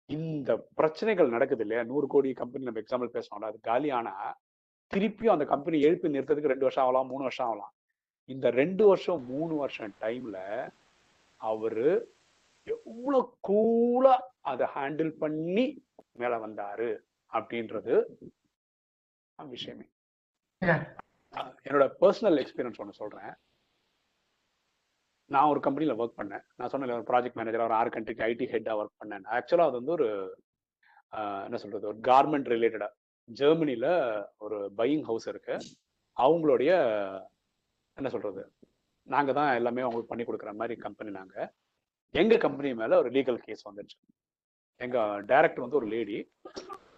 இந்த 0.07 0.57
பிரச்சனைகள் 0.75 1.29
நடக்குது 1.29 1.61
இல்லையா? 1.61 1.83
நூறு 1.83 2.07
கோடி 2.07 2.33
கம்பெனி 2.33 2.65
நம்ம 2.65 2.81
எக்ஸாம்பிள் 2.81 3.15
பேசணும்ல 3.15 3.51
அது 3.51 3.61
காலி 3.61 3.91
ஆனா 3.91 4.13
திருப்பியும் 4.95 5.35
அந்த 5.37 5.45
கம்பெனி 5.45 5.81
எழுப்பி 5.81 6.09
நிறுத்ததுக்கு 6.09 6.53
ரெண்டு 6.53 6.67
வருஷம் 6.67 6.85
ஆகலாம் 6.85 7.07
மூணு 7.07 7.23
வருஷம் 7.23 7.47
ஆகலாம். 7.47 7.73
இந்த 8.25 8.51
ரெண்டு 8.51 8.87
வருஷம் 8.87 9.25
மூணு 9.25 9.55
வருஷம் 9.55 9.95
டைம்ல 10.01 10.39
அவரு 11.41 11.89
எவ்வளவு 12.67 13.37
கூலா 13.49 14.15
அதை 14.41 14.67
ஹேண்டில் 14.75 15.11
பண்ணி 15.11 15.85
மேல 16.13 16.37
வந்தாரு 16.47 16.99
அப்படின்றது 17.33 17.95
விஷயமே. 19.49 19.85
என்னோட 21.67 21.85
பர்சனல் 22.01 22.39
எக்ஸ்பீரியன்ஸ் 22.43 22.83
ஒன்று 22.83 22.93
சொல்றேன். 22.93 23.33
நான் 25.33 25.51
ஒரு 25.53 25.61
கம்பெனியில் 25.67 25.99
ஒர்க் 26.01 26.19
பண்ணேன். 26.21 26.45
நான் 26.59 26.71
சொன்னேன் 26.73 26.97
ஒரு 26.99 27.07
ப்ராஜெக்ட் 27.11 27.39
மேனேஜராக 27.39 27.69
ஒரு 27.71 27.79
ஆறு 27.81 27.91
கண்ட்ரிக்கு 27.95 28.27
ஐடி 28.31 28.47
ஹெட்டாக 28.53 28.81
ஒர்க் 28.81 29.01
பண்ணேன். 29.03 29.25
ஆக்சுவலாக 29.37 29.71
அது 29.71 29.81
வந்து 29.81 29.95
ஒரு 29.99 30.09
என்ன 31.47 31.59
சொல்கிறது 31.63 31.89
ஒரு 31.91 31.99
கார்மெண்ட் 32.11 32.51
ரிலேட்டடாக 32.55 32.93
ஜெர்மனியில் 33.41 33.91
ஒரு 34.45 34.57
பையிங் 34.81 35.05
ஹவுஸ் 35.09 35.27
இருக்கு. 35.33 35.55
அவங்களுடைய 36.17 36.71
என்ன 37.99 38.09
சொல்கிறது 38.15 38.43
நாங்கள் 39.15 39.37
தான் 39.39 39.51
எல்லாமே 39.59 39.85
அவங்களுக்கு 39.85 40.13
பண்ணி 40.13 40.25
கொடுக்குற 40.27 40.53
மாதிரி 40.61 40.75
கம்பெனி 40.87 41.11
நாங்கள் 41.19 41.49
எங்கள் 42.21 42.43
கம்பெனி 42.45 42.69
மேலே 42.81 42.95
ஒரு 43.03 43.09
லீகல் 43.17 43.41
கேஸ் 43.47 43.69
வந்துச்சு. 43.69 43.97
எங்கள் 44.85 45.25
டைரக்டர் 45.31 45.65
வந்து 45.65 45.79
ஒரு 45.81 45.89
லேடி 45.95 46.19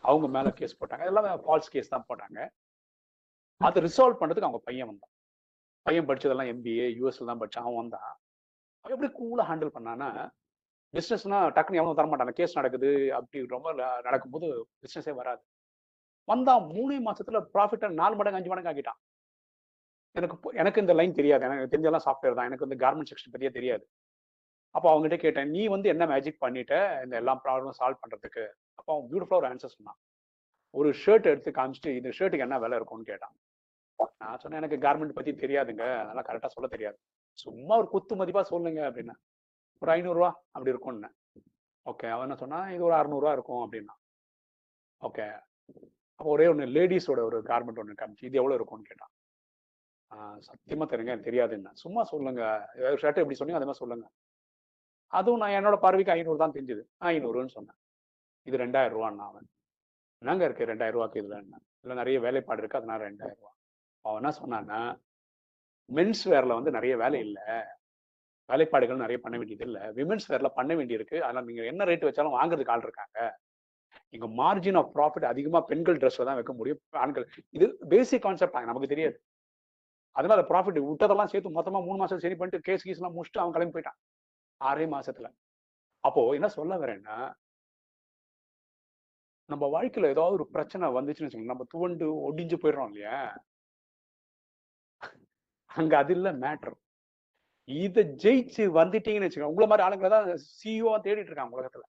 அவங்க 0.09 0.27
மேலே 0.37 0.51
கேஸ் 0.59 0.79
போட்டாங்க. 0.81 1.05
எல்லாமே 1.11 1.31
ஃபால்ஸ் 1.45 1.73
கேஸ் 1.75 1.93
தான் 1.95 2.07
போட்டாங்க. 2.11 2.41
அதை 3.61 3.79
ரிசால்வ் 3.87 4.21
பண்ணுறதுக்கு 4.21 4.49
அவங்க 4.49 4.63
பையன் 4.69 4.89
வந்தான். 4.91 5.13
பையன் 5.87 6.09
படிச்சதெல்லாம் 6.09 6.51
எம்பிஏ 6.53 6.87
யூஎஸ்ல 6.99 7.29
தான் 7.31 7.41
படிச்சான். 7.43 7.67
அவன் 7.67 7.81
வந்தான். 7.83 8.09
அவன் 8.85 8.95
எப்படி 8.97 9.11
கூலாக 9.21 9.47
ஹேண்டில் 9.51 9.75
பண்ணான்னா 9.77 10.09
பிஸ்னஸ்னா 10.95 11.39
டக்குன்னு 11.57 11.81
எவனும் 11.81 11.99
தரமாட்டான். 11.99 12.39
கேஸ் 12.39 12.57
நடக்குது 12.59 12.89
அப்படி 13.19 13.39
ரொம்ப 13.55 13.73
நடக்கும்போது 14.07 14.49
பிஸ்னஸே 14.83 15.15
வராது. 15.21 15.43
வந்தான் 16.29 16.63
மூணு 16.75 16.95
மாசத்துல 17.09 17.41
ப்ராஃபிட்டை 17.55 17.89
நாலு 18.01 18.15
மடங்கு 18.19 18.39
அஞ்சு 18.39 18.51
மடங்கு 18.53 18.71
ஆக்கிட்டான். 18.71 19.01
எனக்கு 20.17 20.37
எனக்கு 20.61 20.83
இந்த 20.85 20.93
லைன் 20.99 21.19
தெரியாது. 21.21 21.45
எனக்கு 21.49 21.73
தெரிஞ்செல்லாம் 21.73 22.07
சாஃப்ட்வேர் 22.07 22.37
தான். 22.39 22.49
எனக்கு 22.51 22.67
வந்து 22.67 22.81
கார்மெண்ட் 22.85 23.11
செக்ஷன் 23.11 23.33
பற்றியே 23.33 23.51
தெரியாது. 23.59 23.85
அப்போ 24.75 24.89
அவங்ககிட்ட 24.93 25.19
கேட்டேன் 25.25 25.51
நீ 25.57 25.63
வந்து 25.75 25.89
என்ன 25.93 26.05
மேஜிக் 26.13 26.43
பண்ணிட்ட? 26.45 26.75
இந்த 27.05 27.15
எல்லா 27.23 27.35
ப்ராப்ளமும் 27.45 27.79
சால்வ் 27.81 28.03
பண்ணுறதுக்கு 28.03 28.45
அப்போ 28.79 28.91
அவன் 28.95 29.07
பியூட்டிஃபுல்லாக 29.11 29.43
ஒரு 29.43 29.49
ஆன்சர் 29.51 29.75
சொன்னான். 29.77 29.99
ஒரு 30.75 30.89
ஷர்ட் 31.03 31.29
எடுத்து 31.33 31.51
காமிச்சிட்டு 31.59 31.93
இந்த 31.99 32.11
ஷர்ட்டுக்கு 32.19 32.47
என்ன 32.47 32.59
விலை 32.65 32.79
இருக்கும்னு 32.81 33.11
கேட்டான். 33.13 33.35
நான் 34.23 34.39
சொன்னேன் 34.43 34.61
எனக்கு 34.63 34.79
கார்மெண்ட் 34.87 35.17
பத்தி 35.19 35.33
தெரியாதுங்க. 35.33 35.85
அதனால 36.01 36.23
கரெக்டா 36.29 36.47
சொல்ல 36.47 36.69
தெரியாது. 36.75 36.97
சும்மா 37.33 37.77
ஒரு 37.77 37.89
குத்து 37.89 38.15
மதிப்பா 38.17 38.43
சொல்லுங்க 38.53 38.81
அப்படின்னா. 38.91 39.15
ஒரு 39.83 39.93
ஐநூறுரூவா 39.93 40.31
அப்படி 40.55 40.73
இருக்கும்னு. 40.75 41.11
ஓகே. 41.87 42.07
அவன் 42.15 42.27
என்ன 42.27 42.37
சொன்னா 42.43 42.59
இது 42.75 42.83
ஒரு 42.85 42.95
அறுநூறுவா 42.95 43.33
இருக்கும் 43.33 43.63
அப்படின்னா. 43.65 43.95
ஓகே. 45.01 45.27
அப்போ 46.19 46.31
ஒரே 46.35 46.47
ஒன்று 46.47 46.67
லேடிஸோட 46.67 47.21
ஒரு 47.31 47.39
கார்மெண்ட் 47.43 47.81
ஒன்று 47.83 48.01
காமிச்சு 48.01 48.29
இது 48.29 48.41
எவ்வளோ 48.43 48.55
இருக்கும்னு 48.55 48.89
கேட்டான். 48.91 49.13
சத்தியமாக 50.47 50.47
சத்தியமா 50.49 50.87
தெரியுங்க 50.93 51.13
எனக்கு 51.15 51.29
தெரியாதுன்னு. 51.31 51.73
சும்மா 51.73 52.03
சொல்லுங்க. 52.03 52.43
ஷர்ட் 53.03 53.21
எப்படி 53.23 53.39
சொன்னீங்க 53.41 53.61
அதே 53.61 53.69
மாதிரி 53.71 53.83
சொல்லுங்க. 53.83 54.07
அதுவும் 55.07 55.41
நான் 55.43 55.57
என்னோட 55.59 55.77
பார்வைக்கு 55.77 56.13
ஐநூறு 56.13 56.39
தான் 56.39 56.53
தெரிஞ்சுது. 56.53 56.83
ஐநூறுன்னு 57.01 57.55
சொன்னேன். 57.57 57.79
இது 58.43 58.57
ரெண்டாயிரம் 58.57 58.97
ரூபான்னு 58.97 59.27
அவன். 59.29 59.47
என்னங்க 60.23 60.45
இருக்கு 60.45 60.71
ரெண்டாயிரம் 60.73 60.97
ரூபாய்க்கு 60.97 61.23
இதுல? 61.23 61.39
என்ன 61.45 61.61
இல்லை 61.83 61.97
நிறைய 61.97 62.21
வேலைப்பாடு 62.21 62.59
இருக்கு 62.59 62.79
அதனால 62.79 63.09
ரெண்டாயிரம் 63.09 63.39
ரூபா. 63.41 63.51
அவன் 64.07 64.21
என்ன 64.23 64.31
சொன்னான்னா 64.33 64.81
மென்ஸ் 65.89 66.25
வேர்ல 66.25 66.55
வந்து 66.59 66.71
நிறைய 66.71 66.97
வேலை 66.97 67.21
இல்லை. 67.21 67.47
வேலைப்பாடுகள் 68.49 69.03
நிறைய 69.05 69.19
பண்ண 69.23 69.37
வேண்டியது 69.37 69.65
இல்லை. 69.65 69.83
விமென்ஸ் 69.99 70.29
வேர்ல 70.29 70.49
பண்ண 70.49 70.75
வேண்டியிருக்கு. 70.75 71.17
அதனால 71.21 71.45
நீங்க 71.47 71.65
என்ன 71.65 71.85
ரேட் 71.85 72.09
வச்சாலும் 72.09 72.37
வாங்குறதுக்கு 72.39 72.69
ஆள் 72.69 72.83
இருக்காங்க. 72.83 73.19
இங்க 74.15 74.27
மார்ஜின் 74.43 74.77
ஆஃப் 74.77 74.91
ப்ராஃபிட் 74.97 75.25
அதிகமா 75.25 75.61
பெண்கள் 75.61 75.97
ட்ரெஸ்ல 75.97 76.25
தான் 76.25 76.39
வைக்க 76.41 76.53
முடியும். 76.53 76.81
ஆண்கள் 77.05 77.27
இது 77.51 77.67
பேசிக் 77.89 78.23
கான்செப்ட் 78.23 78.61
நமக்கு 78.63 78.89
தெரியாது. 78.89 79.17
அதனால 80.17 80.41
ப்ராஃபிட் 80.43 80.81
விட்டதெல்லாம் 80.89 81.33
சேர்த்து 81.33 81.57
மொத்தமா 81.59 81.81
மூணு 81.85 81.97
மாசம் 81.97 82.19
சரி 82.19 82.35
பண்ணிட்டு 82.35 82.67
கேஸ் 82.69 82.87
கீஸ் 82.89 83.01
எல்லாம் 83.01 83.17
முடிச்சுட்டு 83.17 83.43
அவன் 83.43 83.53
கிளம்பி 83.53 83.75
போயிட்டான். 83.77 83.99
ஆறே 84.61 84.87
மாசத்துல. 84.95 85.29
அப்போ 86.05 86.23
என்ன 86.33 86.49
சொல்ல 86.49 86.75
வரேன்னா 86.77 87.17
நம்ம 89.51 89.65
வாழ்க்கையில 89.67 90.09
ஏதாவது 90.09 90.37
ஒரு 90.39 90.47
பிரச்சனை 90.51 90.89
வந்துச்சுன்னு 90.89 91.27
வச்சுக்கோங்க 91.27 91.53
நம்ம 91.53 91.65
துவண்டு 91.69 92.07
ஒடிஞ்சு 92.29 92.57
போயிடுறோம் 92.63 92.87
இல்லையா? 92.87 93.19
அங்க 95.77 95.95
அது 96.03 96.13
இல்ல 96.17 96.29
மேட்டர் 96.45 96.77
இதை 97.69 98.03
ஜெயிச்சு 98.25 98.63
வந்துட்டீங்கன்னு 98.79 99.27
வச்சுக்கோங்க 99.27 99.53
உங்களை 99.53 99.67
மாதிரி 99.71 99.85
ஆளுங்களை 99.87 100.11
தான் 100.15 100.29
சிஇஓ 100.61 100.93
தேடிட்டு 101.07 101.31
இருக்காங்க 101.31 101.57
உலகத்துல. 101.59 101.85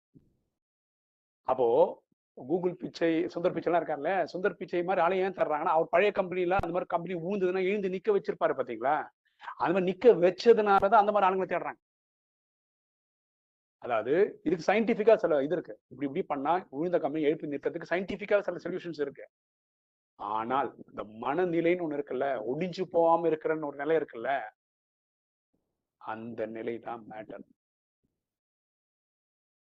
அப்போ 1.47 1.67
கூகுள் 2.37 2.73
பிச்சை 2.81 3.11
சுந்தர் 3.33 3.53
பிச்சைலாம் 3.55 3.81
இருக்கார்ல 3.81 4.11
சுந்தர் 4.33 4.57
பிச்சை 4.59 4.81
மாதிரி 4.83 5.03
ஆளை 5.05 5.17
ஏன் 5.25 5.37
தர்றாங்கன்னா 5.39 5.75
அவர் 5.75 5.93
பழைய 5.93 6.11
கம்பெனில 6.11 6.57
அந்த 6.63 6.73
மாதிரி 6.75 6.89
கம்பெனி 6.93 7.15
ஊந்ததுன்னா 7.29 7.61
எழுந்து 7.69 7.93
நிக்க 7.95 8.15
வச்சிருப்பாரு 8.15 8.55
பாத்தீங்களா? 8.59 8.95
அந்த 9.61 9.71
மாதிரி 9.73 9.89
நிக்க 9.91 10.13
வச்சதுனாலதான் 10.25 11.01
அந்த 11.03 11.11
மாதிரி 11.13 11.27
ஆளுங்களை 11.27 11.49
தேடுறாங்க. 11.53 11.79
அதாவது 13.81 14.13
இதுக்கு 14.43 14.67
சயின்டிபிக்கா 14.69 15.15
சில 15.15 15.41
இது 15.43 15.55
இருக்கு. 15.57 15.75
இப்படி 15.91 16.07
இப்படி 16.07 16.23
பண்ணா 16.31 16.53
உழுந்த 16.77 16.99
கம்பெனி 17.03 17.25
எழுப்பி 17.29 17.51
நிறுத்ததுக்கு 17.53 17.91
சயின்டிபிக்கா 17.93 18.39
சில 18.47 18.61
சொல்யூஷன்ஸ் 18.65 19.01
இருக்கு. 19.05 19.25
ஆனால் 20.19 20.69
இந்த 20.89 21.03
மனநிலைன்னு 21.23 21.83
ஒண்ணு 21.85 21.97
இருக்குல்ல 21.99 22.27
ஒடிஞ்சு 22.51 22.83
போகாம 22.95 23.27
இருக்கிறன்னு 23.31 23.69
ஒரு 23.69 23.77
நிலை 23.83 23.95
இருக்குல்ல 23.99 24.31
அந்த 26.01 26.41
நிலை 26.57 26.75
தான் 26.87 27.01
மேட்டர் 27.11 27.45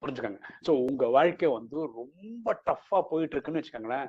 புரிஞ்சுக்கோங்க. 0.01 0.39
சோ 0.67 0.71
உங்க 0.87 1.03
வாழ்க்கை 1.15 1.47
வந்து 1.57 1.77
ரொம்ப 1.99 2.53
டஃப்பா 2.67 2.99
போயிட்டு 3.09 3.35
இருக்குன்னு 3.35 3.59
வச்சுக்கோங்களேன். 3.59 4.07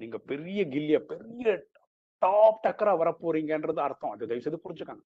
நீங்க 0.00 0.18
பெரிய 0.30 0.60
கில்லிய 0.74 0.98
பெரிய 1.10 1.48
டாப் 2.22 2.62
டக்கரா 2.66 2.92
வர 3.02 3.10
போறீங்கன்றது 3.22 3.80
அர்த்தம். 3.86 4.12
அது 4.14 4.28
தயவு 4.30 4.44
செய்து 4.46 4.64
புரிஞ்சுக்கோங்க. 4.64 5.04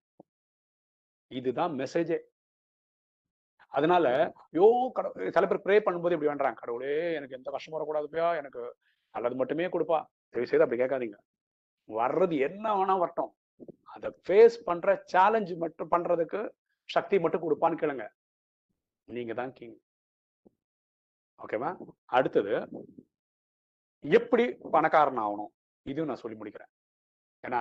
இதுதான் 1.31 1.73
மெசேஜே 1.81 2.19
அதனால 3.73 4.07
யோ 4.59 4.67
கடவுள் 4.97 5.35
சில 5.37 5.47
பேர் 5.49 5.65
ப்ரே 5.65 5.77
பண்ணும்போது 5.87 6.15
இப்படி 6.17 6.31
வேண்டாங்க 6.31 6.61
கடவுளே 6.61 6.95
எனக்கு 7.19 7.37
எந்த 7.39 7.49
கஷ்டம் 7.55 7.77
வரக்கூடாதுப்பா. 7.77 8.29
எனக்கு 8.43 8.63
நல்லது 9.15 9.37
மட்டுமே 9.41 9.67
கொடுப்பா. 9.75 9.99
தயவு 10.35 10.49
செய்து 10.51 10.65
அப்படி 10.65 10.81
கேட்காதீங்க. 10.83 11.19
வர்றது 11.99 12.37
என்ன 12.49 12.65
வேணா 12.79 12.95
வரட்டும். 13.03 13.33
அதை 13.95 14.09
ஃபேஸ் 14.25 14.57
பண்ற 14.69 14.95
சேலஞ்சு 15.13 15.55
மட்டும் 15.63 15.93
பண்றதுக்கு 15.95 16.41
சக்தி 16.95 17.17
மட்டும் 17.25 17.45
கொடுப்பான்னு 17.45 17.81
கேளுங்க. 17.83 18.05
நீங்க 19.09 19.33
தான் 19.41 19.53
கிங் 19.59 19.77
ஓகேவா 21.45 21.71
அடுத்தது 22.17 22.53
எப்படி 24.05 24.45
பணக்காரன் 24.75 25.23
ஆகணும்? 25.25 25.51
இதுவும் 25.91 26.11
நான் 26.11 26.23
சொல்லி 26.23 26.37
முடிக்கிறேன். 26.39 26.71
ஏன்னா 27.45 27.61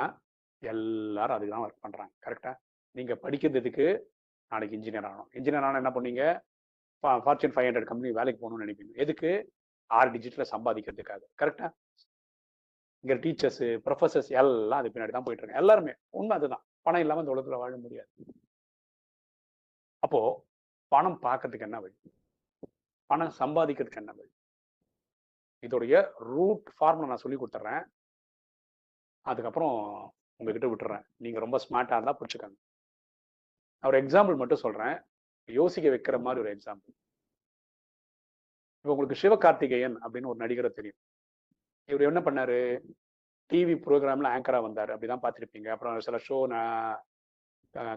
எல்லாரும் 0.71 1.35
அதுக்கு 1.35 1.53
தான் 1.53 1.65
ஒர்க் 1.65 1.83
பண்றாங்க. 1.85 2.13
கரெக்டா 2.25 2.51
நீங்க 2.97 3.13
படிக்கிறதுக்கு 3.23 3.85
நாளைக்கு 4.51 4.77
இன்ஜினியர் 4.77 5.07
ஆகணும். 5.09 5.29
இன்ஜினியர் 5.37 5.67
ஆனால் 5.67 5.81
என்ன 5.83 5.91
பண்ணீங்க? 5.97 6.23
ஃபார்ச்சூன் 7.25 7.53
ஃபைவ் 7.55 7.67
ஹண்ட்ரட் 7.67 7.89
கம்பெனி 7.89 8.11
வேலைக்கு 8.19 8.41
போகணும்னு 8.41 8.65
நினைப்பீங்க. 8.65 8.93
எதுக்கு? 9.03 9.31
ஆறு 9.97 10.09
டிஜிட்டில் 10.15 10.51
சம்பாதிக்கிறதுக்காக. 10.53 11.23
கரெக்டா 11.41 11.67
இங்க 13.03 13.15
டீச்சர்ஸ் 13.23 13.63
ப்ரொஃபசர்ஸ் 13.85 14.29
எல்லாம் 14.41 14.79
அது 14.81 14.91
பின்னாடி 14.93 15.13
தான் 15.15 15.25
போயிட்டு 15.25 15.43
இருக்காங்க 15.43 15.61
எல்லாருமே. 15.63 15.93
உண்மை 16.19 16.33
அதுதான். 16.37 16.63
பணம் 16.85 17.03
இல்லாம 17.03 17.21
இந்த 17.23 17.33
உலகத்தில் 17.35 17.61
வாழ 17.63 17.73
முடியாது. 17.77 18.09
அப்போ 20.05 20.19
பணம் 20.91 21.19
பார்க்கறதுக்கு 21.21 21.67
என்ன 21.69 21.79
வழி? 21.83 21.95
பணம் 23.09 23.33
சம்பாதிக்கிறதுக்கு 23.39 24.01
என்ன 24.03 24.13
வழி? 24.19 24.31
இதோடைய 25.65 25.95
ரூட் 26.31 26.67
ஃபார்முலா 26.77 27.09
நான் 27.11 27.23
சொல்லி 27.23 27.37
கொடுத்துட்றேன். 27.39 27.83
அதுக்கப்புறம் 29.25 29.75
உங்ககிட்ட 30.39 30.67
விட்டுறேன் 30.71 31.05
நீங்க 31.23 31.37
ரொம்ப 31.45 31.57
ஸ்மார்ட்டா 31.63 31.97
இருந்தா 31.97 32.17
பிடிச்சிக்கோங்க. 32.19 32.57
நான் 33.83 33.89
ஒரு 33.91 33.99
எக்ஸாம்பிள் 34.03 34.39
மட்டும் 34.41 34.63
சொல்றேன். 34.65 34.95
யோசிக்க 35.49 35.89
வைக்கிற 35.89 36.17
மாதிரி 36.25 36.41
ஒரு 36.43 36.51
எக்ஸாம்பிள் 36.55 36.93
இப்போ 38.77 38.91
உங்களுக்கு 38.93 39.21
சிவகார்த்திகேயன் 39.21 39.95
அப்படின்னு 40.03 40.31
ஒரு 40.31 40.39
நடிகரை 40.43 40.69
தெரியும். 40.79 40.99
இவர் 41.89 42.07
என்ன 42.09 42.21
பண்ணாரு? 42.27 42.57
டிவி 43.49 43.73
ப்ரோக்ராம்ல 43.83 44.29
ஆங்கரா 44.35 44.59
வந்தாரு. 44.67 44.91
அப்படிதான் 44.95 45.23
பார்த்துருப்பீங்க. 45.25 45.69
அப்புறம் 45.75 45.99
சில 46.07 46.17
ஷோ 46.27 46.37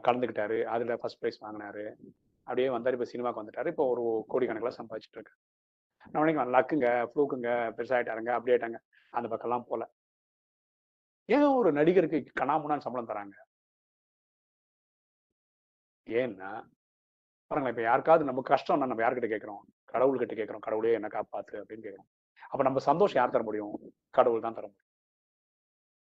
கலந்துக்கிட்டாரு. 0.06 0.58
அதுல 0.74 0.96
ஃபர்ஸ்ட் 0.96 1.22
ப்ரைஸ் 1.22 1.44
வாங்கினாரு. 1.46 1.84
அப்படியே 2.46 2.68
வந்தார். 2.74 2.94
இப்போ 2.96 3.06
சினிமாவுக்கு 3.12 3.42
வந்துட்டாரு. 3.42 3.72
இப்போ 3.74 3.84
ஒரு 3.92 4.04
கோடிக்கணக்கில் 4.32 4.78
சம்பாதிச்சுட்டு 4.80 5.18
இருக்காரு 5.18 5.38
நான் 6.12 6.22
நினைக்கிறேன் 6.24 6.52
லக்குங்க 6.56 6.88
ஃப்ளூக்குங்க 7.10 7.48
பெருசாயிட்டாருங்க. 7.78 8.30
அப்படி 8.36 8.52
ஆயிட்டாங்க 8.54 8.78
அந்த 9.18 9.26
பக்கம்லாம் 9.32 9.66
போல. 9.70 9.82
ஏன் 11.34 11.48
ஒரு 11.58 11.70
நடிகருக்கு 11.78 12.18
கணாமுனான்னு 12.40 12.86
சம்பளம் 12.86 13.10
தராங்க? 13.10 13.36
ஏன்னா 16.06 16.50
பாருங்களேன் 17.50 17.74
இப்போ 17.74 17.82
யாருக்காவது 17.82 18.28
நம்ம 18.28 18.42
கஷ்டம்னா 18.52 18.90
நம்ம 18.92 19.02
யார்கிட்ட 19.04 19.28
கேட்குறோம்? 19.34 19.62
கடவுள்கிட்ட 19.92 20.34
கேட்குறோம். 20.40 20.64
கடவுளே 20.66 20.96
என்ன 20.98 21.08
காப்பாத்து. 21.16 21.54
அப்படின்னு 21.60 21.86
கேட்குறோம். 21.86 22.08
அப்போ 22.52 22.62
நம்ம 22.62 22.78
சந்தோஷம் 22.90 23.18
யார் 23.20 23.34
தர 23.34 23.42
முடியும்? 23.42 23.74
கடவுள் 24.10 24.44
தான் 24.46 24.56
தர 24.58 24.66
முடியும். 24.66 24.86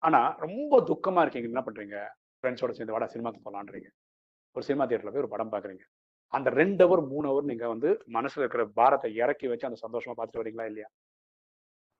ஆனா 0.02 0.20
ரொம்ப 0.38 0.80
துக்கமா 0.90 1.20
இருக்கீங்க. 1.22 1.50
என்ன 1.52 1.62
பண்றீங்க? 1.66 1.98
ஃப்ரெண்ட்ஸோட 2.38 2.72
சேர்ந்து 2.76 2.94
வாடா 2.94 3.08
சினிமாக்கு 3.12 3.44
போகலான்றீங்க 3.44 3.90
ஒரு 4.56 4.64
சினிமா 4.66 4.84
தியேட்டர்ல 4.84 5.12
போய் 5.12 5.22
ஒரு 5.22 5.30
படம் 5.34 5.52
பாக்குறீங்க 5.52 5.84
அந்த 6.32 6.48
ரெண்டு 6.60 6.82
ஹவர் 6.84 7.02
மூணு 7.12 7.26
ஹவர் 7.30 7.48
நீங்க 7.50 7.64
வந்து 7.68 7.88
மனசுல 8.16 8.42
இருக்கிற 8.42 8.62
பாரத்தை 8.78 9.08
இறக்கி 9.22 9.46
வச்சு 9.50 9.68
அந்த 9.68 9.78
சந்தோஷமா 9.84 10.14
பார்த்துட்டு 10.16 10.42
வரீங்களா 10.42 10.66
இல்லையா? 10.70 10.88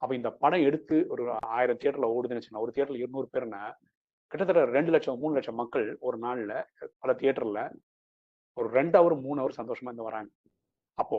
அப்ப 0.03 0.13
இந்த 0.15 0.31
படம் 0.43 0.65
எடுத்து 0.69 0.97
ஒரு 1.09 1.23
ஆயிரம் 1.57 1.81
தியேட்டர்ல 1.81 2.09
ஓடுதுன்னு 2.15 2.41
வச்சுக்கோங்க 2.41 2.65
ஒரு 2.67 2.75
தியேட்டர்ல 2.75 3.03
இருநூறு 3.03 3.29
பேர்னா 3.35 3.63
கிட்டத்தட்ட 4.33 4.63
ரெண்டு 4.77 4.91
லட்சம் 4.95 5.21
மூணு 5.23 5.35
லட்சம் 5.37 5.61
மக்கள் 5.63 5.87
ஒரு 6.07 6.17
நாள்ல 6.19 6.53
பல 7.03 7.13
தியேட்டர்ல 7.21 7.61
ஒரு 8.57 8.69
ரெண்டு 8.79 8.97
ஹவர் 8.99 9.17
மூணு 9.27 9.39
ஹவர் 9.43 9.59
சந்தோஷமா 9.61 9.91
இருந்து 9.91 10.09
வராங்க. 10.11 10.31
அப்போ 10.99 11.19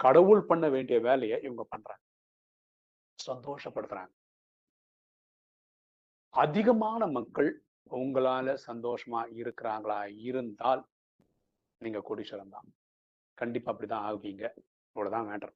கடவுள் 0.00 0.42
பண்ண 0.50 0.64
வேண்டிய 0.68 0.96
வேலையை 1.08 1.36
இவங்க 1.46 1.62
பண்றாங்க. 1.72 2.00
சந்தோஷப்படுத்துறாங்க. 3.18 4.12
அதிகமான 6.34 7.06
மக்கள் 7.06 7.50
உங்களால 7.90 8.56
சந்தோஷமா 8.66 9.20
இருக்கிறாங்களா? 9.40 9.98
இருந்தால் 10.28 10.82
நீங்க 11.80 11.98
கோடீஸ்வரம் 11.98 12.54
தான். 12.56 12.68
கண்டிப்பா 13.34 13.72
அப்படிதான் 13.72 14.04
ஆகுவீங்க. 14.08 14.44
இவ்வளவுதான் 14.96 15.28
மேட்டர் 15.28 15.54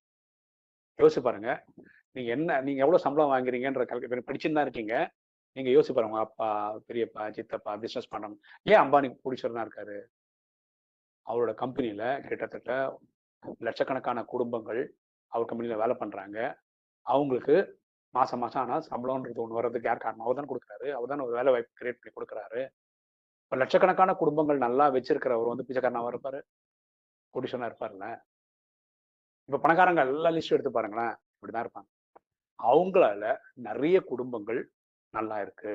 யோசிச்சு 0.99 1.23
பாருங்க. 1.23 1.65
நீங்க 2.13 2.31
என்ன 2.31 2.61
நீங்க 2.61 2.81
எவ்வளவு 2.85 3.05
சம்பளம் 3.05 3.33
வாங்குறீங்கன்ற 3.33 3.85
கல்வி 3.85 4.07
படிச்சுன்னு 4.07 4.59
தான் 4.59 4.67
இருக்கீங்க. 4.67 4.95
நீங்க 5.57 5.71
யோசிச்சு 5.71 5.95
பாருங்க. 5.95 6.19
அப்பா 6.19 6.49
பெரியப்பா 6.89 7.31
சித்தப்பா 7.31 7.77
பிசினஸ் 7.77 8.13
பண்ணணும். 8.15 8.41
ஏன் 8.63 8.81
அம்பானி 8.81 9.09
கோடீஸ்வரனா 9.25 9.65
இருக்காரு? 9.67 9.99
அவரோட 11.27 11.55
கம்பெனில 11.55 12.03
கிட்டத்தட்ட 12.29 12.99
லட்சக்கணக்கான 13.59 14.25
குடும்பங்கள் 14.25 14.83
அவர் 15.33 15.49
கம்பெனியில 15.51 15.77
வேலை 15.77 15.95
பண்றாங்க. 15.95 16.39
அவங்களுக்கு 17.15 17.57
மாசம் 18.15 18.43
மாசம் 18.43 18.63
ஆனால் 18.63 18.87
சம்பளம்ன்றது 18.91 19.43
ஒன்று 19.45 19.59
வர்றதுக்கு 19.59 19.89
யார் 19.91 20.05
காரணம்? 20.05 20.25
அவர் 20.27 20.39
தான் 20.39 20.51
கொடுக்குறாரு. 20.51 20.87
அவர் 20.97 21.11
தான் 21.13 21.25
ஒரு 21.27 21.35
வேலை 21.39 21.51
வாய்ப்பு 21.55 21.79
கிரியேட் 21.81 22.01
பண்ணி 22.01 22.13
கொடுக்குறாரு. 22.17 22.61
இப்போ 23.45 23.57
லட்சக்கணக்கான 23.63 24.15
குடும்பங்கள் 24.23 24.65
நல்லா 24.67 24.87
வச்சிருக்கிறவர் 24.97 25.53
வந்து 25.53 25.67
பிச்சைக்காரனாக 25.69 26.13
இருப்பார். 26.13 26.41
கொடிஷனாக 27.35 27.71
இருப்பார்ல 27.71 28.07
இப்போ 29.49 29.59
பணக்காரங்க 29.65 30.01
எல்லா 30.09 30.31
லிஸ்ட் 30.37 30.55
எடுத்து 30.57 30.73
பாருங்களேன். 30.77 31.15
இப்படிதான் 31.35 31.65
இருப்பாங்க. 31.65 31.89
அவங்களால 32.59 33.23
நிறைய 33.69 33.97
குடும்பங்கள் 34.11 34.61
நல்லா 35.15 35.37
இருக்கு. 35.45 35.73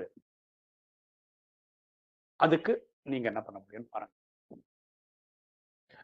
அதுக்கு 2.40 2.74
நீங்க 3.12 3.28
என்ன 3.32 3.42
பண்ண 3.44 3.58
முடியும்னு 3.64 3.94
பாருங்க. 3.96 4.14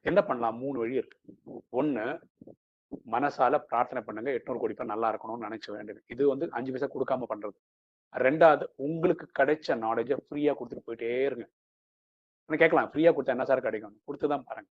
என்ன 0.09 0.19
பண்ணலாம்? 0.27 0.57
மூணு 0.63 0.77
வழி 0.81 0.99
இருக்கு. 1.01 1.17
ஒண்ணு 1.79 2.05
மனசால 3.11 3.59
பிரார்த்தனை 3.69 4.03
பண்ணுங்க. 4.05 4.29
எட்நூறு 4.31 4.59
கோடி 4.59 4.73
பேர் 4.73 4.93
நல்லா 4.93 5.07
இருக்கணும்னு 5.13 5.45
நினைச்ச 5.47 5.67
வேண்டியது. 5.75 6.03
இது 6.07 6.27
வந்து 6.27 6.45
அஞ்சு 6.51 6.71
பைசா 6.71 6.89
கொடுக்காம 6.95 7.27
பண்றது. 7.33 7.57
ரெண்டாவது 8.25 8.65
உங்களுக்கு 8.75 9.25
கிடைச்ச 9.39 9.75
நாலேஜை 9.85 10.17
ஃப்ரீயா 10.25 10.53
கொடுத்துட்டு 10.59 10.87
போயிட்டே 10.87 11.09
இருங்க. 11.25 11.45
கேட்கலாம் 12.49 12.91
ஃப்ரீயா 12.93 13.11
கொடுத்தா 13.15 13.35
என்ன 13.37 13.45
சார் 13.45 13.61
கிடைக்கும்? 13.61 14.01
கொடுத்துதான் 14.07 14.45
பாருங்க. 14.45 14.69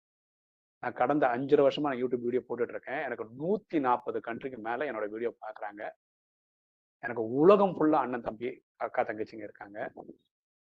நான் 0.84 0.93
கடந்த 0.93 1.28
அஞ்சரை 1.28 1.64
வருஷமா 1.66 1.89
நான் 1.91 2.01
யூடியூப் 2.03 2.26
வீடியோ 2.28 2.41
போட்டுட்டு 2.47 2.76
இருக்கேன். 2.76 3.01
எனக்கு 3.07 3.26
நூத்தி 3.41 3.80
நாற்பது 3.80 4.20
கண்ட்ரிக்கு 4.28 4.57
மேல 4.57 4.86
என்னோட 4.91 5.09
வீடியோ 5.09 5.32
பாக்குறாங்க. 5.45 5.84
எனக்கு 7.03 7.24
உலகம் 7.30 7.76
ஃபுல்லா 7.78 7.99
அண்ணன் 8.05 8.22
தம்பி 8.22 8.49
அக்கா 8.76 9.01
தங்கச்சிங்க 9.03 9.45
இருக்காங்க. 9.49 9.91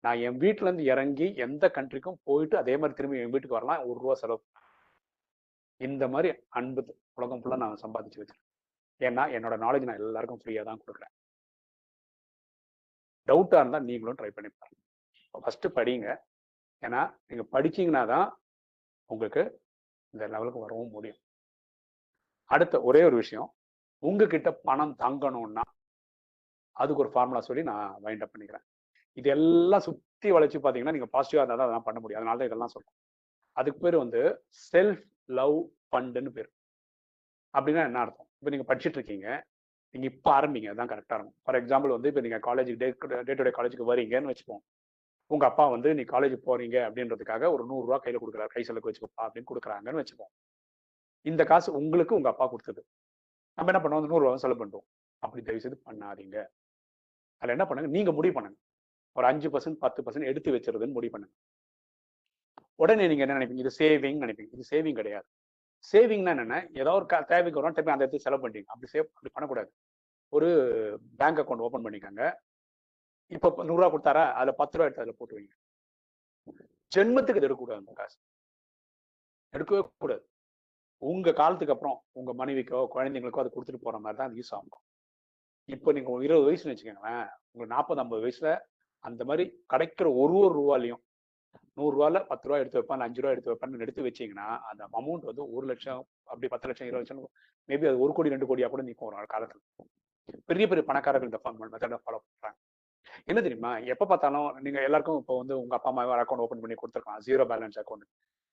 நான் 0.05 0.19
என் 0.19 0.39
வீட்டுல 0.39 0.69
இருந்து 0.69 0.85
இறங்கி 0.85 1.35
எந்த 1.47 1.71
கண்ட்ரிக்கும் 1.75 2.21
போயிட்டு 2.23 2.57
அதே 2.59 2.75
மாதிரி 2.77 2.97
திரும்பி 2.97 3.19
என் 3.19 3.31
வீட்டுக்கு 3.31 3.59
வரலாம். 3.59 3.83
ஒரு 3.89 3.99
ரூபா 4.01 4.15
செலவு 4.15 4.43
இந்த 5.81 6.05
மாதிரி 6.13 6.29
அன்பு 6.59 6.83
உலகம் 7.19 7.41
ஃபுல்லாக 7.43 7.63
நான் 7.63 7.83
சம்பாதிச்சு 7.85 8.21
வச்சிருக்கேன். 8.21 8.45
ஏன்னா 9.01 9.23
என்னோட 9.37 9.55
நாலேஜ் 9.65 9.87
நான் 9.89 10.03
எல்லாருக்கும் 10.03 10.43
ஃப்ரீயாக 10.43 10.67
தான் 10.69 10.81
கொடுக்குறேன். 10.83 11.13
டவுட்டாக 13.29 13.63
இருந்தால் 13.63 13.87
நீங்களும் 13.91 14.19
ட்ரை 14.19 14.31
பண்ணி 14.37 14.51
பாருங்க. 14.53 14.81
ஃபஸ்ட்டு 15.45 15.75
படிங்க. 15.79 16.09
ஏன்னா 16.83 17.01
நீங்கள் 17.29 17.51
படிச்சீங்கன்னா 17.55 18.03
தான் 18.15 18.29
உங்களுக்கு 19.11 19.43
இந்த 20.15 20.25
லெவலுக்கு 20.35 20.65
வரவும் 20.65 20.95
முடியும். 20.97 21.21
அடுத்த 22.51 22.77
ஒரே 22.89 23.01
ஒரு 23.09 23.17
விஷயம் 23.23 23.49
உங்ககிட்ட 24.03 24.49
பணம் 24.69 24.95
தங்கணும்னா 25.03 25.65
அதுக்கு 26.77 27.03
ஒரு 27.05 27.11
ஃபார்முலா 27.13 27.43
சொல்லி 27.49 27.63
நான் 27.71 27.93
வைண்ட் 28.05 28.25
அப் 28.25 28.33
பண்ணிக்கிறேன். 28.33 28.65
இது 29.21 29.29
எல்லாம் 29.37 29.85
சுற்றி 29.89 30.31
வளைச்சு 30.37 30.59
பார்த்தீங்கன்னா 30.59 30.95
நீங்கள் 30.97 31.13
பாசிட்டிவாக 31.15 31.43
இருந்தால் 31.43 31.61
தான் 31.61 31.69
அதெல்லாம் 31.69 31.87
பண்ண 31.89 31.99
முடியும். 32.01 32.21
அதனால 32.21 32.39
தான் 32.41 32.51
இதெல்லாம் 32.51 32.73
சொல்லுவோம் 32.75 32.97
அதுக்கு 33.57 33.81
பேர் 33.85 34.03
வந்து 34.05 34.21
செல்ஃப் 34.71 35.05
லவ் 35.39 35.57
ஃபண்டுன்னு 35.91 36.31
பேர். 36.37 36.51
அப்படின்னா 37.55 37.83
என்ன 37.89 38.01
அர்த்தம்? 38.05 38.29
இப்போ 38.39 38.51
நீங்கள் 38.55 38.69
படிச்சுட்டு 38.71 38.99
இருக்கீங்க 39.01 39.29
நீங்கள் 39.95 40.11
இப்போ 40.13 40.31
ஆரம்பிங்க 40.39 40.69
அதுதான் 40.71 40.91
கரெக்டாக 40.93 41.17
இருக்கும். 41.19 41.37
ஃபார் 41.45 41.59
எக்ஸாம்பிள் 41.61 41.95
வந்து 41.97 42.11
இப்போ 42.13 42.23
நீங்கள் 42.25 42.43
college 42.49 42.71
day 42.83 42.89
day 43.29 43.35
to 43.39 43.45
day 43.49 43.53
காலேஜுக்கு 43.59 43.91
வரீங்கன்னு 43.91 44.31
வச்சுப்போம். 44.33 44.63
உங்கள் 45.31 45.49
அப்பா 45.51 45.65
வந்து 45.75 45.89
நீ 45.99 46.03
காலேஜ் 46.15 46.35
போகிறீங்க 46.49 46.77
அப்படின்றதுக்காக 46.89 47.51
ஒரு 47.55 47.63
நூறுரூவா 47.71 47.99
கையில் 48.05 48.21
கொடுக்குறாரு. 48.23 48.51
கை 48.55 48.63
செலவுக்கு 48.67 48.91
வச்சுக்கோப்பா 48.91 49.25
அப்படின்னு 49.27 49.51
கொடுக்குறாங்கன்னு 49.51 50.03
வச்சுப்போம். 50.03 50.33
இந்த 51.31 51.45
காசு 51.51 51.69
உங்களுக்கு 51.81 52.17
உங்கள் 52.19 52.33
அப்பா 52.33 52.47
கொடுத்தது. 52.53 52.83
நம்ம 53.59 53.71
என்ன 53.73 53.81
பண்ணுவோம்? 53.83 54.03
அந்த 54.03 54.13
நூறுரூவா 54.13 54.43
செலவு 54.45 54.61
பண்ணுறோம் 54.63 54.87
அப்படி 55.23 55.43
தயவு 55.47 55.63
செய்து 55.65 55.79
பண்ணாதீங்க. 55.89 56.39
அதில் 57.41 57.55
என்ன 57.57 57.67
பண்ணுங்க? 57.69 57.91
நீங்கள் 57.97 58.17
முடிவு 58.19 58.35
பண்ணுங்க. 58.37 58.59
ஒரு 59.17 59.27
அஞ்சு 59.31 59.49
பர்சன்ட் 59.55 59.79
பத்து 59.85 60.01
பர்சன்ட் 60.07 60.31
எடுத்து 60.31 60.55
வச்சுருதுன்னு 60.57 60.97
முடிவு 60.99 61.13
பண்ணுங்க. 61.15 61.35
உடனே 62.83 63.05
நீங்க 63.11 63.23
என்ன 63.25 63.37
நினைப்பீங்க? 63.39 63.63
இது 63.65 63.73
சேவிங் 63.81 64.23
நினைப்பீங்க. 64.25 64.53
இது 64.57 64.65
சேவிங் 64.73 64.99
கிடையாது. 65.01 65.27
சேவிங்னா 65.93 66.33
என்னென்ன 66.35 66.57
ஏதோ 66.83 66.93
ஒரு 66.99 67.07
தேவைக்கு 67.33 67.61
வரும் 67.61 67.77
டைம் 67.77 67.95
அந்த 67.95 68.05
இடத்துல 68.05 68.25
செலவு 68.27 68.43
பண்ணிட்டீங்க 68.43 68.73
அப்படி 68.75 68.91
சேவ் 68.95 69.07
அப்படி 69.17 69.33
பண்ணக்கூடாது. 69.35 69.71
ஒரு 70.33 70.49
பேங்க் 71.21 71.41
அக்கௌண்ட் 71.43 71.65
ஓப்பன் 71.67 71.85
பண்ணிக்கோங்க. 71.87 72.25
இப்போ 73.37 73.49
நூறுரூவா 73.69 73.89
கொடுத்தாரா? 73.93 74.25
அதில் 74.39 74.59
பத்து 74.61 74.77
ரூபா 74.77 74.87
எடுத்து 74.89 75.05
அதில் 75.05 75.19
போட்டு 75.19 75.37
வைங்க. 75.37 75.55
ஜென்மத்துக்கு 76.93 77.41
இது 77.41 77.49
எடுக்கக்கூடாது 77.49 77.83
அந்த 77.83 77.95
காசு. 78.01 78.17
எடுக்கவே 79.55 79.81
கூடாது. 80.05 80.25
உங்க 81.03 81.33
காலத்துக்கு 81.41 81.75
அப்புறம் 81.75 81.97
உங்க 82.19 82.31
மனைவிக்கோ 82.41 82.79
குழந்தைங்களுக்கோ 82.95 83.43
அதை 83.43 83.51
கொடுத்துட்டு 83.55 83.85
போற 83.87 83.97
மாதிரி 84.05 84.19
தான் 84.19 84.29
அது 84.29 84.39
யூஸ் 84.41 84.55
ஆகும். 84.57 84.85
இப்போ 85.75 85.93
நீங்க 85.97 86.11
இருபது 86.27 86.47
வயசுன்னு 86.49 86.73
வச்சுக்கோங்களேன் 86.73 87.27
உங்களுக்கு 87.51 87.75
நாற்பது 87.77 88.03
ஐம்பது 88.03 88.23
வயசுல 88.27 88.51
அந்த 89.05 89.23
மாதிரி 89.29 89.45
கிடைக்கிற 89.73 90.07
ஒரு 90.23 90.35
ஒரு 90.43 90.55
ரூபாலையும் 90.61 91.03
நூறு 91.77 91.93
ரூபால 91.97 92.21
பத்து 92.27 92.49
ரூபா 92.49 92.59
எடுத்து 92.63 92.81
வைப்பான் 92.81 93.05
அஞ்சு 93.07 93.23
ரூபா 93.23 93.33
எடுத்து 93.35 93.53
வைப்பான்னு 93.53 93.85
எடுத்து 93.87 94.07
வச்சீங்கன்னா 94.09 94.47
அந்த 94.71 94.83
அமௌண்ட் 95.01 95.29
வந்து 95.31 95.45
ஒரு 95.57 95.67
லட்சம் 95.67 96.03
அப்படி 96.25 96.49
பத்து 96.55 96.69
லட்சம் 96.69 96.89
இருபது 96.89 97.03
லட்சம் 97.03 97.21
மேபி 97.69 97.89
அது 97.91 98.03
ஒரு 98.05 98.13
கோடி 98.17 98.35
ரெண்டு 98.35 98.49
கோடியா 98.51 98.69
கூட 98.75 98.83
நிற்கும் 98.89 99.09
ஒரு 99.09 99.31
காலத்துல 99.35 99.61
பெரிய 100.51 100.65
பெரிய 100.69 100.85
பணக்காரர்கள் 100.87 101.31
இந்த 101.31 101.41
மெத்தடை 101.73 101.99
ஃபாலோ 102.05 102.19
பண்றாங்க. 102.23 102.57
என்ன 103.31 103.41
தெரியுமா? 103.47 103.71
எப்ப 103.93 104.07
பார்த்தாலும் 104.07 104.49
நீங்க 104.65 104.79
எல்லாருக்கும் 104.83 105.19
இப்போ 105.21 105.35
வந்து 105.37 105.55
உங்க 105.61 105.75
அப்பா 105.77 105.91
அம்மா 105.91 106.03
அக்கௌண்ட் 106.23 106.45
ஓப்பன் 106.45 106.63
பண்ணி 106.63 106.77
கொடுத்துருக்கலாம். 106.81 107.21
ஜீரோ 107.27 107.45
பேலன்ஸ் 107.53 107.79
அக்கௌண்ட் 107.83 108.07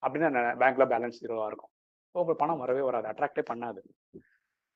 அப்படின்னா 0.03 0.43
பேங்க்ல 0.61 0.85
பேலன்ஸ் 0.93 1.19
ஜீரோவா 1.23 1.47
இருக்கும். 1.51 1.71
உங்களுக்கு 2.15 2.41
பணம் 2.43 2.61
வரவே 2.63 2.81
வராது. 2.81 3.07
அட்ராக்டே 3.11 3.43
பண்ணாது. 3.51 3.81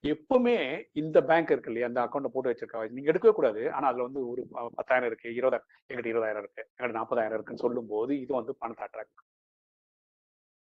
எப்பவுமே 0.04 0.56
இந்த 1.02 1.18
பேங்க் 1.30 1.52
இருக்கு 1.54 1.70
இல்லையா? 1.72 1.88
அந்த 1.90 2.00
அக்கௌண்ட் 2.06 2.34
போட்டு 2.34 2.52
வச்சிருக்கா 2.52 2.82
நீங்க 2.98 3.12
எடுக்கவே 3.12 3.34
கூடாது. 3.38 3.62
ஆனா 3.76 3.86
அதுல 3.92 4.06
வந்து 4.08 4.22
ஒரு 4.32 4.42
பத்தாயிரம் 4.78 5.10
இருக்கு 5.10 5.30
இருபதாயிரம் 5.38 5.66
எங்கிட்ட 5.90 6.12
இருபதாயிரம் 6.14 6.44
இருக்கு 6.44 6.62
எங்கிட்ட 6.68 6.98
நாற்பதாயிரம் 7.00 7.38
இருக்குன்னு 7.38 7.64
சொல்லும் 7.66 7.90
போது 7.94 8.12
இது 8.24 8.32
வந்து 8.40 8.54
பணத்தை 8.62 8.86
அட்ராக்ட் 8.88 9.24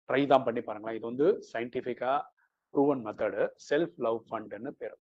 ட்ரை 0.09 0.23
தான் 0.33 0.47
பண்ணி 0.47 0.63
பாருங்களேன். 0.69 0.97
இது 0.99 1.07
வந்து 1.11 1.27
சயின்டிஃபிக்கா 1.51 2.13
ப்ரூவன் 2.75 3.03
மெத்தடு 3.07 3.43
செல்ஃப் 3.69 3.97
லவ் 4.07 4.21
ஃபண்ட்னு 4.29 4.73
பேர். 4.81 4.97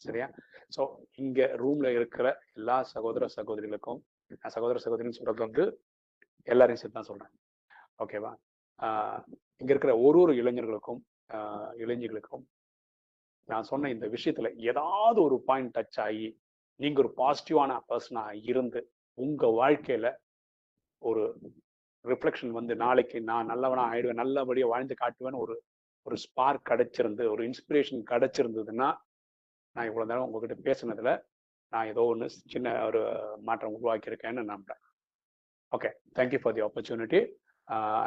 சரியா? 0.00 0.26
ஸோ 0.74 0.82
இங்க 1.22 1.40
ரூம்ல 1.62 1.88
இருக்கிற 1.98 2.26
எல்லா 2.58 2.76
சகோதர 2.94 3.24
சகோதரிகளுக்கும் 3.38 4.00
நான் 4.42 4.54
சகோதர 4.56 4.78
சகோதரின்னு 4.84 5.18
சொல்றது 5.18 5.42
வந்து 5.46 5.64
எல்லாரையும் 6.48 6.80
சேர்த்து 6.80 6.98
தான் 6.98 7.10
சொல்றேன். 7.10 7.32
ஓகேவா 8.04 8.32
இங்க 9.60 9.70
இருக்கிற 9.74 9.92
ஒரு 10.06 10.18
ஒரு 10.24 10.32
இளைஞர்களுக்கும் 10.42 11.00
இளைஞர்களுக்கும் 11.84 12.44
நான் 13.52 13.70
சொன்ன 13.70 13.90
இந்த 13.90 14.06
விஷயத்துல 14.06 14.48
ஏதாவது 14.70 15.18
ஒரு 15.22 15.36
பாயிண்ட் 15.46 15.74
டச் 15.76 16.00
ஆகி 16.00 16.28
நீங்க 16.80 16.98
ஒரு 17.02 17.10
பாசிட்டிவான 17.16 17.72
பர்சனா 17.88 18.22
இருந்து 18.42 18.80
உங்க 19.18 19.46
வாழ்க்கையில 19.60 20.08
ஒரு 21.02 21.22
ரிஃப்ளெக்ஷன் 22.04 22.52
வந்து 22.58 22.74
நாளைக்கு 22.76 23.18
நான் 23.22 23.50
நல்லவனா 23.52 23.84
ஆயிடுவேன் 23.92 24.22
நல்லபடியா 24.22 24.66
வாழ்ந்து 24.66 24.94
காட்டுவேன்னு 25.02 25.42
ஒரு 25.44 25.54
ஒரு 26.06 26.16
ஸ்பார்க் 26.16 26.68
கிடைச்சிருந்து 26.68 27.24
ஒரு 27.32 27.42
இன்ஸ்பிரேஷன் 27.48 28.02
கிடைச்சிருந்ததுன்னா 28.10 28.88
நான் 29.76 29.88
இவ்வளவு 29.88 30.10
நேரம் 30.10 30.26
உங்ககிட்ட 30.26 30.56
பேசுனதுல 30.68 31.10
நான் 31.72 31.88
ஏதோ 31.88 32.04
ஒன்று 32.04 32.26
சின்ன 32.52 32.72
ஒரு 32.86 33.00
மாற்றம் 33.40 33.74
உருவாக்கியிருக்கேன்னு 33.76 34.42
நம்புறேன். 34.52 34.82
Okay 35.72 35.90
thank you 36.14 36.40
for 36.42 36.54
the 36.54 36.62
opportunity 36.62 37.20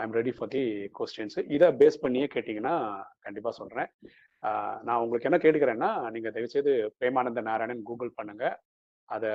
I'm 0.01 0.15
ready 0.19 0.31
for 0.37 0.51
the 0.55 0.63
questions 0.99 1.39
இதை 1.55 1.67
பேஸ் 1.81 2.03
பண்ணியே 2.03 2.27
கேட்டிங்கன்னா 2.35 2.75
கண்டிப்பாக 3.25 3.55
சொல்கிறேன் 3.59 3.89
நான் 4.87 5.01
உங்களுக்கு 5.03 5.27
என்ன 5.29 5.39
கேட்டுக்கிறேன்னா 5.43 5.89
நீங்கள் 6.15 6.33
தயவுசெய்து 6.35 6.71
பிரேமானந்த 6.99 7.43
நாராயணன் 7.49 7.87
கூகுள் 7.89 8.17
பண்ணுங்கள் 8.19 8.55
அதை 9.09 9.29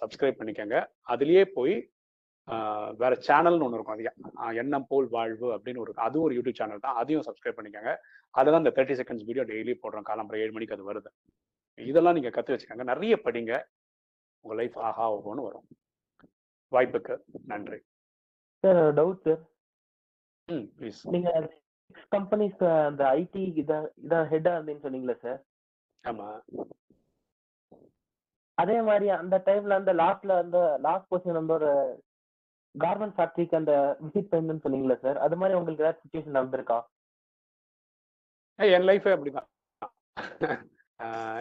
சப்ஸ்கிரைப் 0.00 0.38
பண்ணிக்கோங்க. 0.40 0.76
அதுலேயே 1.12 1.44
போய் 1.56 1.74
வேற 3.00 3.12
சேனல்னு 3.28 3.64
ஒன்று 3.66 3.78
இருக்கும் 3.78 3.96
அது 4.44 4.58
எண்ணம் 4.62 4.86
போல் 4.90 5.08
வாழ்வு 5.16 5.48
அப்படின்னு 5.56 5.82
ஒரு 5.84 5.92
அதுவும் 6.06 6.26
ஒரு 6.26 6.36
யூடியூப் 6.38 6.60
சேனல் 6.60 6.84
தான். 6.86 6.98
அதையும் 7.00 7.26
சப்ஸ்கிரைப் 7.26 7.58
பண்ணிக்கோங்க. 7.58 7.92
அதில் 8.34 8.52
தான் 8.54 8.62
இந்த 8.64 8.72
தேர்ட்டி 8.76 8.96
செகண்ட்ஸ் 9.00 9.26
வீடியோ 9.28 9.44
டெய்லி 9.50 9.74
போடுறோம். 9.82 10.06
காலம்பரம் 10.10 10.42
ஏழு 10.44 10.54
மணிக்கு 10.56 10.76
அது 10.76 10.88
வருது. 10.90 11.10
இதெல்லாம் 11.78 12.16
நீங்கள் 12.18 12.36
கற்று 12.36 12.54
வச்சுக்கோங்க. 12.54 12.86
நிறைய 12.92 13.16
படிங்க. 13.26 13.52
உங்கள் 14.44 14.58
லைஃப் 14.60 14.78
ஆஹா 14.88 15.06
ஓஹோன்னு 15.16 15.46
வரும். 15.48 15.66
வாய்ப்புக்கு 16.72 17.14
நன்றி. 17.52 17.78
Sir 18.64 18.80
doubt 18.98 19.22
sir 19.26 19.42
hmm 20.48 20.66
please 20.76 21.00
நீங்க 21.14 21.30
கம்பெனிஸ் 22.12 22.62
அந்த 22.88 23.02
ஐடி 23.18 23.44
இதான் 23.62 23.86
இதான் 24.04 24.28
ஹெட்டா 24.32 24.52
இருந்தேன்னு 24.56 24.84
சொன்னீங்களா 24.86 25.16
சார் 25.24 25.40
ஆமாம் 26.04 26.40
அதே 28.58 28.76
மாதிரி 28.82 29.08
அந்த 29.16 29.36
டைம்ல 29.48 29.78
அந்த 29.80 29.92
லாஸ்ட்ல 30.00 30.36
அந்த 30.44 30.58
லாஸ்ட் 30.86 31.10
பொசிஷன் 31.10 31.40
வந்து 31.40 31.54
ஒரு 31.58 31.70
கார்மெண்ட் 32.74 33.16
ஃபேக்டரிக்கு 33.16 33.60
அந்த 33.60 33.74
விசிட் 34.00 34.32
பண்ணணும்னு 34.32 34.64
சொன்னீங்களா 34.64 34.96
சார் 35.04 35.18
அது 35.26 35.36
மாதிரி 35.36 35.58
உங்களுக்கு 35.58 35.84
ஏதாவது 35.84 36.02
சுச்சுவேஷன் 36.02 36.38
நடந்திருக்கா? 36.38 36.78
என் 38.58 38.88
லைஃபே 38.88 39.14
அப்படிதான். 39.14 39.48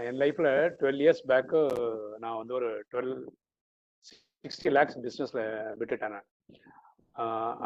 என் 0.07 0.19
லைஃப்ல 0.21 0.47
டுவெல் 0.79 1.01
இயர்ஸ் 1.03 1.23
பேக்கு 1.31 1.61
நான் 2.19 2.39
வந்து 2.41 2.53
ஒரு 2.53 2.69
டுவெல் 2.91 3.13
சிக்ஸ்டி 4.45 4.71
லேக்ஸ் 4.71 4.99
பிஸ்னஸ்ல 5.05 5.43
விட்டுட்டேன் 5.79 6.15
நான். 6.15 6.27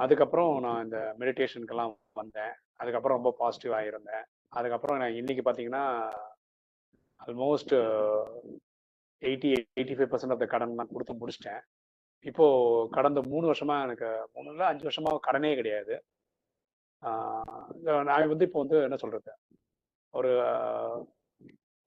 அதுக்கப்புறம் 0.03 0.51
நான் 0.65 0.83
இந்த 0.85 0.99
மெடிடேஷனுக்கெல்லாம் 1.19 1.93
வந்தேன். 2.19 2.53
அதுக்கப்புறம் 2.81 3.17
ரொம்ப 3.19 3.33
பாசிட்டிவாக 3.41 3.89
இருந்தேன் 3.91 4.23
அதுக்கப்புறம் 4.59 4.99
நான் 5.01 5.17
இன்னைக்கு 5.21 5.43
பார்த்தீங்கன்னா 5.47 5.83
almost 7.25 7.73
eighty 9.21 9.49
eighty 9.79 9.95
five 9.97 10.11
percent 10.13 10.33
of 10.35 10.43
the 10.43 10.47
கடன் 10.53 10.77
நான் 10.79 10.93
கொடுத்து 10.93 11.19
முடிச்சிட்டேன். 11.21 11.61
இப்போ 12.29 12.45
கடந்த 12.97 13.19
மூணு 13.31 13.45
வருஷமா 13.51 13.75
எனக்கு 13.87 14.09
மூணு 14.35 14.49
இல்லை 14.53 14.65
அஞ்சு 14.71 14.87
வருஷமா 14.89 15.11
கடனே 15.27 15.51
கிடையாது. 15.59 15.95
நான் 18.09 18.31
வந்து 18.33 18.47
இப்போ 18.49 18.59
வந்து 18.63 18.77
என்ன 18.87 18.97
சொல்றது? 19.03 19.31
ஒரு 20.13 20.31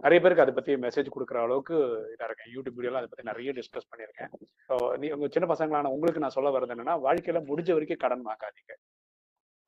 நிறைய 0.02 0.18
பேருக்கு 0.22 0.44
அதை 0.44 0.54
பத்தி 0.54 0.72
மெசேஜ் 0.84 1.14
கொடுக்குற 1.14 1.38
அளவுக்கு 1.42 1.76
இதாக 2.14 2.26
இருக்கேன். 2.28 2.50
யூடியூப் 2.54 2.76
வீடியோலாம் 2.78 3.02
அதை 3.02 3.10
பத்தி 3.10 3.26
நிறைய 3.30 3.52
டிஸ்கஸ் 3.58 3.88
பண்ணியிருக்கேன். 3.90 4.30
ஸோ 4.68 4.74
நீ 5.02 5.06
உங்க 5.10 5.28
சின்ன 5.28 5.46
பசங்களான 5.52 5.92
உங்களுக்கு 5.94 6.22
நான் 6.24 6.36
சொல்ல 6.36 6.50
வர்றது 6.56 6.74
என்னன்னா 6.74 6.96
வாழ்க்கையில 7.06 7.40
முடிஞ்ச 7.50 7.70
வரைக்கும் 7.72 8.02
கடன் 8.04 8.26
வாங்காதீங்க. 8.30 8.74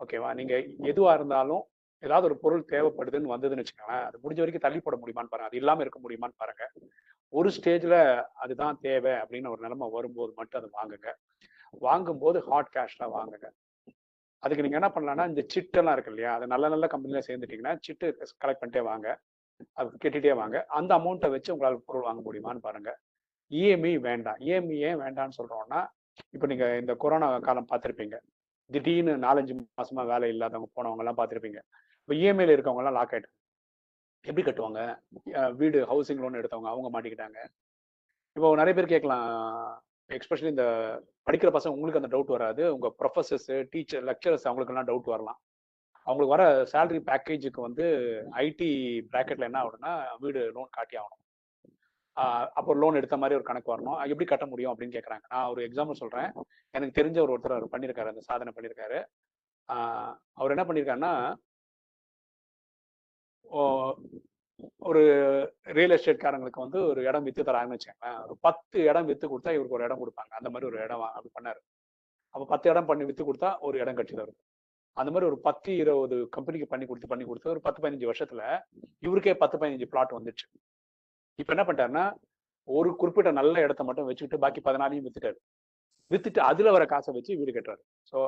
ஓகேவா 0.01 0.31
நீங்க 0.35 0.55
எதுவா 0.93 1.13
இருந்தாலும் 1.15 1.65
ஏதாவது 2.03 2.25
ஒரு 2.25 2.37
பொருள் 2.39 2.65
தேவைப்படுதுன்னு 2.73 3.33
வந்ததுன்னு 3.35 3.63
வச்சுக்கோங்களேன் 3.63 4.07
அது 4.09 4.17
முடிஞ்ச 4.23 4.41
வரைக்கும் 4.43 4.65
தள்ளி 4.67 4.81
போட 4.81 4.97
முடியுமான்னு 5.03 5.31
பாருங்க. 5.33 5.51
அது 5.51 5.61
இல்லாம 5.61 5.83
இருக்க 5.85 6.01
முடியுமான்னு 6.05 6.41
பாருங்க. 6.43 6.65
ஒரு 7.33 7.49
ஸ்டேஜ்ல 7.57 7.97
அதுதான் 8.35 8.77
தேவை 8.81 9.13
அப்படின்னு 9.13 9.53
ஒரு 9.55 9.61
நிலைமை 9.61 9.91
வரும்போது 9.91 10.33
மட்டும் 10.37 10.61
அதை 10.61 10.71
வாங்குங்க. 10.79 11.11
வாங்கும்போது 11.87 12.39
ஹாட் 12.41 12.75
கேஷ்ல 12.77 13.07
வாங்குங்க. 13.17 13.49
அதுக்கு 14.43 14.65
நீங்க 14.65 14.79
என்ன 14.81 14.91
பண்ணலாம்னா 14.95 15.27
இந்த 15.29 15.43
சிட்டெல்லாம் 15.55 15.93
இருக்கு 15.93 16.13
இல்லையா? 16.13 16.35
அது 16.35 16.47
நல்ல 16.47 16.69
நல்ல 16.69 16.87
கம்பெனில 16.87 17.23
சேர்ந்துட்டீங்கன்னா 17.29 17.75
சிட்டு 17.87 18.07
கலெக்ட் 18.43 18.63
பண்ணிட்டே 18.63 18.83
வாங்க. 18.91 19.09
அது 19.73 19.97
கட்டிட்டே 20.05 20.35
வாங்க. 20.35 20.57
அந்த 20.79 20.91
அமௌண்ட்டை 20.99 21.31
வச்சு 21.31 21.53
உங்களால் 21.55 21.85
பொருள் 21.87 22.07
வாங்க 22.09 22.21
முடியுமான்னு 22.27 22.65
பாருங்க. 22.69 22.91
இஎம்ஐ 23.51 23.95
வேண்டாம். 24.09 24.39
இஎம்ஐ 24.49 24.79
ஏன் 24.89 25.01
வேண்டாம்னு 25.05 25.39
சொல்றோம்னா 25.39 25.81
இப்போ 26.31 26.47
நீங்க 26.47 26.67
இந்த 26.79 26.95
கொரோனா 26.95 27.39
காலம் 27.39 27.69
பார்த்துருப்பீங்க. 27.71 28.17
திடீர்னு 28.71 29.13
நாலஞ்சு 29.27 29.55
மாசமா 29.79 30.03
வேலை 30.13 30.29
இல்லாதவங்க 30.35 30.69
போனவங்க 30.77 31.03
எல்லாம் 31.05 31.19
இப்போ 32.03 32.15
இஎம்ஐல 32.21 32.55
இருக்கவங்க 32.55 32.83
எல்லாம் 32.83 32.99
லாக் 32.99 33.13
ஆயிட்டு 33.15 33.31
எப்படி 34.29 34.45
கட்டுவாங்க? 34.47 34.81
வீடு 35.57 35.79
ஹவுசிங் 35.91 36.21
லோன் 36.23 36.39
எடுத்தவங்க 36.41 36.71
அவங்க 36.73 36.89
மாட்டிக்கிட்டாங்க. 36.95 37.39
இப்போ 38.37 38.49
நிறைய 38.61 38.75
பேர் 38.79 38.93
கேட்கலாம். 38.93 39.29
எக்ஸ்பெஷலி 40.17 40.51
இந்த 40.55 40.67
படிக்கிற 41.27 41.51
பசங்க 41.57 41.75
உங்களுக்கு 41.77 42.01
அந்த 42.01 42.11
டவுட் 42.15 42.35
வராது. 42.37 42.63
உங்க 42.75 42.89
ப்ரொஃபஸர்ஸ் 43.01 43.49
டீச்சர் 43.71 44.05
லெக்சரர்ஸ் 44.05 44.47
அவங்களுக்கெல்லாம் 44.49 44.89
டவுட் 44.91 45.13
வரலாம். 45.15 45.39
அவங்களுக்கு 46.07 46.35
வர 46.35 46.45
சேலரி 46.73 47.01
பேக்கேஜுக்கு 47.11 47.61
வந்து 47.69 47.87
ஐடி 48.47 48.69
ப்ராக்கெட்ல 49.13 49.49
என்ன 49.49 49.61
ஆகும்னா 49.63 49.93
வீடு 50.25 50.41
லோன் 50.57 50.75
காட்டி 50.77 50.97
ஆகணும். 51.03 51.23
அப்போ 52.59 52.75
லோன் 52.83 52.99
எடுத்த 53.01 53.17
மாதிரி 53.23 53.37
ஒரு 53.39 53.47
கணக்கு 53.49 53.73
வரணும். 53.73 53.99
அது 54.01 54.13
எப்படி 54.13 54.29
கட்ட 54.29 54.45
முடியும் 54.53 54.73
அப்படின்னு 54.73 54.97
கேட்குறாங்க 54.97 55.27
நான் 55.33 55.51
ஒரு 55.53 55.61
எக்ஸாம்பிள் 55.67 56.01
சொல்றேன். 56.03 56.31
எனக்கு 56.77 56.99
தெரிஞ்ச 56.99 57.19
ஒரு 57.25 57.35
ஒருத்தர் 57.35 57.57
அவர் 57.57 57.73
பண்ணியிருக்காரு 57.75 58.13
அந்த 58.13 58.25
சாதனை 58.31 58.53
பண்ணியிருக்காரு 58.57 58.99
அவர் 60.39 60.55
என்ன 60.55 60.65
பண்ணியிருக்காருன்னா 60.69 61.13
ஒரு 64.89 65.03
ரியல் 65.79 65.95
எஸ்டேட்காரங்களுக்கு 65.97 66.65
வந்து 66.65 66.79
ஒரு 66.91 67.01
இடம் 67.09 67.27
வித்து 67.27 67.43
தராங்கன்னு 67.49 67.77
வச்சுக்கோங்களேன். 67.77 68.21
ஒரு 68.27 68.35
பத்து 68.47 68.77
இடம் 68.91 69.09
வித்து 69.11 69.27
கொடுத்தா 69.33 69.55
இவருக்கு 69.57 69.79
ஒரு 69.79 69.87
இடம் 69.89 70.03
கொடுப்பாங்க. 70.03 70.33
அந்த 70.39 70.51
மாதிரி 70.53 70.69
ஒரு 70.71 70.79
இடம் 70.85 71.05
அப்படி 71.17 71.31
பண்ணாரு. 71.39 71.61
அப்போ 72.35 72.47
பத்து 72.53 72.67
இடம் 72.73 72.89
பண்ணி 72.91 73.05
வித்து 73.09 73.25
கொடுத்தா 73.29 73.51
ஒரு 73.67 73.77
இடம் 73.83 73.99
கட்டி 73.99 74.15
தரும் 74.21 74.39
அந்த 74.97 75.11
மாதிரி 75.13 75.29
ஒரு 75.31 75.39
பத்து 75.47 75.71
இருபது 75.83 76.17
கம்பெனிக்கு 76.37 76.67
பண்ணி 76.73 76.85
கொடுத்து 76.87 77.11
பண்ணி 77.13 77.25
கொடுத்து 77.29 77.53
ஒரு 77.55 77.63
பத்து 77.67 77.81
பதினஞ்சு 77.83 78.09
வருஷத்துல 78.11 78.43
இவருக்கே 79.07 79.35
பத்து 79.43 79.57
பதினஞ்சு 79.61 79.89
பிளாட் 79.93 80.17
வந்துச்சு. 80.19 80.47
இப்போ 81.41 81.53
என்ன 81.55 81.65
பண்ணிட்டாருன்னா 81.67 82.05
ஒரு 82.69 82.91
குறிப்பிட்ட 83.01 83.31
நல்ல 83.41 83.55
இடத்த 83.67 83.83
மட்டும் 83.89 84.09
வச்சுக்கிட்டு 84.09 84.43
பாக்கி 84.45 84.61
பதினாலையும் 84.69 85.07
வித்துட்டாரு. 85.07 85.39
வித்துட்டு 86.11 86.41
அதுல 86.51 86.71
வர 86.77 86.85
காசை 86.93 87.13
வச்சு 87.17 87.39
வீடு 87.41 87.53
கட்டுறாரு. 87.57 87.83
ஸோ 88.13 88.19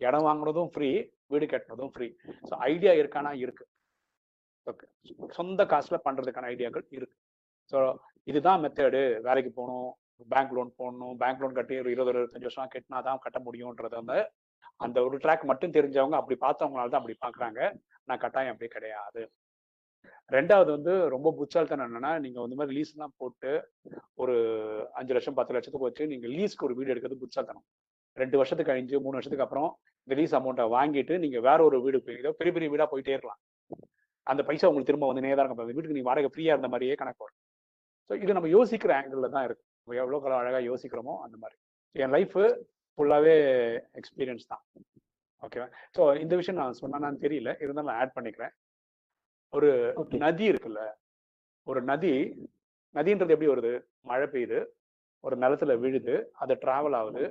இடம் 0.00 0.26
வாங்குனதும் 0.28 0.70
ஃப்ரீ 0.74 0.90
வீடு 1.32 1.46
கட்டினதும் 1.52 1.92
ஃப்ரீ 1.94 2.06
ஸோ 2.48 2.54
ஐடியா 2.70 2.92
இருக்கானா? 3.00 3.30
இருக்கு. 3.44 3.64
ஓகே 4.66 4.86
சொந்த 5.38 5.64
காசுல 5.72 5.96
பண்றதுக்கான 6.06 6.48
ஐடியாக்கள் 6.54 6.86
இருக்கு. 6.98 7.16
ஸோ 7.72 7.78
இதுதான் 8.30 8.62
மெத்தடு 8.64 9.02
வேலைக்கு 9.26 9.50
போகணும் 9.58 9.88
பேங்க் 10.32 10.54
லோன் 10.56 10.70
போடணும். 10.80 11.14
பேங்க் 11.22 11.42
லோன் 11.42 11.56
கட்டி 11.58 11.74
ஒரு 11.82 11.90
இருபது 11.94 12.12
இருபத்தஞ்சு 12.14 12.48
வருஷம் 12.48 12.72
கட்டினா 12.74 13.00
தான் 13.08 13.22
கட்ட 13.24 13.40
முடியும்ன்றது 13.46 13.96
வந்து 14.00 14.18
அந்த 14.76 14.98
ஒரு 15.06 15.16
ட்ராக் 15.16 15.44
மட்டும் 15.50 15.74
தெரிஞ்சவங்க 15.76 16.16
அப்படி 16.20 16.36
பார்த்தவங்களால 16.46 16.92
தான் 16.94 17.02
அப்படி 17.02 17.16
பார்க்குறாங்க. 17.24 17.60
நான் 18.08 18.22
கட்டாயம் 18.24 18.52
அப்படி 18.54 18.68
கிடையாது. 18.76 19.22
ரெண்டாவது 20.30 20.70
வந்து 20.76 20.92
ரொம்ப 21.14 21.28
புச்சால்தான் 21.38 21.84
என்னன்னா 21.86 22.10
நீங்க 22.24 22.38
வந்து 22.44 22.56
மாதிரி 22.60 22.82
எல்லாம் 22.94 23.14
போட்டு 23.16 23.52
ஒரு 24.22 24.34
அஞ்சு 24.98 25.14
லட்சம் 25.16 25.38
பத்து 25.38 25.54
லட்சத்துக்கு 25.54 25.88
வச்சு 25.88 26.06
நீங்க 26.12 26.26
லீஸ்க்கு 26.34 26.66
ஒரு 26.68 26.74
வீடு 26.78 26.92
எடுக்கிறது 26.94 27.22
புச்சால்தனம் 27.22 27.66
ரெண்டு 28.16 28.36
வருஷத்துக்கு 28.40 28.72
கழிஞ்சு 28.72 28.96
மூணு 29.04 29.16
வருஷத்துக்கு 29.16 29.46
அப்புறம் 29.46 29.70
இந்த 30.08 30.14
லீஸ் 30.20 30.36
அமௌண்ட்டை 30.38 30.66
வாங்கிட்டு 30.76 31.14
நீங்க 31.24 31.38
வேற 31.48 31.58
ஒரு 31.68 31.78
வீடு 31.84 31.98
போய் 32.06 32.20
ஏதோ 32.22 32.30
பெரிய 32.38 32.52
பெரிய 32.56 32.68
வீடா 32.72 32.86
போயிட்டே 32.92 33.14
இருக்கலாம். 33.16 33.40
அந்த 34.26 34.42
பைசா 34.48 34.68
உங்களுக்கு 34.68 34.90
திரும்ப 34.90 35.08
வந்து 35.10 35.24
நேரம் 35.26 35.42
இருக்கும் 35.42 35.64
அந்த 35.64 35.74
வீட்டுக்கு 35.76 35.96
நீங்க 35.96 36.10
வாடகை 36.10 36.30
ஃப்ரீயா 36.34 36.54
இருந்த 36.56 36.70
மாதிரியே 36.74 36.94
கணக்கு 37.02 37.24
வரும். 37.24 37.40
ஸோ 38.10 38.12
இது 38.22 38.36
நம்ம 38.38 38.50
யோசிக்கிற 38.56 38.92
ஆங்கிள் 39.00 39.34
தான் 39.36 39.46
இருக்கு. 39.48 39.64
எவ்வளவு 39.88 40.18
எவ்வளோ 40.18 40.36
அழகா 40.42 40.60
யோசிக்கிறோமோ 40.70 41.14
அந்த 41.26 41.36
மாதிரி. 41.42 41.56
என் 42.02 42.14
லைஃப் 42.16 42.36
ஃபுல்லாவே 42.98 43.34
எக்ஸ்பீரியன்ஸ் 44.00 44.48
தான். 44.52 44.62
ஓகேவா 45.42 45.66
ஸோ 45.96 46.02
இந்த 46.22 46.34
விஷயம் 46.38 46.60
நான் 46.60 46.80
சொன்னான்னு 46.80 47.20
தெரியல. 47.24 47.50
இருந்தாலும் 47.64 47.90
நான் 47.90 48.00
ஆட் 48.02 48.16
பண்ணிக்கிறேன். 48.16 48.54
ஒரு 49.52 49.68
நதி 50.24 50.44
இருக்குல்ல? 50.52 50.82
ஒரு 51.66 51.80
நதி 51.90 52.12
நதின்றது 52.94 53.34
எப்படி 53.34 53.50
வருது? 53.52 53.72
மழை 54.10 54.26
பெய்யுது 54.32 54.58
ஒரு 55.24 55.34
நிலத்துல 55.42 55.72
விழுது 55.82 56.14
அது 56.42 56.54
டிராவல் 56.64 56.96
ஆகுது 56.98 57.22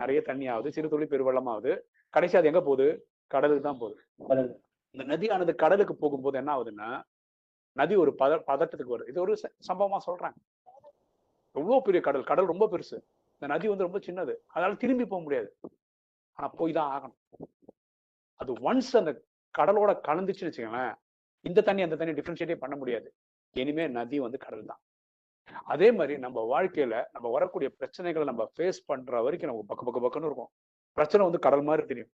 நிறைய 0.00 0.18
தண்ணி 0.28 0.46
ஆகுது 0.52 0.68
சிறு 0.76 0.90
துளி 0.92 1.06
பெருவெள்ளம் 1.12 1.50
ஆகுது. 1.52 1.72
கடைசி 2.14 2.34
அது 2.38 2.50
எங்க 2.50 2.62
போகுது? 2.68 2.86
கடலுக்கு 3.30 3.64
தான் 3.68 3.80
போகுது. 3.82 3.96
இந்த 4.94 5.04
நதியானது 5.12 5.52
கடலுக்கு 5.64 5.94
போகும்போது 6.02 6.38
என்ன 6.40 6.50
ஆகுதுன்னா 6.56 6.88
நதி 7.76 7.94
ஒரு 8.04 8.12
பத 8.20 8.32
பதட்டத்துக்கு 8.48 8.94
வருது. 8.94 9.10
இது 9.12 9.20
ஒரு 9.26 9.34
சம்பவமா 9.68 9.98
சொல்றாங்க 10.08 10.38
எவ்வளவு 11.56 11.84
பெரிய 11.86 12.00
கடல்? 12.08 12.28
கடல் 12.30 12.52
ரொம்ப 12.52 12.66
பெருசு. 12.72 12.98
இந்த 13.34 13.46
நதி 13.54 13.68
வந்து 13.68 13.86
ரொம்ப 13.88 13.98
சின்னது. 13.98 14.34
அதனால 14.46 14.74
திரும்பி 14.74 15.06
போக 15.06 15.22
முடியாது. 15.22 15.58
ஆனா 16.32 16.48
போய் 16.48 16.72
தான் 16.72 16.90
ஆகணும். 16.94 17.46
அது 18.40 18.52
ஒன்ஸ் 18.52 18.92
அந்த 18.92 19.24
கடலோட 19.58 19.90
கலந்துச்சுன்னு 20.08 20.50
வச்சுக்கோங்களேன் 20.50 20.94
இந்த 21.40 21.60
தண்ணி 21.60 21.82
அந்த 21.82 21.96
தண்ணி 21.96 22.12
டிஃப்ரென்ஷியேட்டே 22.20 22.54
பண்ண 22.54 22.76
முடியாது. 22.76 23.14
இனிமே 23.52 23.88
நதி 23.88 24.18
வந்து 24.18 24.38
கடல் 24.38 24.64
தான். 24.64 24.80
அதே 25.64 25.92
மாதிரி 25.92 26.18
நம்ம 26.18 26.38
வாழ்க்கையில 26.52 27.04
நம்ம 27.12 27.30
வரக்கூடிய 27.30 27.74
பிரச்சனைகளை 27.78 28.24
நம்ம 28.24 28.52
ஃபேஸ் 28.56 28.78
பண்ற 28.86 29.22
வரைக்கும் 29.22 29.50
நமக்கு 29.50 29.70
பக்க 29.74 29.84
பக்க 29.84 30.00
பக்கம்னு 30.06 30.24
இருக்கும். 30.24 30.50
பிரச்சனை 30.92 31.26
வந்து 31.26 31.42
கடல் 31.46 31.62
மாதிரி 31.62 31.86
தெரியும். 31.86 32.10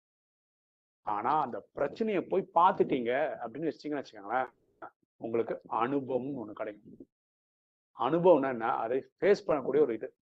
ஆனா 1.01 1.41
அந்த 1.41 1.67
பிரச்சனையை 1.71 2.21
போய் 2.23 2.51
பார்த்துட்டீங்க 2.53 3.11
அப்படின்னு 3.41 3.71
வச்சிங்கன்னு 3.71 4.01
வச்சுக்கோங்களேன் 4.01 4.49
உங்களுக்கு 5.17 5.61
அனுபவம்னு 5.71 6.41
ஒண்ணு 6.41 6.51
கிடைக்கும். 6.51 7.07
அனுபவம்னா 7.99 8.49
என்ன? 8.49 8.67
அதை 8.73 8.97
ஃபேஸ் 9.19 9.47
பண்ணக்கூடிய 9.47 9.81
ஒரு 9.85 9.93
இது. 9.93 10.13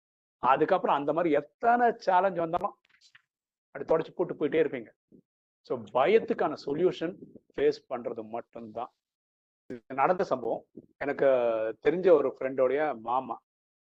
அதுக்கப்புறம் 0.42 0.98
அந்த 0.98 1.12
மாதிரி 1.12 1.30
எத்தனை 1.40 1.86
சேலஞ்ச் 2.06 2.42
வந்தாலும் 2.44 2.74
அப்படி 3.74 3.86
தொடச்சு 3.92 4.12
போட்டு 4.16 4.34
போயிட்டே 4.40 4.62
இருப்பீங்க. 4.62 4.90
ஸோ 5.68 5.74
பயத்துக்கான 5.96 6.56
சொல்யூஷன் 6.66 7.14
ஃபேஸ் 7.52 7.80
பண்றது 7.92 8.22
மட்டும்தான். 8.36 8.90
நடந்த 10.00 10.24
சம்பவம். 10.30 10.62
எனக்கு 11.04 11.28
தெரிஞ்ச 11.84 12.08
ஒரு 12.18 12.28
ஃப்ரெண்டோடைய 12.34 12.82
மாமா 13.08 13.36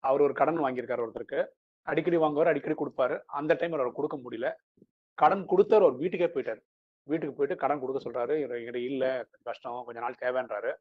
அவர் 0.04 0.24
ஒரு 0.28 0.34
கடன் 0.40 0.64
வாங்கியிருக்காரு 0.64 1.04
ஒருத்தருக்கு. 1.06 1.40
அடிக்கடி 1.88 2.18
வாங்குவார் 2.24 2.52
அடிக்கடி 2.52 2.76
கொடுப்பாரு. 2.80 3.16
அந்த 3.40 3.54
டைம் 3.60 3.76
அவர் 3.78 3.98
கொடுக்க 4.00 4.18
முடியல. 4.26 4.50
கடன் 5.22 5.44
கொடுத்தவர் 5.52 5.88
ஒரு 5.88 5.98
வீட்டுக்கே 6.02 6.30
போயிட்டாரு. 6.36 6.62
வீட்டுக்கு 7.08 7.36
போயிட்டு 7.38 7.56
கடன் 7.64 7.82
கொடுக்க 7.82 8.00
சொல்றாரு. 8.06 8.36
என்கிட்ட 8.44 8.82
இல்லை 8.90 9.12
கஷ்டம் 9.48 9.86
கொஞ்ச 9.88 10.00
நாள் 10.06 10.22
தேவைன்றாரு. 10.24 10.72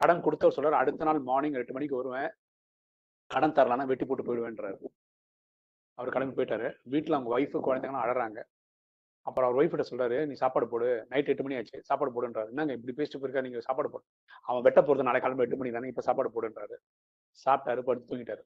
கடன் 0.00 0.24
கொடுத்தவர் 0.26 0.56
சொல்றாரு. 0.56 0.78
அடுத்த 0.82 1.04
நாள் 1.08 1.20
மார்னிங் 1.30 1.58
எட்டு 1.60 1.76
மணிக்கு 1.78 2.00
வருவேன். 2.00 2.30
கடன் 3.32 3.56
தரலான்னா 3.56 3.84
வெட்டி 3.90 4.04
போட்டு 4.04 4.24
போயிடுவேன்றாரு. 4.26 4.78
அவர் 5.98 6.12
கிளம்பி 6.14 6.34
போயிட்டாரு. 6.38 6.68
வீட்டில் 6.92 7.16
அவங்க 7.16 7.32
ஒய்ஃபு 7.38 7.58
குழந்தைங்களாம் 7.66 8.04
அழறாங்க. 8.06 8.40
அப்புறம் 9.26 9.48
அவர் 9.48 9.58
ஒய்ஃப்கிட்ட 9.60 9.84
சொல்றாரு 9.90 10.16
நீ 10.30 10.34
சாப்பாடு 10.42 10.66
போடு. 10.68 10.88
நைட் 11.08 11.28
எட்டு 11.32 11.42
மணி 11.42 11.56
ஆச்சு. 11.56 11.78
சாப்பாடு 11.88 12.12
போடுன்றாரு. 12.14 12.48
என்னங்க 12.52 12.72
இப்படி 12.78 12.94
பேசிட்டு 12.98 13.20
போயிருக்கா 13.20 13.44
நீங்க 13.46 13.60
சாப்பாடு 13.66 13.90
போடு 13.90 14.04
அவன் 14.50 14.64
வெட்ட 14.66 14.80
போறது 14.80 15.06
நாளை 15.08 15.20
கிளம்ப 15.20 15.44
எட்டு 15.46 15.58
மணி 15.60 15.70
தானே 15.76 15.90
இப்ப 15.92 16.04
சாப்பாடு 16.08 16.30
போடுன்றாரு. 16.36 16.76
சாப்பிட்டாரு 17.44 17.82
படுத்து 17.88 18.10
தூங்கிட்டாரு. 18.12 18.42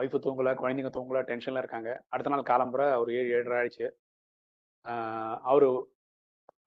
ஒய்ஃபு 0.00 0.18
தூங்கல 0.24 0.50
குழந்தைங்க 0.60 0.90
தூங்கல 0.96 1.20
டென்ஷன்ல 1.30 1.62
இருக்காங்க. 1.62 1.90
அடுத்த 2.08 2.32
நாள் 2.32 2.48
காலம்புற 2.50 2.82
ஒரு 3.02 3.10
ஏழு 3.20 3.30
ஏழரை 3.36 3.56
ஆயிடுச்சு. 3.60 3.86
அவரு 5.50 5.70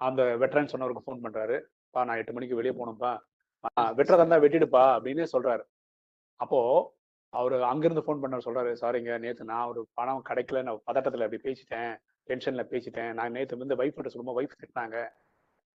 அந்த 0.07 0.21
வெட்டரன் 0.41 0.71
சொன்னவருக்கு 0.73 1.05
ஃபோன் 1.05 1.23
பண்றாரு. 1.25 1.57
பா 1.93 2.01
நான் 2.07 2.19
எட்டு 2.21 2.33
மணிக்கு 2.33 2.57
வெளியே 2.59 2.73
போகணும்ப்பா 2.79 3.11
வெட்டுறதா 3.97 4.19
இருந்தா 4.21 4.37
வெட்டிடுப்பா. 4.45 4.83
அப்படின்னு 4.97 5.25
சொல்றாரு. 5.35 5.63
அப்போ 6.39 6.59
அவரு 7.39 7.57
அங்கிருந்து 7.71 8.03
ஃபோன் 8.05 8.21
பண்ண 8.23 8.37
சொல்றாரு 8.45 8.71
சாரிங்க 8.81 9.13
நேத்து 9.23 9.51
நான் 9.51 9.69
ஒரு 9.71 9.81
பணம் 9.99 10.23
கிடைக்கல 10.29 10.61
நான் 10.67 10.81
பதட்டத்துல 10.89 11.25
அப்படி 11.27 11.41
பேசிட்டேன் 11.47 11.93
டென்ஷன்ல 12.29 12.63
பேசிட்டேன். 12.73 13.11
நான் 13.19 13.33
நேத்து 13.37 13.61
வந்து 13.61 13.77
வைஃப் 13.79 13.97
கிட்ட 13.97 14.09
சொல்லும்போது 14.11 14.39
வைஃப் 14.39 14.59
திட்டினாங்க. 14.61 14.97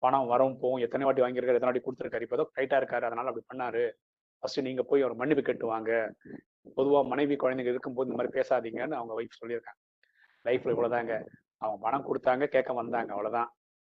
பணம் 0.03 0.29
வரும் 0.33 0.59
போகும் 0.63 0.83
எத்தனை 0.87 1.05
வாட்டி 1.07 1.23
வாங்கியிருக்காரு 1.25 1.59
எத்தனை 1.59 1.71
வாட்டி 1.71 1.85
கொடுத்துருக்காரு 1.87 2.25
இப்போ 2.27 2.37
ஏதோ 2.39 2.47
டைட்டா 2.57 2.79
இருக்காரு 2.81 3.07
அதனால 3.09 3.31
அப்படி 3.31 3.47
பண்ணாரு. 3.53 3.85
ஃபர்ஸ்ட் 4.43 4.67
நீங்க 4.67 4.83
போய் 4.91 5.05
அவர் 5.05 5.19
மன்னிப்பு 5.21 5.43
கேட்டு 5.45 5.67
வாங்க 5.73 5.91
பொதுவா 6.79 7.01
மனைவி 7.13 7.35
குழந்தைங்க 7.43 7.73
இருக்கும்போது 7.75 8.09
இந்த 8.09 8.19
மாதிரி 8.19 8.35
பேசாதீங்கன்னு 8.39 8.99
அவங்க 9.01 9.15
வைஃப் 9.21 9.41
சொல்லியிருக்காங்க. 9.41 9.81
லைஃப்ல 10.49 10.75
இவ்வளவுதாங்க. 10.75 11.15
அவங்க 11.63 11.79
பணம் 11.87 12.07
கொடுத்தாங்க 12.09 12.47
கேட்க 12.55 12.73
வந்தாங்க 12.81 13.13
அவ்வளவுதான். 13.17 13.51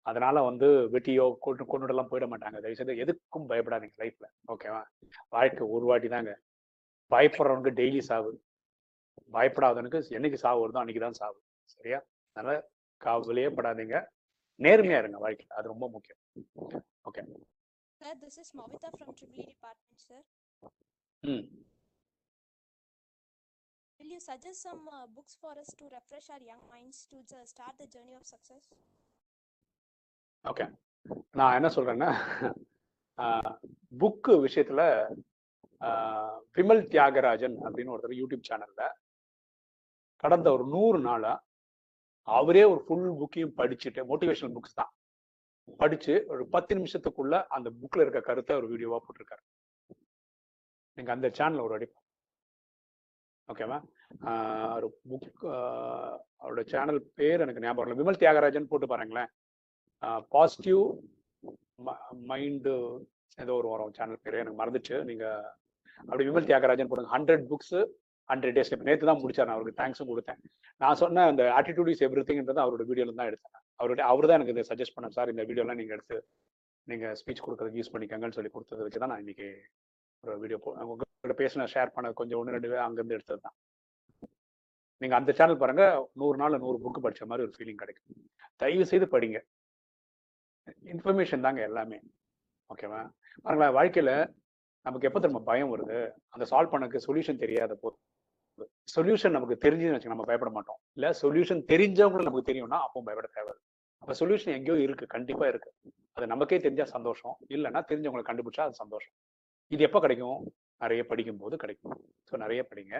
அதனால 0.05 0.41
வந்து 0.49 0.68
வெட்டியோ 0.93 1.26
கொண்டு 1.45 1.64
கொண்டுடலாம் 1.72 2.12
போயிட 2.12 2.28
மாட்டாங்க. 2.34 2.57
தயவுசெய்து 2.66 3.01
எதுக்கும் 3.03 3.49
பயப்படாதீங்க 3.51 3.97
லைஃப்ல 4.03 4.28
ஓகேவா 4.53 4.84
வாழ்க்கை 5.36 5.66
ஒரு 5.76 5.86
வாட்டி 5.89 6.10
தாங்க 6.16 6.34
பயப்படுறவனுக்கு 7.12 7.78
டெய்லி 7.80 8.01
சாவு 8.10 8.32
பயப்படாதவனுக்கு 9.36 10.16
என்னைக்கு 10.18 10.43
சாவு 10.43 10.62
வருதோ 10.64 10.82
அன்னைக்கு 10.82 11.03
தான் 11.05 11.20
சாவு 11.22 11.38
சரியா 11.76 11.99
அதனால 12.36 12.55
கவலையே 13.01 13.49
படாதீங்க 13.57 13.97
நேர்மையா 14.60 14.99
இருங்க 15.01 15.20
வாழ்க்கையில 15.26 15.57
அது 15.60 15.74
ரொம்ப 15.74 15.88
முக்கியம் 15.95 16.22
okay 17.10 17.24
this 18.22 18.36
is 18.38 18.49
Mavita 18.57 18.89
from 18.97 19.10
Triple 19.14 19.39
E 19.39 19.45
department, 19.45 19.97
sir. 20.05 20.20
ம் 21.24 21.45
Will 23.99 24.12
you 24.16 24.22
suggest 24.22 24.60
some 24.68 24.84
uh, 24.89 25.05
books 25.16 25.34
for 25.41 25.51
us 25.64 25.72
to 25.80 25.86
refresh 25.95 26.28
our 26.30 26.43
young 26.51 26.62
minds 26.74 26.99
to 27.12 27.18
uh, 27.32 27.45
start 27.45 27.74
the 27.82 27.88
journey 27.95 28.16
of 28.20 28.24
success? 28.26 28.64
Okay 30.45 30.66
நான் 31.39 31.55
என்ன 31.57 31.70
சொல்றேன்னா 31.78 32.10
புக்கு 34.01 34.34
விஷயத்துல 34.45 34.82
விமல் 36.57 36.84
தியாகராஜன் 36.93 37.57
அப்படின்னு 37.65 37.93
ஒருத்தர் 37.95 38.19
YouTube 38.21 38.47
சேனல்ல 38.49 38.84
கடந்த 40.23 40.47
ஒரு 40.55 40.65
நூறு 40.75 40.99
நாளா 41.07 41.34
அவரே 42.27 42.63
ஒரு 42.71 42.82
ஃபுல் 42.86 43.05
புக்கையும் 43.19 43.55
படிச்சுட்டு 43.59 44.01
மோட்டிவேஷனல் 44.09 44.55
புக்ஸ் 44.57 44.80
தான். 44.80 44.91
படிச்சு 45.82 46.13
ஒரு 46.34 46.43
பத்து 46.55 46.73
நிமிஷத்துக்குள்ள 46.80 47.36
அந்த 47.55 47.69
புக்ல 47.82 48.03
இருக்க 48.05 48.21
கருத்தை 48.30 48.53
ஒரு 48.59 48.67
வீடியோவா 48.71 48.99
போட்டிருக்காரு. 49.05 49.43
நீங்க 50.97 51.11
அந்த 51.15 51.27
சேனல் 51.39 51.65
ஒரு 51.67 51.75
அடி 51.77 51.88
ஓகேவா 53.49 53.77
ஒரு 54.77 54.88
புக் 55.11 55.43
அவரோட 56.41 56.63
சேனல் 56.73 56.99
பேர் 57.19 57.43
எனக்கு 57.45 57.63
ஞாபகம் 57.65 57.86
இல்லை 57.86 57.99
விமல் 58.01 58.21
தியாகராஜன் 58.23 58.69
போட்டு 58.71 58.88
பாருங்களேன். 58.91 59.30
பாசிட்டிவ் 60.36 60.84
மைண்டு 62.32 62.75
ஏதோ 63.38 63.53
ஒரு 63.61 63.67
வரும் 63.73 63.95
சேனல் 63.97 64.23
பேர் 64.25 64.41
எனக்கு 64.43 64.61
மறந்துச்சு. 64.61 64.95
நீங்க 65.09 65.25
அப்படி 66.07 66.25
விமல் 66.29 66.47
தியாகராஜன் 66.49 66.91
போடுங்க. 66.91 67.11
ஹண்ட்ரட் 67.15 67.45
புக்ஸ் 67.51 67.77
ஹண்ட்ரட் 68.29 68.55
டேஸ் 68.55 68.71
இப்போ 68.73 68.85
நேற்று 68.89 69.09
தான் 69.09 69.21
முடிச்சார் 69.21 69.47
நான் 69.49 69.57
அவருக்கு 69.57 69.79
தேங்க்ஸும் 69.81 70.09
கொடுத்தேன். 70.11 70.39
நான் 70.81 70.99
சொன்ன 71.01 71.25
அந்த 71.31 71.43
ஆட்டிடியூட் 71.57 71.91
இஸ் 71.93 72.03
எவ்ரி 72.07 72.23
திங்ன்றது 72.27 72.61
அவரோட 72.65 72.83
வீடியோல 72.89 73.15
தான் 73.19 73.29
எடுத்தேன். 73.31 73.55
அவருடைய 73.79 74.05
அவர் 74.11 74.27
தான் 74.29 74.37
எனக்கு 74.39 74.53
இதை 74.55 74.63
சஜஸ்ட் 74.71 74.95
பண்ண 74.97 75.07
சார் 75.17 75.31
இந்த 75.33 75.43
வீடியோலாம் 75.49 75.79
நீங்கள் 75.81 75.97
எடுத்து 75.97 76.17
நீங்கள் 76.87 77.15
ஸ்பீச் 77.21 77.43
கொடுக்கறதுக்கு 77.45 77.81
யூஸ் 77.81 77.93
பண்ணிக்கங்கன்னு 77.93 78.37
சொல்லி 78.37 78.51
கொடுத்தது 78.55 78.83
வச்சு 78.85 79.01
தான் 79.03 79.11
நான் 79.13 79.23
இன்னைக்கு 79.23 79.47
ஒரு 80.23 80.37
வீடியோ 80.43 80.57
போ 80.63 80.69
உங்ககிட்ட 80.91 81.35
பேசின 81.41 81.67
ஷேர் 81.73 81.93
பண்ண 81.95 82.07
கொஞ்சம் 82.19 82.39
ஒன்று 82.39 82.55
ரெண்டு 82.55 82.79
அங்கேருந்து 82.85 83.17
எடுத்தது 83.17 83.41
தான். 83.45 83.55
நீங்கள் 85.01 85.19
அந்த 85.19 85.31
சேனல் 85.39 85.61
பாருங்க. 85.61 85.83
நூறு 86.21 86.37
நாள் 86.41 86.61
நூறு 86.65 86.77
புக்கு 86.85 87.01
படிச்ச 87.05 87.25
மாதிரி 87.31 87.45
ஒரு 87.47 87.53
ஃபீலிங் 87.57 87.81
கிடைக்கும். 87.81 88.17
தயவு 88.61 88.85
செய்து 88.91 89.07
படிங்க. 89.13 89.39
இன்ஃபர்மேஷன் 90.93 91.45
தாங்க 91.45 91.61
எல்லாமே. 91.69 91.99
ஓகேவா 92.69 93.01
பாருங்களேன் 93.43 93.75
வாழ்க்கையில் 93.77 94.13
நமக்கு 94.86 95.07
எப்போ 95.07 95.19
திரும்ப 95.23 95.41
பயம் 95.49 95.71
வருது? 95.73 95.97
அந்த 96.36 96.43
சால்வ் 96.51 96.73
பண்ணக்கு 96.73 96.99
சொல்யூஷன் 97.07 97.43
தெரியாத 97.43 97.73
போது 97.84 97.97
சொல்யூஷன் 98.93 99.36
நமக்கு 99.38 99.55
தெரிஞ்சுன்னு 99.65 99.95
வச்சுக்க 99.95 100.15
நம்ம 100.15 100.27
பயப்பட 100.30 100.51
மாட்டோம். 100.55 100.80
இல்ல 100.97 101.07
சொல்யூஷன் 101.21 101.61
தெரிஞ்சவங்களும் 101.71 102.27
நமக்கு 102.27 102.49
தெரியும்னா 102.51 102.80
அப்போ 102.86 103.03
பயப்பட 103.07 103.27
தேவை 103.38 103.53
அப்ப 104.03 104.13
சொல்யூஷன் 104.21 104.55
எங்கேயோ 104.57 104.77
இருக்கு 104.86 105.05
கண்டிப்பா 105.15 105.45
இருக்கு. 105.51 105.69
அது 106.17 106.25
நமக்கே 106.34 106.59
தெரிஞ்சா 106.65 106.86
சந்தோஷம். 106.95 107.36
இல்லைன்னா 107.55 107.82
தெரிஞ்சவங்களை 107.89 108.23
கண்டுபிடிச்சா 108.30 108.65
அது 108.67 108.75
சந்தோஷம். 108.84 109.15
இது 109.71 109.82
எப்போ 109.88 109.99
கிடைக்கும்? 110.05 110.39
நிறைய 110.84 111.01
படிக்கும் 111.09 111.39
போது 111.41 111.55
கிடைக்கும். 111.63 111.95
ஸோ 112.30 112.36
நிறைய 112.43 112.61
படிங்க. 112.69 112.95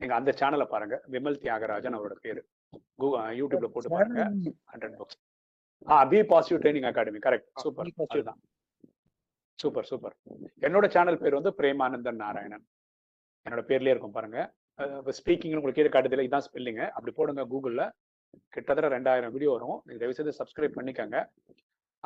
நீங்க 0.00 0.14
அந்த 0.18 0.30
சேனலை 0.40 0.66
பாருங்க. 0.74 0.96
விமல் 1.14 1.40
தியாகராஜன் 1.44 1.96
அவரோட 1.98 2.16
பேரு. 2.26 2.42
யூடியூப்ல 3.40 3.68
போட்டு 3.74 3.94
பாருங்க. 3.96 4.22
Hundred 4.72 4.96
books 5.00 5.18
ah 5.94 5.96
be 6.12 6.20
positive 6.32 6.60
training 6.62 6.88
academy 6.90 7.20
correct 7.26 7.48
super. 7.64 7.90
அதுதான். 8.14 8.38
Super 9.62 9.88
super. 9.90 10.14
என்னோட 10.66 10.86
சேனல் 10.94 11.20
பேர் 11.22 11.38
வந்து 11.38 11.52
பிரேமானந்தன் 11.58 12.22
நாராயணன். 12.24 12.64
என்னோட 13.46 13.62
பேர்லயே 13.70 13.94
இருக்கும் 13.94 14.16
பாருங்க. 14.16 14.40
ஸ்பீக்கிங் 15.18 15.56
உங்களுக்கு 15.58 15.78
கீழே 15.78 15.90
காட்டுதில்ல 15.92 16.26
இதான் 16.28 16.46
ஸ்பெல்லிங்க 16.46 16.82
அப்படி 16.96 17.12
போடுங்க 17.18 17.44
கூகுளில் 17.52 17.84
கிட்டத்தட்ட 18.54 18.88
ரெண்டாயிரம் 18.96 19.32
வீடியோ 19.34 19.50
வரும். 19.56 19.78
நீங்க 19.84 19.98
தயவு 20.00 20.16
செய்து 20.18 20.38
சப்ஸ்கிரைப் 20.40 20.78
பண்ணிக்கோங்க. 20.78 21.18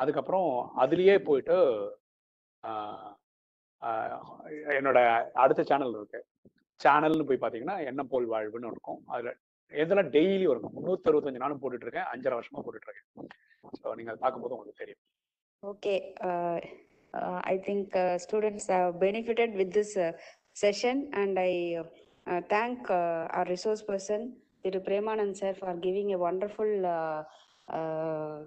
அதுக்கப்புறம் 0.01 0.49
அதுலயே 0.83 1.15
போயிட்டு 1.29 1.57
என்னோட 4.77 4.99
அடுத்த 5.43 5.61
சேனல் 5.71 5.95
இருக்கு. 5.99 6.19
சேனல்னு 6.83 7.27
போய் 7.29 7.41
பார்த்தீங்கன்னா 7.41 7.77
என்ன 7.91 8.01
போல் 8.11 8.27
வாழ்வுன்னு 8.33 8.71
இருக்கும். 8.73 9.01
அதில் 9.13 9.37
எதெல்லாம் 9.71 10.11
டெய்லி 10.15 10.45
வரும்? 10.51 10.71
முந்நூற்றி 10.75 11.09
அறுபத்தஞ்சு 11.09 11.43
நாளும் 11.43 11.61
போட்டுட்டு 11.63 11.87
இருக்கேன். 11.87 12.07
அஞ்சரை 12.13 12.37
வருஷமா 12.37 12.63
போட்டுட்டு 12.65 12.87
இருக்கேன். 12.89 13.09
ஸோ 13.81 13.95
நீங்கள் 13.97 14.13
அதை 14.13 14.21
பார்க்கும்போது 14.23 14.55
உங்களுக்கு 14.55 14.83
தெரியும். 14.83 15.01
Okay 15.63 15.95
I 17.13 17.59
think 17.65 17.95
uh, 17.95 18.17
students 18.17 18.67
have 18.67 18.99
benefited 18.99 19.53
with 19.53 19.73
this 19.73 19.97
uh, 19.97 20.11
session 20.53 21.09
and 21.13 21.37
I 21.37 21.83
uh, 22.27 22.41
thank 22.49 22.89
uh, 22.89 23.27
our 23.31 23.45
resource 23.49 23.81
person, 23.81 24.33
Thiru 24.63 24.85
Premanand 24.87 25.37
sir, 25.37 25.53
for 25.53 25.73
giving 25.75 26.13
a 26.13 26.17
wonderful 26.17 26.85
uh, 26.85 27.23
uh, 27.73 28.39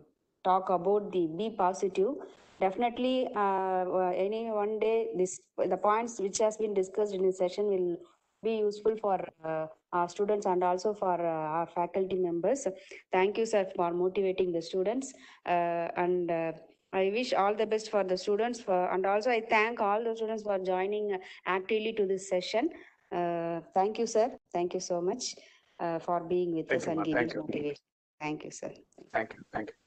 talk 0.45 0.71
about 0.71 1.12
the 1.12 1.27
be 1.27 1.51
positive. 1.51 2.15
Definitely, 2.61 3.29
uh, 3.35 3.85
uh, 4.01 4.12
any 4.17 4.51
one 4.51 4.79
day, 4.79 5.09
this, 5.17 5.41
the 5.59 5.77
points 5.77 6.21
which 6.21 6.39
has 6.39 6.57
been 6.57 6.73
discussed 6.73 7.12
in 7.12 7.23
this 7.23 7.39
session 7.39 7.67
will 7.67 7.97
be 8.43 8.57
useful 8.57 8.97
for 9.01 9.19
uh, 9.45 9.67
our 9.93 10.09
students 10.09 10.47
and 10.47 10.62
also 10.62 10.95
for 10.95 11.15
uh, 11.15 11.59
our 11.59 11.67
faculty 11.67 12.17
members. 12.17 12.67
Thank 13.12 13.39
you, 13.39 13.47
sir, 13.47 13.67
for 13.75 13.93
motivating 13.93 14.53
the 14.53 14.62
students. 14.62 15.12
Uh, 15.45 15.89
and 15.97 16.31
uh, 16.31 16.53
I 16.95 17.11
wish 17.12 17.32
all 17.32 17.55
the 17.55 17.66
best 17.66 17.90
for 17.90 18.05
the 18.05 18.16
students 18.16 18.61
for, 18.61 18.90
and 18.92 19.05
also 19.05 19.30
I 19.30 19.42
thank 19.51 19.80
all 19.80 20.03
the 20.03 20.14
students 20.14 20.45
for 20.45 20.59
joining 20.61 21.12
uh, 21.14 21.18
actively 21.45 21.92
to 21.95 22.07
this 22.07 22.28
session. 22.28 22.70
Uh, 23.11 23.61
thank 23.74 23.99
you, 23.99 24.07
sir. 24.07 24.30
Thank 24.53 24.74
you 24.74 24.80
so 24.80 25.01
much 25.01 25.34
uh, 25.80 25.99
for 25.99 26.20
being 26.20 26.55
with 26.55 26.68
thank 26.68 26.82
us 26.82 26.86
you, 26.86 26.92
and 26.92 27.05
giving 27.05 27.28
thank 27.28 27.36
motivation. 27.36 27.70
You. 27.70 28.20
Thank 28.20 28.45
you, 28.45 28.51
sir. 28.53 28.72
Thank 29.12 29.34
you. 29.34 29.40
Thank 29.53 29.70
you. 29.70 29.84